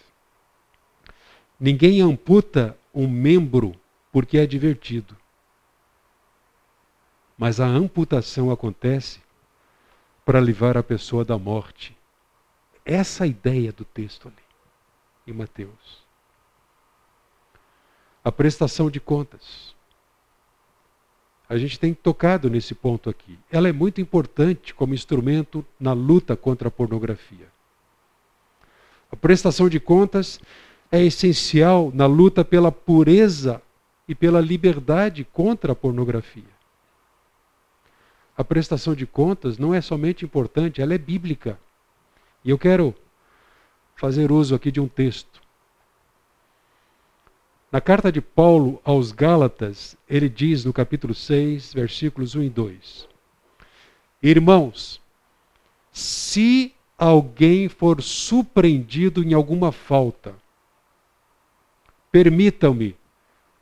Ninguém 1.59 2.01
amputa 2.01 2.77
um 2.93 3.07
membro 3.07 3.73
porque 4.11 4.37
é 4.37 4.45
divertido. 4.45 5.17
Mas 7.37 7.59
a 7.59 7.65
amputação 7.65 8.51
acontece 8.51 9.21
para 10.25 10.39
livrar 10.39 10.77
a 10.77 10.83
pessoa 10.83 11.25
da 11.25 11.37
morte. 11.37 11.97
Essa 12.85 13.23
é 13.23 13.25
a 13.25 13.27
ideia 13.27 13.71
do 13.71 13.83
texto 13.85 14.27
ali, 14.27 14.43
em 15.27 15.33
Mateus. 15.33 16.03
a 18.23 18.31
prestação 18.31 18.89
de 18.89 18.99
contas. 18.99 19.75
A 21.49 21.57
gente 21.57 21.77
tem 21.77 21.93
tocado 21.93 22.49
nesse 22.49 22.73
ponto 22.73 23.09
aqui. 23.09 23.37
Ela 23.51 23.67
é 23.67 23.71
muito 23.71 23.99
importante 23.99 24.73
como 24.73 24.93
instrumento 24.93 25.65
na 25.79 25.91
luta 25.93 26.35
contra 26.37 26.69
a 26.69 26.71
pornografia. 26.71 27.47
A 29.11 29.15
prestação 29.15 29.67
de 29.67 29.79
contas 29.79 30.39
é 30.93 31.01
essencial 31.01 31.91
na 31.91 32.05
luta 32.05 32.45
pela 32.45 32.71
pureza 32.71 33.59
e 34.07 34.13
pela 34.13 34.39
liberdade 34.39 35.23
contra 35.23 35.71
a 35.71 35.75
pornografia. 35.75 36.53
A 38.37 38.43
prestação 38.43 38.93
de 38.93 39.07
contas 39.07 39.57
não 39.57 39.73
é 39.73 39.81
somente 39.81 40.23
importante, 40.23 40.83
ela 40.83 40.93
é 40.93 40.97
bíblica. 40.99 41.59
E 42.45 42.51
eu 42.51 42.59
quero 42.59 42.93
fazer 43.95 44.31
uso 44.31 44.53
aqui 44.53 44.71
de 44.71 44.79
um 44.79 44.87
texto. 44.87 45.41
Na 47.71 47.81
carta 47.81 48.11
de 48.11 48.21
Paulo 48.21 48.79
aos 48.83 49.11
Gálatas, 49.11 49.97
ele 50.07 50.29
diz 50.29 50.63
no 50.63 50.71
capítulo 50.71 51.15
6, 51.15 51.73
versículos 51.73 52.35
1 52.35 52.43
e 52.43 52.49
2: 52.51 53.09
Irmãos, 54.21 55.01
se 55.91 56.71
alguém 56.95 57.67
for 57.67 57.99
surpreendido 57.99 59.23
em 59.23 59.33
alguma 59.33 59.71
falta, 59.71 60.42
permitam-me 62.13 62.95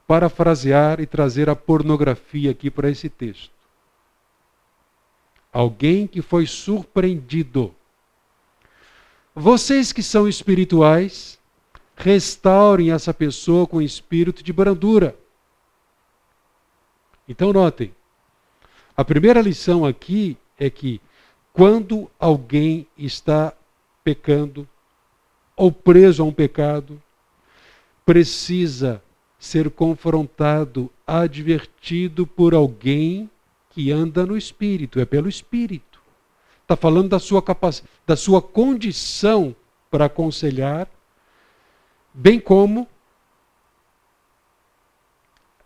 parafrasear 0.06 1.00
e 1.00 1.08
trazer 1.08 1.50
a 1.50 1.56
pornografia 1.56 2.52
aqui 2.52 2.70
para 2.70 2.92
esse 2.92 3.10
texto. 3.10 3.52
Alguém 5.52 6.06
que 6.06 6.22
foi 6.22 6.46
surpreendido 6.46 7.74
vocês 9.34 9.94
que 9.94 10.04
são 10.04 10.28
espirituais, 10.28 11.40
restaurem 11.96 12.92
essa 12.92 13.14
pessoa 13.14 13.66
com 13.66 13.82
espírito 13.82 14.44
de 14.44 14.52
brandura. 14.52 15.18
Então, 17.28 17.54
notem, 17.54 17.96
a 18.96 19.06
primeira 19.06 19.42
lição 19.42 19.86
aqui 19.86 20.38
é 20.60 20.70
que 20.70 21.00
quando 21.54 22.12
alguém 22.20 22.86
está 22.98 23.54
pecando 24.04 24.68
ou 25.56 25.72
preso 25.72 26.24
a 26.24 26.26
um 26.26 26.34
pecado, 26.34 27.02
precisa 28.12 29.02
ser 29.40 29.72
confrontado, 29.72 30.92
advertido 31.08 32.28
por 32.28 32.54
alguém 32.54 33.30
que 33.70 33.90
anda 33.90 34.26
no 34.26 34.38
espírito, 34.38 35.00
é 35.00 35.06
pelo 35.06 35.30
espírito. 35.30 36.02
Está 36.62 36.76
falando 36.76 37.08
da 37.08 37.20
sua 37.20 37.42
capacidade, 37.42 37.90
da 38.06 38.18
sua 38.18 38.42
condição 38.42 39.56
para 39.90 40.08
aconselhar, 40.08 40.90
bem 42.14 42.38
como 42.38 42.86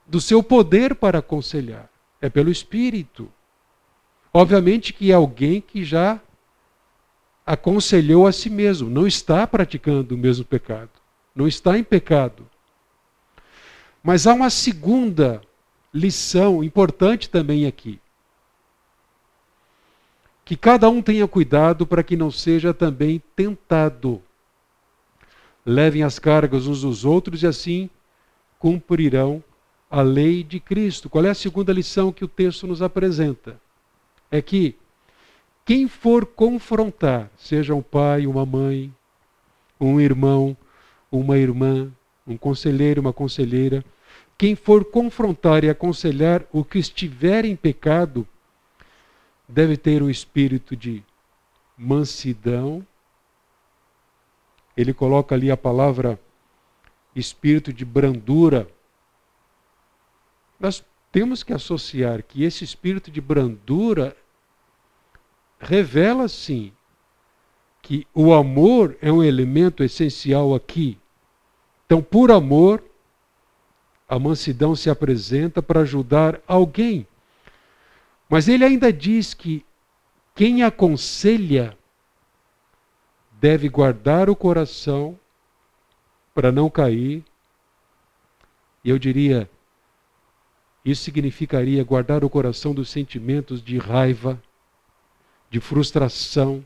do 0.05 0.21
seu 0.21 0.43
poder 0.43 0.93
para 0.93 1.17
aconselhar. 1.17 1.89
É 2.21 2.29
pelo 2.29 2.51
Espírito. 2.51 3.27
Obviamente 4.31 4.93
que 4.93 5.11
é 5.11 5.15
alguém 5.15 5.59
que 5.61 5.83
já 5.83 6.21
aconselhou 7.43 8.27
a 8.27 8.31
si 8.31 8.51
mesmo, 8.51 8.87
não 8.87 9.07
está 9.07 9.47
praticando 9.47 10.13
o 10.13 10.17
mesmo 10.17 10.45
pecado, 10.45 10.91
não 11.35 11.47
está 11.47 11.77
em 11.77 11.83
pecado. 11.83 12.47
Mas 14.03 14.25
há 14.25 14.33
uma 14.33 14.49
segunda 14.49 15.41
lição 15.93 16.63
importante 16.63 17.29
também 17.29 17.65
aqui 17.65 17.99
que 20.45 20.55
cada 20.55 20.87
um 20.87 21.01
tenha 21.01 21.27
cuidado 21.27 21.87
para 21.87 22.03
que 22.03 22.15
não 22.15 22.29
seja 22.29 22.71
também 22.71 23.21
tentado. 23.35 24.21
Levem 25.65 26.03
as 26.03 26.19
cargas 26.19 26.67
uns 26.67 26.81
dos 26.81 27.03
outros 27.03 27.41
e 27.41 27.47
assim 27.47 27.89
cumprirão 28.59 29.43
a 29.89 30.03
lei 30.03 30.43
de 30.43 30.59
Cristo. 30.59 31.09
Qual 31.09 31.25
é 31.25 31.31
a 31.31 31.35
segunda 31.35 31.73
lição 31.73 32.13
que 32.13 32.23
o 32.23 32.27
texto 32.27 32.67
nos 32.67 32.83
apresenta? 32.83 33.59
É 34.29 34.39
que 34.39 34.75
quem 35.65 35.87
for 35.87 36.27
confrontar, 36.27 37.31
seja 37.35 37.73
um 37.73 37.81
pai, 37.81 38.27
uma 38.27 38.45
mãe, 38.45 38.93
um 39.81 39.99
irmão, 39.99 40.55
uma 41.11 41.37
irmã, 41.37 41.91
um 42.27 42.37
conselheiro, 42.37 43.01
uma 43.01 43.13
conselheira, 43.13 43.83
quem 44.37 44.55
for 44.55 44.85
confrontar 44.85 45.63
e 45.63 45.69
aconselhar 45.69 46.43
o 46.51 46.63
que 46.63 46.77
estiver 46.77 47.45
em 47.45 47.55
pecado, 47.55 48.27
deve 49.47 49.77
ter 49.77 50.03
um 50.03 50.09
espírito 50.09 50.75
de 50.75 51.03
mansidão. 51.77 52.85
Ele 54.75 54.93
coloca 54.93 55.35
ali 55.35 55.49
a 55.49 55.55
palavra 55.55 56.19
espírito 57.15 57.71
de 57.71 57.85
brandura. 57.85 58.67
Nós 60.59 60.83
temos 61.11 61.43
que 61.43 61.53
associar 61.53 62.23
que 62.23 62.43
esse 62.43 62.63
espírito 62.63 63.09
de 63.09 63.21
brandura 63.21 64.15
revela 65.59 66.27
sim 66.27 66.73
que 67.85 68.05
o 68.13 68.33
amor 68.33 68.97
é 69.01 69.11
um 69.11 69.23
elemento 69.23 69.83
essencial 69.83 70.53
aqui. 70.53 70.97
Então, 71.85 72.01
por 72.01 72.31
amor, 72.31 72.83
a 74.09 74.19
mansidão 74.19 74.75
se 74.75 74.89
apresenta 74.89 75.61
para 75.61 75.81
ajudar 75.81 76.41
alguém 76.47 77.07
mas 78.29 78.47
ele 78.47 78.65
ainda 78.65 78.91
diz 78.91 79.33
que 79.33 79.65
quem 80.33 80.63
aconselha 80.63 81.77
deve 83.39 83.69
guardar 83.69 84.29
o 84.29 84.35
coração 84.35 85.17
para 86.33 86.51
não 86.51 86.69
cair. 86.69 87.23
E 88.83 88.89
eu 88.89 88.97
diria, 88.97 89.49
isso 90.83 91.03
significaria 91.03 91.83
guardar 91.83 92.23
o 92.23 92.29
coração 92.29 92.73
dos 92.73 92.89
sentimentos 92.89 93.63
de 93.63 93.77
raiva, 93.77 94.41
de 95.49 95.59
frustração, 95.59 96.65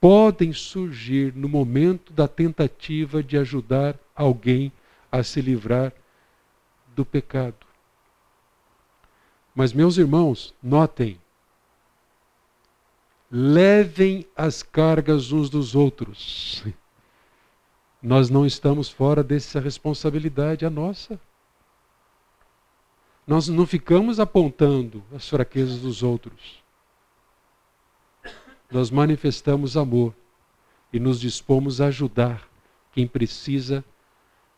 podem 0.00 0.52
surgir 0.52 1.34
no 1.34 1.48
momento 1.48 2.12
da 2.12 2.26
tentativa 2.26 3.22
de 3.22 3.36
ajudar 3.36 3.98
alguém 4.16 4.72
a 5.12 5.22
se 5.22 5.40
livrar 5.40 5.92
do 6.96 7.04
pecado. 7.04 7.66
Mas, 9.54 9.72
meus 9.72 9.98
irmãos, 9.98 10.54
notem, 10.62 11.20
levem 13.30 14.26
as 14.34 14.62
cargas 14.62 15.32
uns 15.32 15.50
dos 15.50 15.74
outros. 15.74 16.64
Nós 18.02 18.30
não 18.30 18.46
estamos 18.46 18.88
fora 18.88 19.22
dessa 19.22 19.60
responsabilidade, 19.60 20.64
a 20.64 20.70
nossa. 20.70 21.20
Nós 23.26 23.48
não 23.48 23.66
ficamos 23.66 24.18
apontando 24.18 25.04
as 25.14 25.28
fraquezas 25.28 25.80
dos 25.80 26.02
outros. 26.02 26.59
Nós 28.70 28.90
manifestamos 28.90 29.76
amor 29.76 30.14
e 30.92 31.00
nos 31.00 31.20
dispomos 31.20 31.80
a 31.80 31.86
ajudar 31.86 32.48
quem 32.92 33.06
precisa 33.06 33.84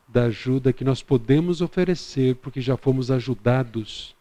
da 0.07 0.25
ajuda 0.25 0.73
que 0.73 0.85
nós 0.85 1.03
podemos 1.03 1.63
oferecer, 1.63 2.37
porque 2.37 2.61
já 2.61 2.77
fomos 2.77 3.11
ajudados 3.11 4.15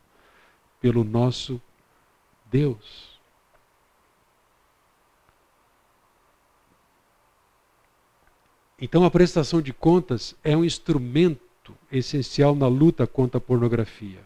pelo 0.80 1.04
nosso 1.04 1.62
Deus. 2.50 3.20
Então, 8.80 9.04
a 9.04 9.12
prestação 9.12 9.62
de 9.62 9.72
contas 9.72 10.36
é 10.44 10.58
um 10.58 10.66
instrumento 10.66 11.76
essencial 11.92 12.56
na 12.56 12.68
luta 12.68 13.06
contra 13.06 13.38
a 13.38 13.42
pornografia. 13.42 14.20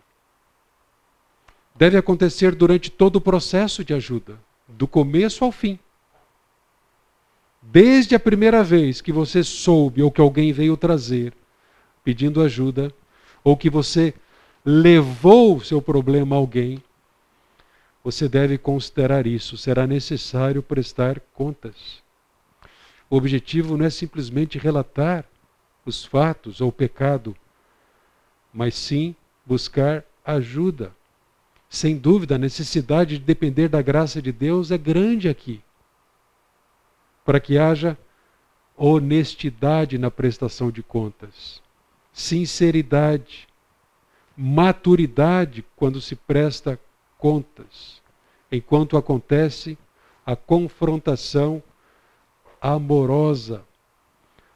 Deve 1.75 1.97
acontecer 1.97 2.55
durante 2.55 2.89
todo 2.89 3.17
o 3.17 3.21
processo 3.21 3.83
de 3.83 3.93
ajuda, 3.93 4.39
do 4.67 4.87
começo 4.87 5.43
ao 5.43 5.51
fim. 5.51 5.79
Desde 7.61 8.15
a 8.15 8.19
primeira 8.19 8.63
vez 8.63 9.01
que 9.01 9.11
você 9.11 9.43
soube 9.43 10.01
ou 10.01 10.11
que 10.11 10.21
alguém 10.21 10.53
veio 10.53 10.77
trazer 10.77 11.33
pedindo 12.03 12.41
ajuda, 12.41 12.93
ou 13.43 13.57
que 13.57 13.69
você 13.69 14.13
levou 14.63 15.57
o 15.57 15.63
seu 15.63 15.81
problema 15.81 16.35
a 16.35 16.39
alguém, 16.39 16.81
você 18.03 18.29
deve 18.29 18.59
considerar 18.59 19.25
isso. 19.25 19.57
Será 19.57 19.87
necessário 19.87 20.61
prestar 20.61 21.19
contas. 21.33 22.03
O 23.09 23.17
objetivo 23.17 23.75
não 23.75 23.85
é 23.85 23.89
simplesmente 23.89 24.59
relatar 24.59 25.25
os 25.83 26.05
fatos 26.05 26.61
ou 26.61 26.69
o 26.69 26.71
pecado, 26.71 27.35
mas 28.53 28.75
sim 28.75 29.15
buscar 29.45 30.03
ajuda. 30.23 30.93
Sem 31.75 31.97
dúvida, 31.97 32.35
a 32.35 32.37
necessidade 32.37 33.17
de 33.17 33.25
depender 33.25 33.67
da 33.67 33.81
graça 33.81 34.21
de 34.21 34.31
Deus 34.31 34.71
é 34.71 34.77
grande 34.77 35.27
aqui, 35.27 35.61
para 37.25 37.37
que 37.37 37.57
haja 37.57 37.97
honestidade 38.77 39.97
na 39.97 40.09
prestação 40.09 40.71
de 40.71 40.81
contas, 40.81 41.61
sinceridade, 42.13 43.45
maturidade 44.37 45.65
quando 45.75 45.99
se 45.99 46.15
presta 46.15 46.79
contas, 47.17 48.01
enquanto 48.49 48.95
acontece 48.95 49.77
a 50.25 50.33
confrontação 50.33 51.61
amorosa. 52.61 53.65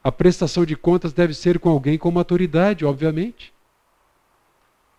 A 0.01 0.09
prestação 0.09 0.65
de 0.65 0.77
contas 0.77 1.11
deve 1.11 1.33
ser 1.33 1.59
com 1.59 1.67
alguém 1.67 1.97
com 1.97 2.09
maturidade, 2.11 2.85
obviamente. 2.85 3.53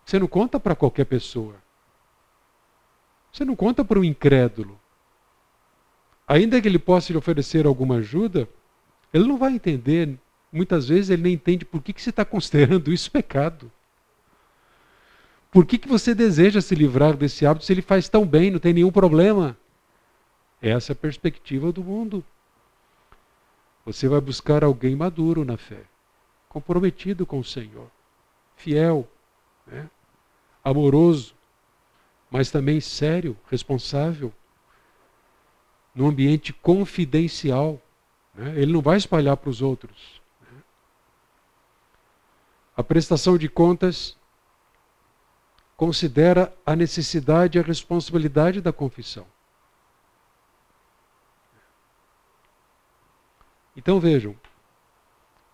Você 0.05 0.19
não 0.19 0.27
conta 0.27 0.59
para 0.59 0.75
qualquer 0.75 1.05
pessoa. 1.05 1.55
Você 3.31 3.45
não 3.45 3.55
conta 3.55 3.83
para 3.83 3.99
um 3.99 4.03
incrédulo. 4.03 4.79
Ainda 6.27 6.61
que 6.61 6.67
ele 6.67 6.79
possa 6.79 7.11
lhe 7.11 7.17
oferecer 7.17 7.65
alguma 7.65 7.95
ajuda, 7.95 8.47
ele 9.13 9.27
não 9.27 9.37
vai 9.37 9.53
entender. 9.53 10.17
Muitas 10.51 10.87
vezes 10.87 11.09
ele 11.09 11.23
nem 11.23 11.33
entende 11.33 11.65
por 11.65 11.81
que, 11.81 11.93
que 11.93 12.01
você 12.01 12.09
está 12.09 12.25
considerando 12.25 12.91
isso 12.91 13.11
pecado. 13.11 13.71
Por 15.51 15.65
que, 15.65 15.77
que 15.77 15.87
você 15.87 16.15
deseja 16.15 16.61
se 16.61 16.73
livrar 16.73 17.17
desse 17.17 17.45
hábito 17.45 17.65
se 17.65 17.73
ele 17.73 17.81
faz 17.81 18.07
tão 18.07 18.25
bem, 18.25 18.49
não 18.49 18.59
tem 18.59 18.73
nenhum 18.73 18.91
problema? 18.91 19.57
Essa 20.61 20.91
é 20.91 20.93
a 20.93 20.95
perspectiva 20.95 21.71
do 21.71 21.83
mundo. 21.83 22.23
Você 23.85 24.07
vai 24.07 24.21
buscar 24.21 24.63
alguém 24.63 24.95
maduro 24.95 25.43
na 25.43 25.57
fé, 25.57 25.81
comprometido 26.47 27.25
com 27.25 27.39
o 27.39 27.43
Senhor, 27.43 27.89
fiel, 28.55 29.07
né? 29.67 29.89
amoroso, 30.63 31.33
mas 32.31 32.49
também 32.49 32.79
sério, 32.79 33.37
responsável, 33.49 34.33
num 35.93 36.07
ambiente 36.07 36.53
confidencial. 36.53 37.79
Né? 38.33 38.61
Ele 38.61 38.71
não 38.71 38.81
vai 38.81 38.95
espalhar 38.95 39.35
para 39.35 39.49
os 39.49 39.61
outros. 39.61 40.21
Né? 40.41 40.63
A 42.77 42.81
prestação 42.81 43.37
de 43.37 43.49
contas 43.49 44.17
considera 45.75 46.55
a 46.65 46.73
necessidade 46.73 47.57
e 47.57 47.61
a 47.61 47.63
responsabilidade 47.63 48.61
da 48.61 48.71
confissão. 48.71 49.27
Então 53.75 53.99
vejam, 53.99 54.37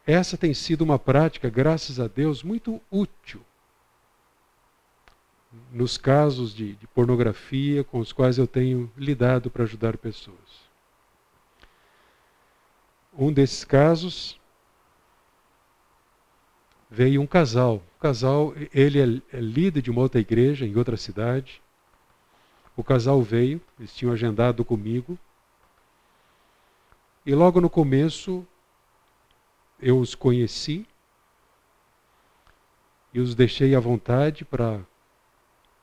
essa 0.06 0.38
tem 0.38 0.54
sido 0.54 0.82
uma 0.82 1.00
prática, 1.00 1.50
graças 1.50 2.00
a 2.00 2.08
Deus, 2.08 2.44
muito 2.44 2.80
útil 2.92 3.44
nos 5.72 5.98
casos 5.98 6.54
de, 6.54 6.76
de 6.76 6.88
pornografia 6.88 7.84
com 7.84 8.00
os 8.00 8.12
quais 8.12 8.38
eu 8.38 8.48
tenho 8.48 8.92
lidado 8.98 9.50
para 9.50 9.64
ajudar 9.64 9.98
pessoas. 9.98 10.68
Um 13.18 13.32
desses 13.32 13.64
casos 13.64 14.40
veio 16.90 17.22
um 17.22 17.28
casal. 17.28 17.84
O 17.98 18.00
casal, 18.00 18.54
ele 18.74 19.00
é, 19.00 19.38
é 19.38 19.42
líder 19.42 19.82
de 19.82 19.92
uma 19.92 20.02
outra 20.02 20.22
igreja 20.22 20.66
em 20.66 20.76
outra 20.76 20.98
cidade. 20.98 21.62
O 22.76 22.84
casal 22.84 23.22
veio, 23.22 23.60
eles 23.80 23.96
tinham 23.96 24.14
agendado 24.14 24.64
comigo 24.64 25.18
e 27.28 27.36
logo 27.36 27.60
no 27.60 27.70
começo 27.70 28.48
eu 29.82 30.00
os 30.00 30.16
conheci 30.16 30.88
e 33.14 33.20
os 33.20 33.36
deixei 33.36 33.76
à 33.76 33.82
vontade 33.82 34.46
para 34.46 34.80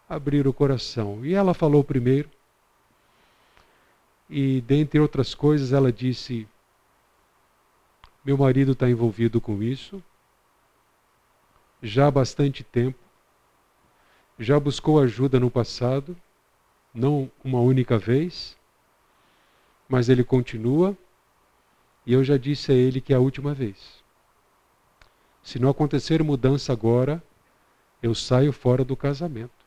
abrir 0.09 0.47
o 0.47 0.53
coração. 0.53 1.25
E 1.25 1.35
ela 1.35 1.55
falou 1.55 1.83
primeiro. 1.83 2.31
E 4.29 4.61
dentre 4.63 4.99
outras 5.01 5.35
coisas, 5.35 5.73
ela 5.73 5.93
disse: 5.93 6.49
Meu 8.25 8.39
marido 8.39 8.73
está 8.73 8.89
envolvido 8.89 9.41
com 9.41 9.63
isso 9.63 10.03
já 11.85 12.07
há 12.07 12.11
bastante 12.11 12.65
tempo. 12.65 12.99
Já 14.39 14.59
buscou 14.59 14.99
ajuda 14.99 15.39
no 15.39 15.51
passado, 15.51 16.17
não 16.93 17.31
uma 17.45 17.61
única 17.61 17.99
vez, 17.99 18.57
mas 19.89 20.09
ele 20.09 20.25
continua 20.25 20.97
e 22.07 22.13
eu 22.13 22.25
já 22.25 22.37
disse 22.37 22.73
a 22.73 22.75
ele 22.75 23.01
que 23.01 23.13
é 23.13 23.17
a 23.17 23.21
última 23.21 23.55
vez. 23.55 24.03
Se 25.43 25.59
não 25.59 25.69
acontecer 25.69 26.23
mudança 26.23 26.73
agora, 26.73 27.23
eu 28.03 28.15
saio 28.15 28.53
fora 28.53 28.83
do 28.83 28.97
casamento. 28.97 29.64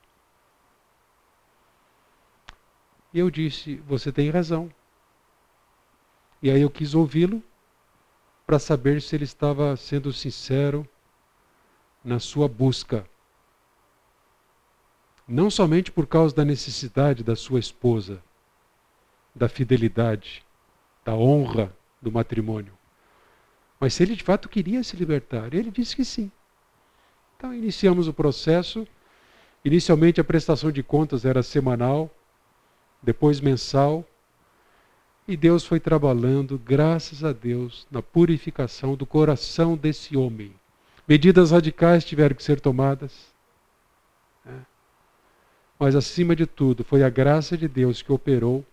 E 3.18 3.20
eu 3.20 3.32
disse: 3.32 3.78
Você 3.88 4.12
tem 4.12 4.30
razão. 4.30 4.72
E 6.40 6.52
aí 6.52 6.62
eu 6.62 6.70
quis 6.70 6.94
ouvi-lo 6.94 7.42
para 8.46 8.60
saber 8.60 9.02
se 9.02 9.16
ele 9.16 9.24
estava 9.24 9.76
sendo 9.76 10.14
sincero 10.14 10.88
na 12.06 12.20
sua 12.20 12.48
busca. 12.48 13.10
Não 15.28 15.50
somente 15.50 15.92
por 15.92 16.06
causa 16.06 16.36
da 16.36 16.46
necessidade 16.46 17.24
da 17.24 17.36
sua 17.36 17.60
esposa, 17.60 18.22
da 19.34 19.50
fidelidade, 19.50 20.46
da 21.04 21.16
honra 21.16 21.76
do 22.00 22.12
matrimônio. 22.12 22.78
Mas 23.80 23.96
se 23.96 24.04
ele 24.04 24.16
de 24.16 24.24
fato 24.24 24.48
queria 24.48 24.84
se 24.84 24.96
libertar, 24.96 25.56
ele 25.56 25.72
disse 25.72 25.96
que 25.96 26.06
sim. 26.06 26.32
Então 27.36 27.52
iniciamos 27.52 28.08
o 28.08 28.14
processo. 28.14 28.88
Inicialmente 29.66 30.22
a 30.22 30.24
prestação 30.24 30.72
de 30.72 30.84
contas 30.84 31.26
era 31.26 31.42
semanal, 31.42 32.14
depois 33.02 33.40
mensal. 33.40 34.06
E 35.28 35.36
Deus 35.36 35.66
foi 35.66 35.80
trabalhando, 35.80 36.58
graças 36.58 37.24
a 37.24 37.34
Deus, 37.34 37.86
na 37.92 38.02
purificação 38.02 38.96
do 38.96 39.06
coração 39.06 39.76
desse 39.76 40.16
homem. 40.16 40.54
Medidas 41.08 41.52
radicais 41.52 42.06
tiveram 42.06 42.36
que 42.36 42.44
ser 42.44 42.60
tomadas. 42.60 43.34
Né? 44.46 44.66
Mas, 45.80 45.96
acima 45.96 46.36
de 46.36 46.46
tudo, 46.46 46.84
foi 46.84 47.04
a 47.04 47.10
graça 47.10 47.58
de 47.58 47.68
Deus 47.68 48.02
que 48.02 48.12
operou 48.12 48.66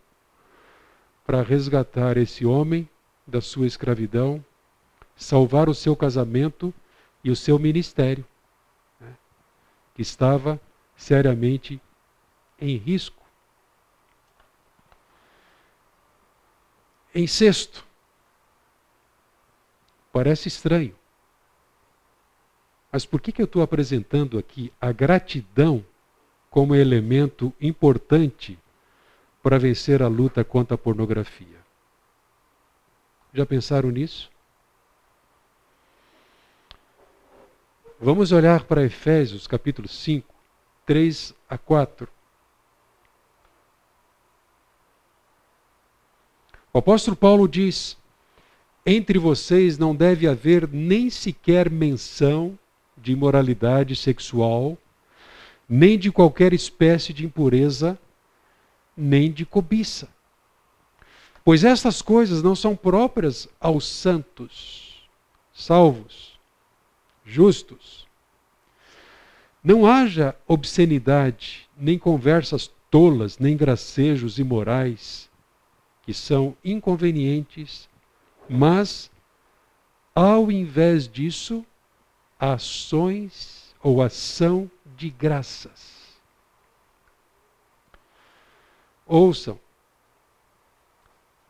para 1.27 1.43
resgatar 1.43 2.17
esse 2.17 2.45
homem 2.45 2.89
da 3.27 3.41
sua 3.41 3.67
escravidão, 3.67 4.45
salvar 5.17 5.69
o 5.69 5.75
seu 5.75 5.97
casamento 5.97 6.73
e 7.23 7.31
o 7.31 7.37
seu 7.37 7.59
ministério, 7.59 8.25
né, 9.01 9.15
que 9.95 10.03
estava 10.03 10.61
seriamente 10.97 11.81
em 12.61 12.77
risco. 12.77 13.24
Em 17.15 17.29
sexto, 17.29 17.87
parece 20.13 20.49
estranho, 20.49 20.97
mas 22.91 23.07
por 23.07 23.21
que, 23.21 23.31
que 23.31 23.41
eu 23.41 23.45
estou 23.45 23.63
apresentando 23.63 24.37
aqui 24.37 24.73
a 24.81 24.91
gratidão 24.91 25.85
como 26.51 26.75
elemento 26.75 27.53
importante 27.61 28.59
para 29.41 29.61
vencer 29.61 30.03
a 30.03 30.09
luta 30.09 30.43
contra 30.43 30.75
a 30.75 30.79
pornografia? 30.79 31.59
Já 33.33 33.47
pensaram 33.47 33.91
nisso? 33.91 34.29
Vamos 38.01 38.33
olhar 38.33 38.65
para 38.65 38.85
Efésios 38.85 39.47
capítulo 39.47 39.87
5, 39.87 40.35
3 40.85 41.33
a 41.49 41.57
4. 41.57 42.09
O 46.75 46.79
apóstolo 46.79 47.17
Paulo 47.17 47.49
diz: 47.49 47.97
Entre 48.85 49.19
vocês 49.19 49.79
não 49.79 49.97
deve 49.97 50.29
haver 50.29 50.69
nem 50.69 51.09
sequer 51.09 51.71
menção 51.71 52.59
de 52.99 53.13
imoralidade 53.13 53.97
sexual, 53.97 54.77
nem 55.67 55.99
de 55.99 56.13
qualquer 56.13 56.53
espécie 56.53 57.15
de 57.15 57.25
impureza, 57.25 57.99
nem 58.95 59.33
de 59.33 59.47
cobiça 59.47 60.13
Pois 61.45 61.63
estas 61.63 62.01
coisas 62.01 62.43
não 62.43 62.57
são 62.57 62.75
próprias 62.75 63.47
aos 63.61 63.87
santos, 63.87 65.07
salvos, 65.53 66.41
justos. 67.23 68.07
Não 69.63 69.87
haja 69.87 70.35
obscenidade, 70.49 71.69
nem 71.77 71.99
conversas 71.99 72.71
tolas, 72.91 73.39
nem 73.39 73.59
gracejos 73.59 74.39
imorais, 74.39 75.29
que 76.05 76.13
são 76.13 76.57
inconvenientes, 76.65 77.89
mas, 78.49 79.11
ao 80.15 80.53
invés 80.53 81.09
disso, 81.09 81.65
ações 82.39 83.75
ou 83.83 84.03
ação 84.03 84.71
de 84.97 85.09
graças. 85.11 86.05
Ouçam, 89.07 89.59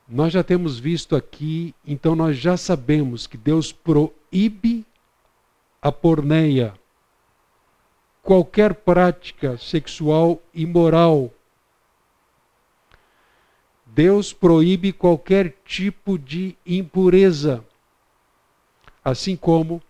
nós 0.08 0.32
já 0.32 0.44
temos 0.44 0.78
visto 0.78 1.16
aqui, 1.16 1.74
então 1.84 2.14
nós 2.14 2.36
já 2.36 2.56
sabemos 2.56 3.26
que 3.26 3.36
Deus 3.36 3.72
proíbe 3.72 4.84
a 5.80 5.90
porneia, 5.90 6.74
qualquer 8.22 8.74
prática 8.74 9.56
sexual 9.58 10.40
imoral. 10.52 11.30
Deus 13.94 14.32
proíbe 14.32 14.92
qualquer 14.92 15.50
tipo 15.64 16.18
de 16.18 16.58
impureza, 16.66 17.64
assim 19.04 19.36
como 19.36 19.80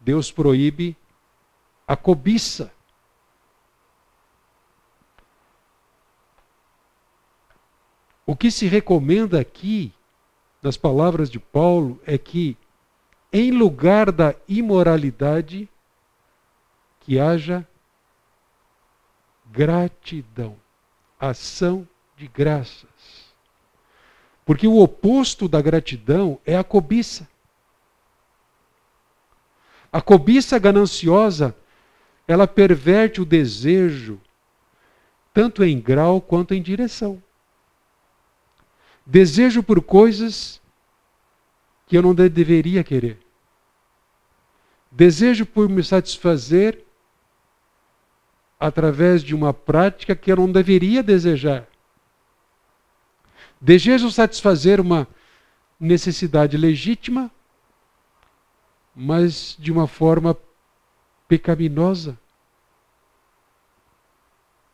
Deus 0.00 0.32
proíbe 0.32 0.96
a 1.86 1.94
cobiça. 1.94 2.72
O 8.26 8.34
que 8.34 8.50
se 8.50 8.66
recomenda 8.66 9.40
aqui, 9.40 9.92
nas 10.60 10.76
palavras 10.76 11.30
de 11.30 11.38
Paulo, 11.38 12.00
é 12.04 12.18
que 12.18 12.58
em 13.32 13.52
lugar 13.52 14.10
da 14.10 14.34
imoralidade, 14.48 15.68
que 16.98 17.20
haja 17.20 17.64
gratidão, 19.46 20.56
ação 21.18 21.86
de 22.16 22.26
graças. 22.26 22.89
Porque 24.50 24.66
o 24.66 24.80
oposto 24.80 25.46
da 25.46 25.62
gratidão 25.62 26.40
é 26.44 26.58
a 26.58 26.64
cobiça. 26.64 27.28
A 29.92 30.02
cobiça 30.02 30.58
gananciosa, 30.58 31.54
ela 32.26 32.48
perverte 32.48 33.20
o 33.20 33.24
desejo, 33.24 34.20
tanto 35.32 35.62
em 35.62 35.80
grau 35.80 36.20
quanto 36.20 36.52
em 36.52 36.60
direção. 36.60 37.22
Desejo 39.06 39.62
por 39.62 39.80
coisas 39.80 40.60
que 41.86 41.96
eu 41.96 42.02
não 42.02 42.12
deveria 42.12 42.82
querer. 42.82 43.20
Desejo 44.90 45.46
por 45.46 45.68
me 45.68 45.84
satisfazer 45.84 46.84
através 48.58 49.22
de 49.22 49.32
uma 49.32 49.54
prática 49.54 50.16
que 50.16 50.32
eu 50.32 50.38
não 50.38 50.50
deveria 50.50 51.04
desejar. 51.04 51.69
Desejo 53.60 54.10
satisfazer 54.10 54.80
uma 54.80 55.06
necessidade 55.78 56.56
legítima, 56.56 57.30
mas 58.94 59.54
de 59.58 59.70
uma 59.70 59.86
forma 59.86 60.36
pecaminosa. 61.28 62.18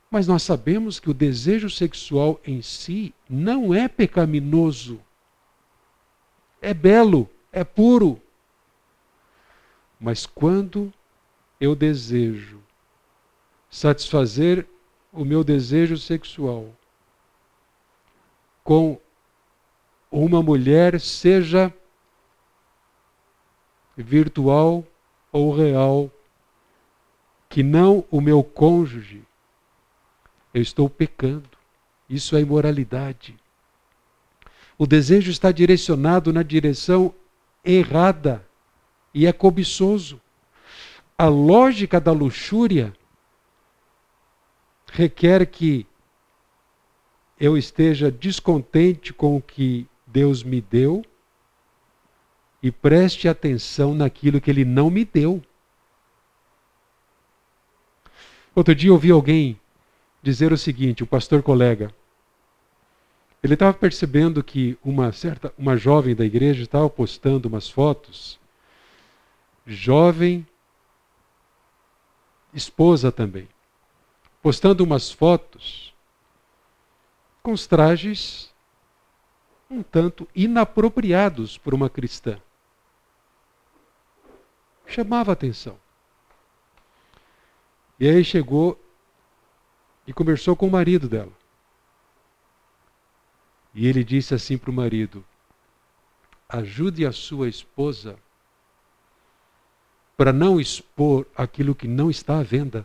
Mas 0.09 0.27
nós 0.27 0.43
sabemos 0.45 1.01
que 1.01 1.11
o 1.11 1.15
desejo 1.15 1.69
sexual 1.69 2.41
em 2.47 2.63
si 2.63 3.13
não 3.29 3.75
é 3.75 3.89
pecaminoso. 3.89 5.01
É 6.63 6.73
belo, 6.73 7.29
é 7.53 7.65
puro. 7.65 8.21
Mas 9.99 10.27
quando 10.27 10.93
eu 11.61 11.75
desejo 11.75 12.63
satisfazer 13.69 14.67
o 15.13 15.25
meu 15.25 15.43
desejo 15.43 15.99
sexual 15.99 16.73
com 18.67 19.01
uma 20.11 20.43
mulher, 20.43 20.99
seja 20.99 21.73
virtual 23.97 24.85
ou 25.31 25.55
real, 25.55 26.11
que 27.49 27.63
não 27.63 28.05
o 28.11 28.21
meu 28.21 28.43
cônjuge, 28.43 29.23
eu 30.53 30.61
estou 30.61 30.91
pecando. 30.91 31.49
Isso 32.11 32.35
é 32.35 32.41
imoralidade. 32.41 33.37
O 34.77 34.85
desejo 34.85 35.31
está 35.31 35.53
direcionado 35.53 36.33
na 36.33 36.43
direção 36.43 37.15
errada 37.65 38.45
e 39.15 39.29
é 39.29 39.33
cobiçoso. 39.33 40.21
A 41.17 41.29
lógica 41.29 42.01
da 42.01 42.11
luxúria 42.11 42.93
requer 44.91 45.47
que 45.47 45.87
eu 47.39 47.57
esteja 47.57 48.11
descontente 48.11 49.13
com 49.13 49.37
o 49.37 49.43
que 49.43 49.87
Deus 50.07 50.43
me 50.43 50.61
deu 50.61 51.05
e 52.63 52.71
preste 52.71 53.29
atenção 53.29 53.95
naquilo 53.95 54.41
que 54.41 54.51
Ele 54.51 54.65
não 54.65 54.91
me 54.91 55.05
deu. 55.05 55.43
Outro 58.55 58.75
dia 58.75 58.89
eu 58.89 58.95
ouvi 58.95 59.11
alguém 59.11 59.61
dizer 60.23 60.53
o 60.53 60.57
seguinte, 60.57 61.05
o 61.05 61.07
pastor 61.07 61.43
colega. 61.43 61.95
Ele 63.43 63.55
estava 63.55 63.75
percebendo 63.75 64.43
que 64.43 64.79
uma 64.83 65.13
certa, 65.13 65.53
uma 65.59 65.77
jovem 65.77 66.17
da 66.17 66.25
igreja 66.25 66.63
estava 66.63 66.89
postando 66.89 67.47
umas 67.47 67.69
fotos, 67.69 68.41
jovem, 69.67 70.45
esposa 72.53 73.13
também, 73.13 73.47
postando 74.43 74.83
umas 74.83 75.11
fotos 75.11 75.86
com 77.47 77.53
os 77.53 77.65
trajes 77.65 78.53
um 79.71 79.81
tanto 79.81 80.27
inapropriados 80.35 81.57
por 81.57 81.75
uma 81.75 81.89
cristã. 81.89 82.41
Chamava 84.85 85.31
atenção. 85.31 85.79
E 88.01 88.09
aí 88.09 88.25
chegou 88.25 88.77
e 90.09 90.13
conversou 90.13 90.57
com 90.57 90.67
o 90.67 90.71
marido 90.73 91.09
dela. 91.09 91.31
E 93.73 93.87
ele 93.87 94.03
disse 94.03 94.35
assim 94.35 94.59
para 94.59 94.71
o 94.71 94.75
marido: 94.75 95.25
ajude 96.49 97.07
a 97.07 97.13
sua 97.13 97.49
esposa 97.49 98.19
para 100.17 100.33
não 100.33 100.61
expor 100.61 101.25
aquilo 101.37 101.77
que 101.77 101.87
não 101.87 102.11
está 102.11 102.41
à 102.41 102.43
venda. 102.43 102.85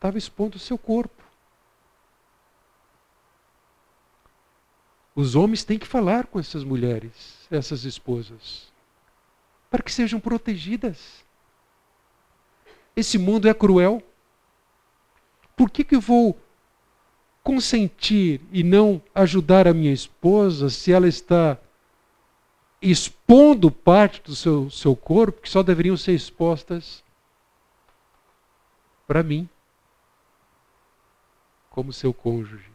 Estava 0.00 0.16
expondo 0.16 0.56
o 0.56 0.58
seu 0.58 0.78
corpo. 0.78 1.22
Os 5.14 5.34
homens 5.34 5.62
têm 5.62 5.78
que 5.78 5.86
falar 5.86 6.26
com 6.26 6.40
essas 6.40 6.64
mulheres, 6.64 7.46
essas 7.50 7.84
esposas, 7.84 8.72
para 9.70 9.82
que 9.82 9.92
sejam 9.92 10.18
protegidas. 10.18 11.22
Esse 12.96 13.18
mundo 13.18 13.46
é 13.46 13.52
cruel. 13.52 14.02
Por 15.54 15.68
que, 15.68 15.84
que 15.84 15.96
eu 15.96 16.00
vou 16.00 16.40
consentir 17.44 18.40
e 18.50 18.62
não 18.62 19.02
ajudar 19.14 19.68
a 19.68 19.74
minha 19.74 19.92
esposa 19.92 20.70
se 20.70 20.90
ela 20.90 21.08
está 21.08 21.58
expondo 22.80 23.70
parte 23.70 24.22
do 24.22 24.34
seu, 24.34 24.70
seu 24.70 24.96
corpo 24.96 25.42
que 25.42 25.50
só 25.50 25.62
deveriam 25.62 25.98
ser 25.98 26.14
expostas 26.14 27.04
para 29.06 29.22
mim, 29.22 29.46
como 31.80 31.94
seu 31.94 32.12
cônjuge? 32.12 32.70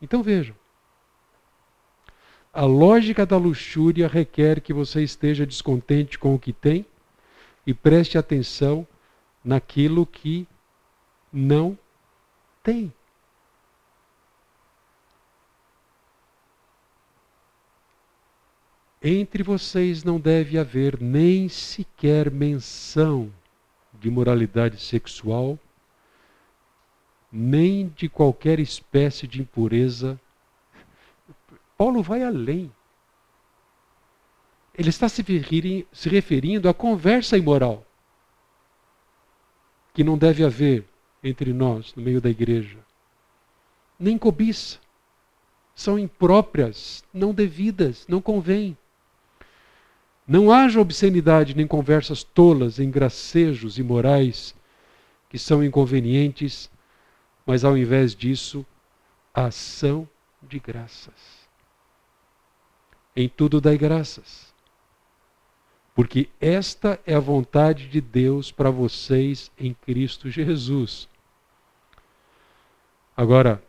Então 0.00 0.22
vejam. 0.22 0.56
A 2.50 2.64
lógica 2.64 3.26
da 3.26 3.36
luxúria 3.36 4.08
requer 4.08 4.62
que 4.62 4.72
você 4.72 5.02
esteja 5.02 5.44
descontente 5.44 6.18
com 6.18 6.34
o 6.34 6.38
que 6.38 6.54
tem 6.54 6.86
e 7.66 7.74
preste 7.74 8.16
atenção 8.16 8.86
naquilo 9.44 10.06
que 10.06 10.48
não 11.30 11.78
tem. 12.62 12.90
Entre 19.02 19.42
vocês 19.42 20.02
não 20.02 20.18
deve 20.18 20.58
haver 20.58 20.98
nem 20.98 21.46
sequer 21.50 22.30
menção 22.30 23.30
de 23.92 24.08
moralidade 24.08 24.80
sexual, 24.80 25.58
nem 27.34 27.88
de 27.88 28.08
qualquer 28.08 28.60
espécie 28.60 29.26
de 29.26 29.40
impureza. 29.40 30.18
Paulo 31.76 32.02
vai 32.02 32.22
além 32.22 32.70
ele 34.76 34.88
está 34.88 35.08
se 35.08 35.22
referindo 36.08 36.68
à 36.68 36.74
conversa 36.74 37.38
imoral 37.38 37.86
que 39.92 40.02
não 40.02 40.18
deve 40.18 40.44
haver 40.44 40.84
entre 41.22 41.52
nós, 41.52 41.94
no 41.94 42.02
meio 42.02 42.20
da 42.20 42.28
igreja. 42.28 42.76
Nem 43.96 44.18
cobiça. 44.18 44.78
São 45.74 45.96
impróprias, 45.96 47.04
não 47.14 47.32
devidas, 47.32 48.04
não 48.08 48.20
convém. 48.20 48.76
Não 50.26 50.50
haja 50.50 50.80
obscenidade 50.80 51.54
nem 51.54 51.66
conversas 51.66 52.24
tolas 52.24 52.80
em 52.80 52.90
gracejos 52.90 53.78
imorais 53.78 54.54
que 55.28 55.38
são 55.38 55.62
inconvenientes, 55.62 56.68
mas 57.46 57.64
ao 57.64 57.76
invés 57.76 58.14
disso, 58.14 58.64
ação 59.32 60.08
de 60.42 60.58
graças. 60.58 61.48
Em 63.16 63.28
tudo 63.28 63.60
dai 63.60 63.78
graças 63.78 64.54
porque 65.94 66.28
esta 66.40 67.00
é 67.06 67.14
a 67.14 67.20
vontade 67.20 67.86
de 67.86 68.00
Deus 68.00 68.50
para 68.50 68.68
vocês 68.68 69.50
em 69.56 69.72
Cristo 69.72 70.28
Jesus. 70.28 71.08
Agora, 73.16 73.62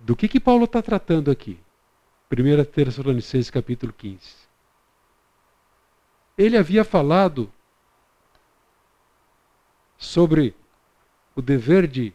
do 0.00 0.16
que 0.16 0.26
que 0.26 0.40
Paulo 0.40 0.64
está 0.64 0.80
tratando 0.80 1.30
aqui? 1.30 1.60
1 2.32 2.64
Tessalonicenses 2.64 3.50
capítulo 3.50 3.92
15. 3.92 4.18
Ele 6.38 6.56
havia 6.56 6.82
falado 6.84 7.52
sobre 9.98 10.54
o 11.36 11.42
dever 11.42 11.86
de 11.86 12.14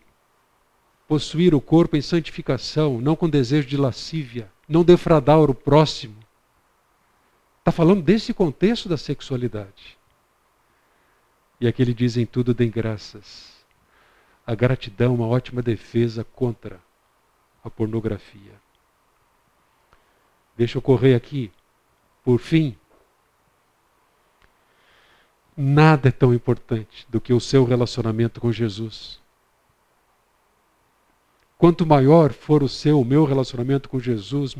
possuir 1.09 1.53
o 1.53 1.59
corpo 1.59 1.97
em 1.97 2.01
santificação, 2.01 3.01
não 3.01 3.17
com 3.17 3.27
desejo 3.27 3.67
de 3.67 3.75
lascívia, 3.75 4.49
não 4.67 4.83
defraudar 4.83 5.41
o 5.49 5.53
próximo, 5.53 6.15
Está 7.69 7.75
falando 7.75 8.01
desse 8.01 8.33
contexto 8.33 8.89
da 8.89 8.97
sexualidade. 8.97 9.95
E 11.61 11.67
aqui 11.67 11.83
ele 11.83 11.93
diz: 11.93 12.17
em 12.17 12.25
tudo 12.25 12.51
deem 12.51 12.71
graças. 12.71 13.63
A 14.43 14.55
gratidão 14.55 15.11
é 15.11 15.15
uma 15.15 15.27
ótima 15.27 15.61
defesa 15.61 16.23
contra 16.23 16.79
a 17.63 17.69
pornografia. 17.69 18.53
Deixa 20.57 20.79
eu 20.79 20.81
correr 20.81 21.13
aqui. 21.13 21.51
Por 22.23 22.39
fim, 22.39 22.75
nada 25.55 26.09
é 26.09 26.11
tão 26.11 26.33
importante 26.33 27.05
do 27.07 27.21
que 27.21 27.33
o 27.33 27.39
seu 27.39 27.65
relacionamento 27.65 28.41
com 28.41 28.51
Jesus. 28.51 29.21
Quanto 31.59 31.85
maior 31.85 32.31
for 32.31 32.63
o 32.63 32.69
seu, 32.69 33.01
o 33.01 33.05
meu 33.05 33.25
relacionamento 33.25 33.89
com 33.89 33.99
Jesus, 33.99 34.55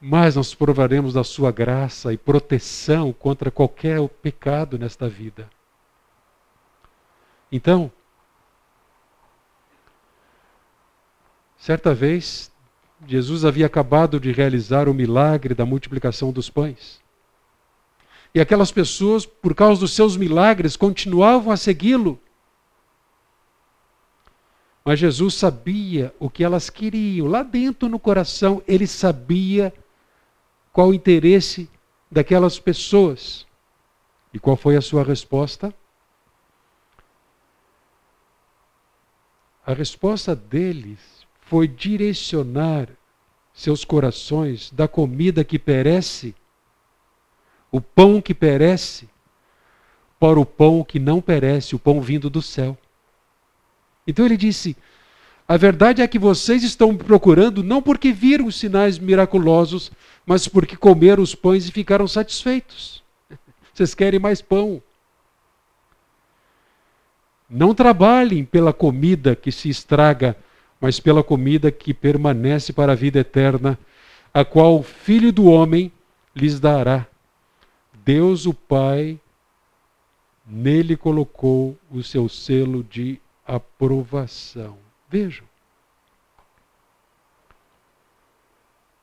mais 0.00 0.34
nós 0.34 0.54
provaremos 0.54 1.12
da 1.12 1.22
sua 1.22 1.52
graça 1.52 2.10
e 2.10 2.16
proteção 2.16 3.12
contra 3.12 3.50
qualquer 3.50 4.00
pecado 4.08 4.78
nesta 4.78 5.06
vida. 5.06 5.46
Então, 7.52 7.92
certa 11.58 11.94
vez, 11.94 12.50
Jesus 13.06 13.44
havia 13.44 13.66
acabado 13.66 14.18
de 14.18 14.32
realizar 14.32 14.88
o 14.88 14.94
milagre 14.94 15.54
da 15.54 15.66
multiplicação 15.66 16.32
dos 16.32 16.48
pães. 16.48 16.98
E 18.34 18.40
aquelas 18.40 18.72
pessoas, 18.72 19.26
por 19.26 19.54
causa 19.54 19.82
dos 19.82 19.94
seus 19.94 20.16
milagres, 20.16 20.78
continuavam 20.78 21.52
a 21.52 21.58
segui-lo. 21.58 22.18
Mas 24.84 24.98
Jesus 24.98 25.34
sabia 25.34 26.14
o 26.18 26.28
que 26.28 26.44
elas 26.44 26.68
queriam. 26.68 27.26
Lá 27.26 27.42
dentro 27.42 27.88
no 27.88 27.98
coração, 27.98 28.62
ele 28.68 28.86
sabia 28.86 29.72
qual 30.72 30.88
o 30.88 30.94
interesse 30.94 31.70
daquelas 32.10 32.58
pessoas. 32.58 33.46
E 34.32 34.38
qual 34.38 34.56
foi 34.56 34.76
a 34.76 34.82
sua 34.82 35.02
resposta? 35.02 35.74
A 39.66 39.72
resposta 39.72 40.36
deles 40.36 40.98
foi 41.40 41.66
direcionar 41.66 42.88
seus 43.54 43.84
corações 43.84 44.70
da 44.70 44.86
comida 44.86 45.44
que 45.44 45.58
perece, 45.58 46.34
o 47.70 47.80
pão 47.80 48.20
que 48.20 48.34
perece, 48.34 49.08
para 50.20 50.38
o 50.38 50.44
pão 50.44 50.84
que 50.84 50.98
não 50.98 51.22
perece, 51.22 51.74
o 51.74 51.78
pão 51.78 52.00
vindo 52.00 52.28
do 52.28 52.42
céu. 52.42 52.76
Então 54.06 54.24
ele 54.24 54.36
disse: 54.36 54.76
a 55.46 55.58
verdade 55.58 56.00
é 56.00 56.08
que 56.08 56.18
vocês 56.18 56.62
estão 56.62 56.96
procurando 56.96 57.62
não 57.62 57.82
porque 57.82 58.12
viram 58.12 58.46
os 58.46 58.58
sinais 58.58 58.98
miraculosos, 58.98 59.92
mas 60.24 60.48
porque 60.48 60.74
comeram 60.74 61.22
os 61.22 61.34
pães 61.34 61.68
e 61.68 61.72
ficaram 61.72 62.08
satisfeitos. 62.08 63.02
Vocês 63.72 63.94
querem 63.94 64.18
mais 64.18 64.40
pão. 64.40 64.82
Não 67.48 67.74
trabalhem 67.74 68.42
pela 68.42 68.72
comida 68.72 69.36
que 69.36 69.52
se 69.52 69.68
estraga, 69.68 70.34
mas 70.80 70.98
pela 70.98 71.22
comida 71.22 71.70
que 71.70 71.92
permanece 71.92 72.72
para 72.72 72.92
a 72.92 72.96
vida 72.96 73.18
eterna, 73.18 73.78
a 74.32 74.46
qual 74.46 74.78
o 74.78 74.82
Filho 74.82 75.30
do 75.30 75.44
Homem 75.44 75.92
lhes 76.34 76.58
dará. 76.58 77.06
Deus, 78.02 78.46
o 78.46 78.54
Pai, 78.54 79.20
nele 80.46 80.96
colocou 80.96 81.76
o 81.90 82.02
seu 82.02 82.28
selo 82.30 82.82
de 82.82 83.20
aprovação. 83.46 84.78
Vejam. 85.08 85.46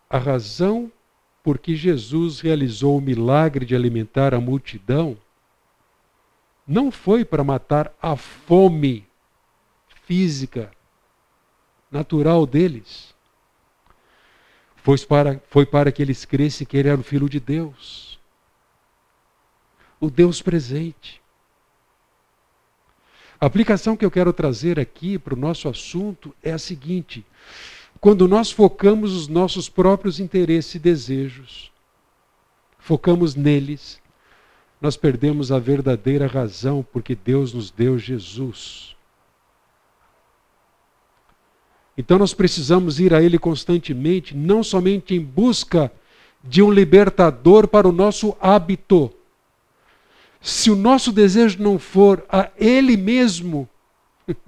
A 0.09 0.18
razão 0.18 0.91
por 1.43 1.57
que 1.57 1.76
Jesus 1.76 2.39
realizou 2.39 2.97
o 2.97 3.01
milagre 3.01 3.65
de 3.65 3.76
alimentar 3.76 4.34
a 4.34 4.39
multidão 4.39 5.18
não 6.68 6.91
foi 6.91 7.26
para 7.26 7.43
matar 7.43 7.93
a 8.01 8.15
fome 8.15 9.07
física, 10.05 10.72
natural 11.89 12.45
deles. 12.45 13.15
Foi 14.77 14.97
para, 14.99 15.41
foi 15.49 15.65
para 15.65 15.91
que 15.91 16.01
eles 16.01 16.26
crescem 16.26 16.65
que 16.65 16.76
ele 16.76 16.89
era 16.89 16.99
o 16.99 17.03
Filho 17.03 17.30
de 17.30 17.39
Deus. 17.39 18.19
O 19.99 20.09
Deus 20.09 20.41
presente. 20.41 21.20
A 23.41 23.47
aplicação 23.47 23.97
que 23.97 24.05
eu 24.05 24.11
quero 24.11 24.31
trazer 24.31 24.80
aqui 24.80 25.18
para 25.18 25.34
o 25.34 25.38
nosso 25.38 25.68
assunto 25.68 26.31
é 26.43 26.51
a 26.51 26.59
seguinte: 26.59 27.26
quando 27.99 28.27
nós 28.27 28.51
focamos 28.51 29.13
os 29.13 29.27
nossos 29.27 29.68
próprios 29.68 30.19
interesses 30.19 30.76
e 30.76 30.80
desejos, 30.80 31.72
focamos 32.77 33.34
neles, 33.34 33.99
nós 34.80 34.95
perdemos 34.95 35.51
a 35.51 35.57
verdadeira 35.57 36.27
razão 36.27 36.85
porque 36.93 37.15
Deus 37.15 37.51
nos 37.51 37.72
deu 37.72 37.97
Jesus. 37.97 38.95
Então 41.97 42.19
nós 42.19 42.35
precisamos 42.35 42.99
ir 42.99 43.11
a 43.11 43.23
Ele 43.23 43.39
constantemente, 43.39 44.38
não 44.38 44.63
somente 44.63 45.15
em 45.15 45.19
busca 45.19 45.91
de 46.43 46.61
um 46.61 46.72
libertador 46.72 47.68
para 47.68 47.89
o 47.89 47.91
nosso 47.91 48.38
hábito, 48.39 49.11
se 50.41 50.72
o 50.72 50.76
nosso 50.76 51.11
desejo 51.11 51.61
não 51.61 51.77
for 51.77 52.26
a 52.27 52.49
Ele 52.57 52.97
mesmo, 52.97 53.69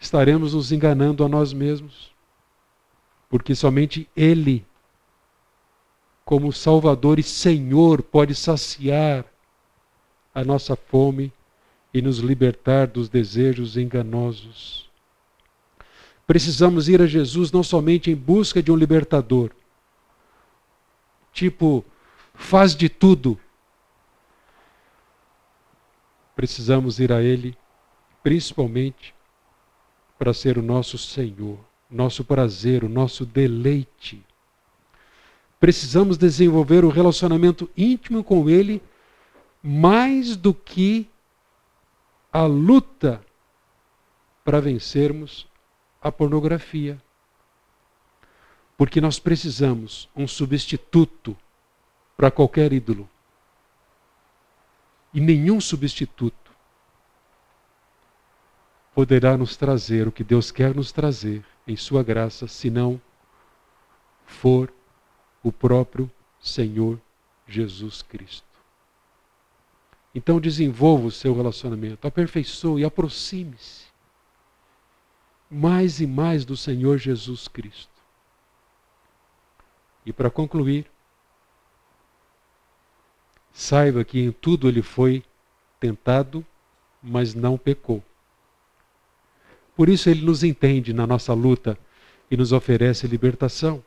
estaremos 0.00 0.54
nos 0.54 0.72
enganando 0.72 1.22
a 1.22 1.28
nós 1.28 1.52
mesmos. 1.52 2.10
Porque 3.28 3.54
somente 3.54 4.08
Ele, 4.16 4.66
como 6.24 6.52
Salvador 6.52 7.18
e 7.18 7.22
Senhor, 7.22 8.02
pode 8.02 8.34
saciar 8.34 9.26
a 10.34 10.42
nossa 10.42 10.74
fome 10.74 11.30
e 11.92 12.00
nos 12.00 12.18
libertar 12.18 12.86
dos 12.86 13.10
desejos 13.10 13.76
enganosos. 13.76 14.88
Precisamos 16.26 16.88
ir 16.88 17.02
a 17.02 17.06
Jesus 17.06 17.52
não 17.52 17.62
somente 17.62 18.10
em 18.10 18.14
busca 18.14 18.62
de 18.62 18.72
um 18.72 18.76
libertador, 18.76 19.50
tipo, 21.32 21.84
faz 22.34 22.74
de 22.74 22.88
tudo 22.88 23.38
precisamos 26.40 26.98
ir 26.98 27.12
a 27.12 27.20
Ele, 27.20 27.54
principalmente 28.22 29.14
para 30.18 30.32
ser 30.32 30.56
o 30.56 30.62
nosso 30.62 30.96
Senhor, 30.96 31.58
nosso 31.90 32.24
prazer, 32.24 32.82
o 32.82 32.88
nosso 32.88 33.26
deleite. 33.26 34.24
Precisamos 35.58 36.16
desenvolver 36.16 36.82
o 36.82 36.88
relacionamento 36.88 37.68
íntimo 37.76 38.24
com 38.24 38.48
Ele 38.48 38.82
mais 39.62 40.34
do 40.34 40.54
que 40.54 41.10
a 42.32 42.46
luta 42.46 43.20
para 44.42 44.62
vencermos 44.62 45.46
a 46.00 46.10
pornografia. 46.10 46.98
Porque 48.78 48.98
nós 48.98 49.18
precisamos 49.18 50.08
um 50.16 50.26
substituto 50.26 51.36
para 52.16 52.30
qualquer 52.30 52.72
ídolo 52.72 53.06
e 55.12 55.20
nenhum 55.20 55.60
substituto 55.60 56.50
poderá 58.94 59.36
nos 59.36 59.56
trazer 59.56 60.06
o 60.06 60.12
que 60.12 60.24
Deus 60.24 60.50
quer 60.50 60.74
nos 60.74 60.92
trazer 60.92 61.44
em 61.66 61.76
Sua 61.76 62.02
graça, 62.02 62.46
se 62.46 62.70
não 62.70 63.00
for 64.26 64.72
o 65.42 65.50
próprio 65.50 66.10
Senhor 66.40 67.00
Jesus 67.46 68.02
Cristo. 68.02 68.46
Então 70.14 70.40
desenvolva 70.40 71.06
o 71.06 71.10
seu 71.10 71.34
relacionamento, 71.34 72.06
aperfeiçoe, 72.06 72.84
aproxime-se 72.84 73.90
mais 75.50 76.00
e 76.00 76.06
mais 76.06 76.44
do 76.44 76.56
Senhor 76.56 76.98
Jesus 76.98 77.48
Cristo. 77.48 77.90
E 80.06 80.12
para 80.12 80.30
concluir, 80.30 80.90
Saiba 83.52 84.04
que 84.04 84.20
em 84.20 84.32
tudo 84.32 84.68
ele 84.68 84.82
foi 84.82 85.22
tentado, 85.78 86.44
mas 87.02 87.34
não 87.34 87.56
pecou. 87.56 88.02
Por 89.76 89.88
isso 89.88 90.10
ele 90.10 90.22
nos 90.22 90.44
entende 90.44 90.92
na 90.92 91.06
nossa 91.06 91.32
luta 91.32 91.78
e 92.30 92.36
nos 92.36 92.52
oferece 92.52 93.06
libertação. 93.06 93.82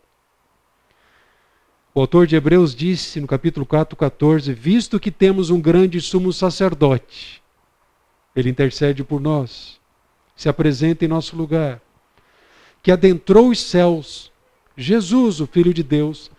O 1.95 2.02
autor 2.02 2.26
de 2.26 2.35
Hebreus 2.35 2.73
disse 2.73 3.22
no 3.22 3.27
capítulo 3.27 3.65
4, 3.65 3.95
14: 3.95 4.52
Visto 4.53 4.99
que 4.99 5.11
temos 5.11 5.52
um 5.52 5.61
grande 5.61 6.02
sumo 6.02 6.34
sacerdote, 6.34 7.41
ele 8.35 8.49
intercede 8.49 9.03
por 9.03 9.22
nós, 9.22 9.80
se 10.35 10.49
apresenta 10.49 11.06
em 11.06 11.07
nosso 11.07 11.35
lugar, 11.35 11.80
que 12.81 12.91
adentrou 12.91 13.49
os 13.49 13.61
céus, 13.61 14.31
Jesus, 14.76 15.40
o 15.40 15.45
Filho 15.45 15.72
de 15.72 15.84
Deus, 15.84 16.31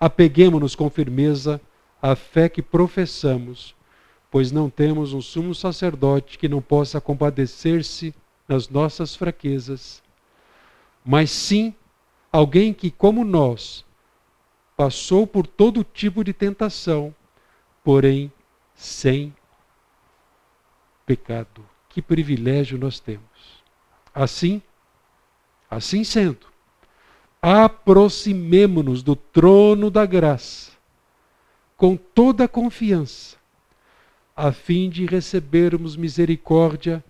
apeguemos-nos 0.00 0.74
com 0.74 0.88
firmeza 0.88 1.60
a 2.04 2.14
fé 2.14 2.50
que 2.50 2.60
professamos, 2.60 3.74
pois 4.30 4.52
não 4.52 4.68
temos 4.68 5.14
um 5.14 5.22
sumo 5.22 5.54
sacerdote 5.54 6.36
que 6.36 6.50
não 6.50 6.60
possa 6.60 7.00
compadecer-se 7.00 8.14
nas 8.46 8.68
nossas 8.68 9.16
fraquezas, 9.16 10.02
mas 11.02 11.30
sim 11.30 11.74
alguém 12.30 12.74
que, 12.74 12.90
como 12.90 13.24
nós, 13.24 13.86
passou 14.76 15.26
por 15.26 15.46
todo 15.46 15.82
tipo 15.82 16.22
de 16.22 16.34
tentação, 16.34 17.14
porém 17.82 18.30
sem 18.74 19.34
pecado. 21.06 21.66
Que 21.88 22.02
privilégio 22.02 22.76
nós 22.76 23.00
temos. 23.00 23.62
Assim, 24.14 24.60
assim 25.70 26.04
sendo, 26.04 26.48
aproximemo-nos 27.40 29.02
do 29.02 29.16
trono 29.16 29.90
da 29.90 30.04
graça 30.04 30.73
com 31.84 31.98
toda 31.98 32.44
a 32.44 32.48
confiança, 32.48 33.36
a 34.34 34.52
fim 34.52 34.88
de 34.88 35.04
recebermos 35.04 35.96
misericórdia 35.96 37.04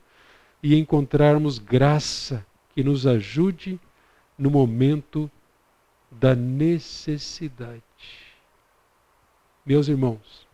e 0.61 0.77
encontrarmos 0.77 1.61
graça 1.61 2.45
que 2.75 2.83
nos 2.83 3.07
ajude 3.07 3.79
no 4.37 4.51
momento 4.51 5.31
da 6.11 6.35
necessidade. 6.35 7.85
Meus 9.65 9.87
irmãos, 9.87 10.45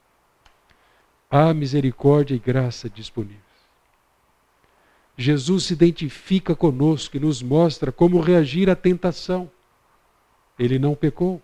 há 1.31 1.55
misericórdia 1.55 2.35
e 2.35 2.39
graça 2.39 2.91
disponíveis. 2.91 3.41
Jesus 5.17 5.65
se 5.65 5.73
identifica 5.73 6.55
conosco 6.55 7.17
e 7.17 7.21
nos 7.21 7.41
mostra 7.41 7.91
como 7.91 8.21
reagir 8.21 8.69
à 8.69 8.77
tentação. 8.77 9.51
Ele 10.59 10.79
não 10.79 10.95
pecou. 10.95 11.41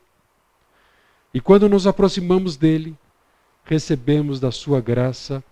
E 1.37 1.41
quando 1.43 1.69
nos 1.69 1.87
aproximamos 1.87 2.57
dele, 2.57 2.97
recebemos 3.63 4.41
da 4.41 4.51
sua 4.51 4.81
graça 4.81 5.45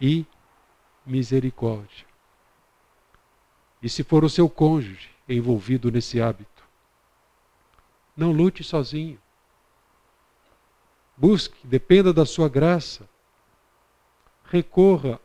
e 0.00 0.26
misericórdia. 1.06 2.04
E 3.80 3.88
se 3.88 4.02
for 4.02 4.24
o 4.24 4.28
seu 4.28 4.50
cônjuge 4.50 5.08
envolvido 5.28 5.92
nesse 5.92 6.20
hábito, 6.20 6.64
não 8.16 8.32
lute 8.32 8.64
sozinho. 8.64 9.16
Busque, 11.16 11.64
dependa 11.64 12.12
da 12.12 12.26
sua 12.26 12.48
graça. 12.48 13.08
Recorra 14.42 15.20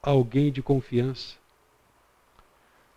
a 0.00 0.10
alguém 0.10 0.52
de 0.52 0.62
confiança. 0.62 1.36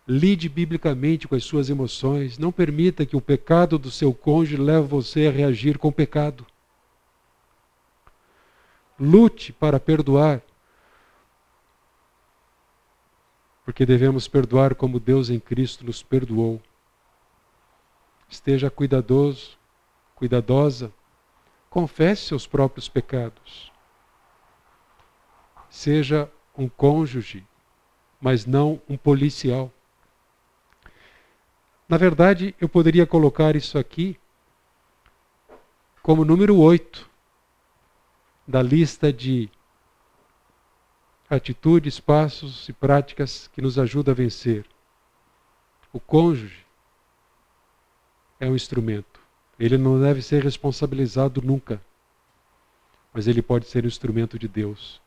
Lide 0.06 0.48
biblicamente 0.48 1.28
com 1.28 1.34
as 1.34 1.44
suas 1.44 1.70
emoções. 1.70 2.38
Não 2.38 2.50
permita 2.50 3.06
que 3.06 3.16
o 3.16 3.20
pecado 3.20 3.78
do 3.78 3.90
seu 3.90 4.12
cônjuge 4.12 4.56
leve 4.56 4.86
você 4.86 5.28
a 5.28 5.30
reagir 5.30 5.78
com 5.78 5.92
pecado. 5.92 6.44
Lute 8.98 9.52
para 9.52 9.78
perdoar. 9.78 10.42
Porque 13.64 13.86
devemos 13.86 14.26
perdoar 14.26 14.74
como 14.74 14.98
Deus 14.98 15.30
em 15.30 15.38
Cristo 15.38 15.84
nos 15.84 16.02
perdoou. 16.02 16.60
Esteja 18.28 18.70
cuidadoso, 18.70 19.56
cuidadosa. 20.16 20.92
Confesse 21.70 22.26
seus 22.26 22.46
próprios 22.46 22.88
pecados. 22.88 23.70
Seja 25.70 26.30
um 26.58 26.68
cônjuge, 26.68 27.46
mas 28.20 28.44
não 28.44 28.80
um 28.88 28.96
policial. 28.96 29.72
Na 31.92 31.98
verdade, 31.98 32.54
eu 32.58 32.70
poderia 32.70 33.06
colocar 33.06 33.54
isso 33.54 33.78
aqui 33.78 34.18
como 36.02 36.24
número 36.24 36.56
8 36.56 37.06
da 38.48 38.62
lista 38.62 39.12
de 39.12 39.50
atitudes, 41.28 42.00
passos 42.00 42.66
e 42.66 42.72
práticas 42.72 43.46
que 43.48 43.60
nos 43.60 43.78
ajudam 43.78 44.12
a 44.12 44.14
vencer. 44.14 44.64
O 45.92 46.00
cônjuge 46.00 46.64
é 48.40 48.48
um 48.48 48.56
instrumento. 48.56 49.20
Ele 49.60 49.76
não 49.76 50.00
deve 50.00 50.22
ser 50.22 50.42
responsabilizado 50.42 51.42
nunca. 51.42 51.78
Mas 53.12 53.26
ele 53.26 53.42
pode 53.42 53.66
ser 53.66 53.84
um 53.84 53.88
instrumento 53.88 54.38
de 54.38 54.48
Deus 54.48 54.98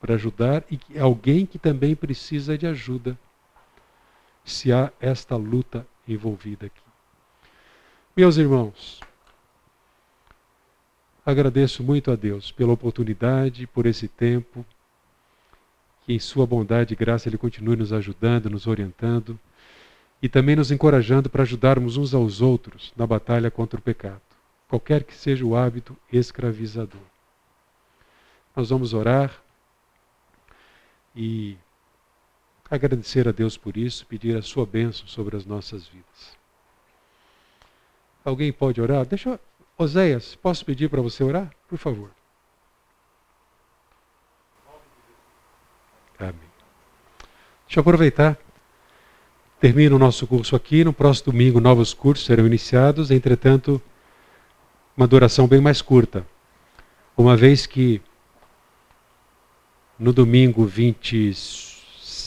para 0.00 0.14
ajudar 0.14 0.62
e 0.70 0.96
alguém 0.96 1.44
que 1.44 1.58
também 1.58 1.96
precisa 1.96 2.56
de 2.56 2.68
ajuda 2.68 3.18
se 4.44 4.72
há 4.72 4.92
esta 5.00 5.34
luta 5.34 5.84
envolvida 6.12 6.66
aqui. 6.66 6.80
Meus 8.16 8.36
irmãos, 8.36 9.00
agradeço 11.24 11.82
muito 11.82 12.10
a 12.10 12.16
Deus 12.16 12.50
pela 12.50 12.72
oportunidade, 12.72 13.66
por 13.66 13.86
esse 13.86 14.08
tempo, 14.08 14.64
que 16.04 16.12
em 16.12 16.18
Sua 16.18 16.46
bondade 16.46 16.92
e 16.92 16.96
graça 16.96 17.28
Ele 17.28 17.38
continue 17.38 17.76
nos 17.76 17.92
ajudando, 17.92 18.50
nos 18.50 18.66
orientando 18.66 19.38
e 20.22 20.28
também 20.28 20.56
nos 20.56 20.70
encorajando 20.70 21.30
para 21.30 21.42
ajudarmos 21.42 21.96
uns 21.96 22.14
aos 22.14 22.40
outros 22.40 22.92
na 22.96 23.06
batalha 23.06 23.50
contra 23.50 23.78
o 23.78 23.82
pecado, 23.82 24.20
qualquer 24.68 25.04
que 25.04 25.14
seja 25.14 25.44
o 25.44 25.56
hábito 25.56 25.96
escravizador. 26.12 27.00
Nós 28.54 28.70
vamos 28.70 28.92
orar 28.92 29.40
e 31.14 31.56
agradecer 32.70 33.26
a 33.26 33.32
Deus 33.32 33.56
por 33.56 33.76
isso, 33.76 34.06
pedir 34.06 34.36
a 34.36 34.42
sua 34.42 34.64
bênção 34.64 35.06
sobre 35.06 35.36
as 35.36 35.44
nossas 35.44 35.86
vidas. 35.88 36.38
Alguém 38.24 38.52
pode 38.52 38.80
orar? 38.80 39.04
Deixa. 39.04 39.40
Oséias, 39.76 40.36
posso 40.36 40.64
pedir 40.64 40.88
para 40.88 41.00
você 41.00 41.24
orar? 41.24 41.50
Por 41.66 41.78
favor. 41.78 42.10
Amém. 46.18 46.34
Deixa 47.66 47.78
eu 47.78 47.80
aproveitar. 47.80 48.38
Termina 49.58 49.96
o 49.96 49.98
nosso 49.98 50.26
curso 50.26 50.54
aqui. 50.54 50.84
No 50.84 50.92
próximo 50.92 51.32
domingo, 51.32 51.60
novos 51.60 51.94
cursos 51.94 52.26
serão 52.26 52.46
iniciados. 52.46 53.10
Entretanto, 53.10 53.80
uma 54.96 55.06
duração 55.06 55.48
bem 55.48 55.60
mais 55.60 55.80
curta. 55.80 56.26
Uma 57.16 57.36
vez 57.36 57.66
que 57.66 58.02
no 59.98 60.12
domingo 60.12 60.66
26 60.66 61.69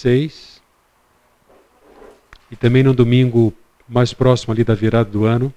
6. 0.03 0.61
E 2.51 2.55
também 2.57 2.83
no 2.83 2.93
domingo 2.93 3.53
mais 3.87 4.13
próximo 4.13 4.53
ali 4.53 4.63
da 4.63 4.75
virada 4.75 5.09
do 5.09 5.23
ano, 5.23 5.53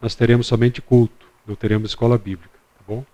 nós 0.00 0.14
teremos 0.14 0.46
somente 0.46 0.80
culto, 0.80 1.26
não 1.46 1.54
teremos 1.54 1.90
escola 1.90 2.16
bíblica, 2.16 2.58
tá 2.78 2.84
bom? 2.88 3.04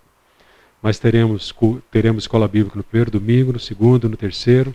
Mas 0.81 0.97
teremos, 0.97 1.53
teremos 1.91 2.23
escola 2.23 2.47
bíblica 2.47 2.77
no 2.77 2.83
primeiro 2.83 3.11
domingo, 3.11 3.51
no 3.51 3.59
segundo, 3.59 4.07
no 4.07 4.15
terceiro. 4.15 4.73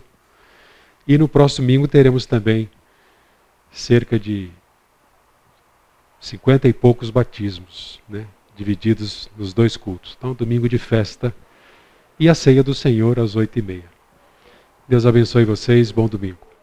E 1.07 1.17
no 1.17 1.27
próximo 1.27 1.65
domingo 1.65 1.87
teremos 1.87 2.27
também 2.27 2.69
cerca 3.71 4.19
de 4.19 4.51
cinquenta 6.19 6.67
e 6.67 6.73
poucos 6.73 7.09
batismos, 7.09 7.99
né? 8.07 8.27
divididos 8.55 9.29
nos 9.35 9.51
dois 9.51 9.75
cultos. 9.75 10.15
Então, 10.17 10.33
domingo 10.33 10.69
de 10.69 10.77
festa 10.77 11.35
e 12.19 12.29
a 12.29 12.35
ceia 12.35 12.63
do 12.63 12.73
Senhor 12.73 13.19
às 13.19 13.35
oito 13.35 13.57
e 13.57 13.61
meia. 13.63 13.94
Deus 14.87 15.05
abençoe 15.05 15.45
vocês. 15.45 15.91
Bom 15.91 16.07
domingo. 16.07 16.54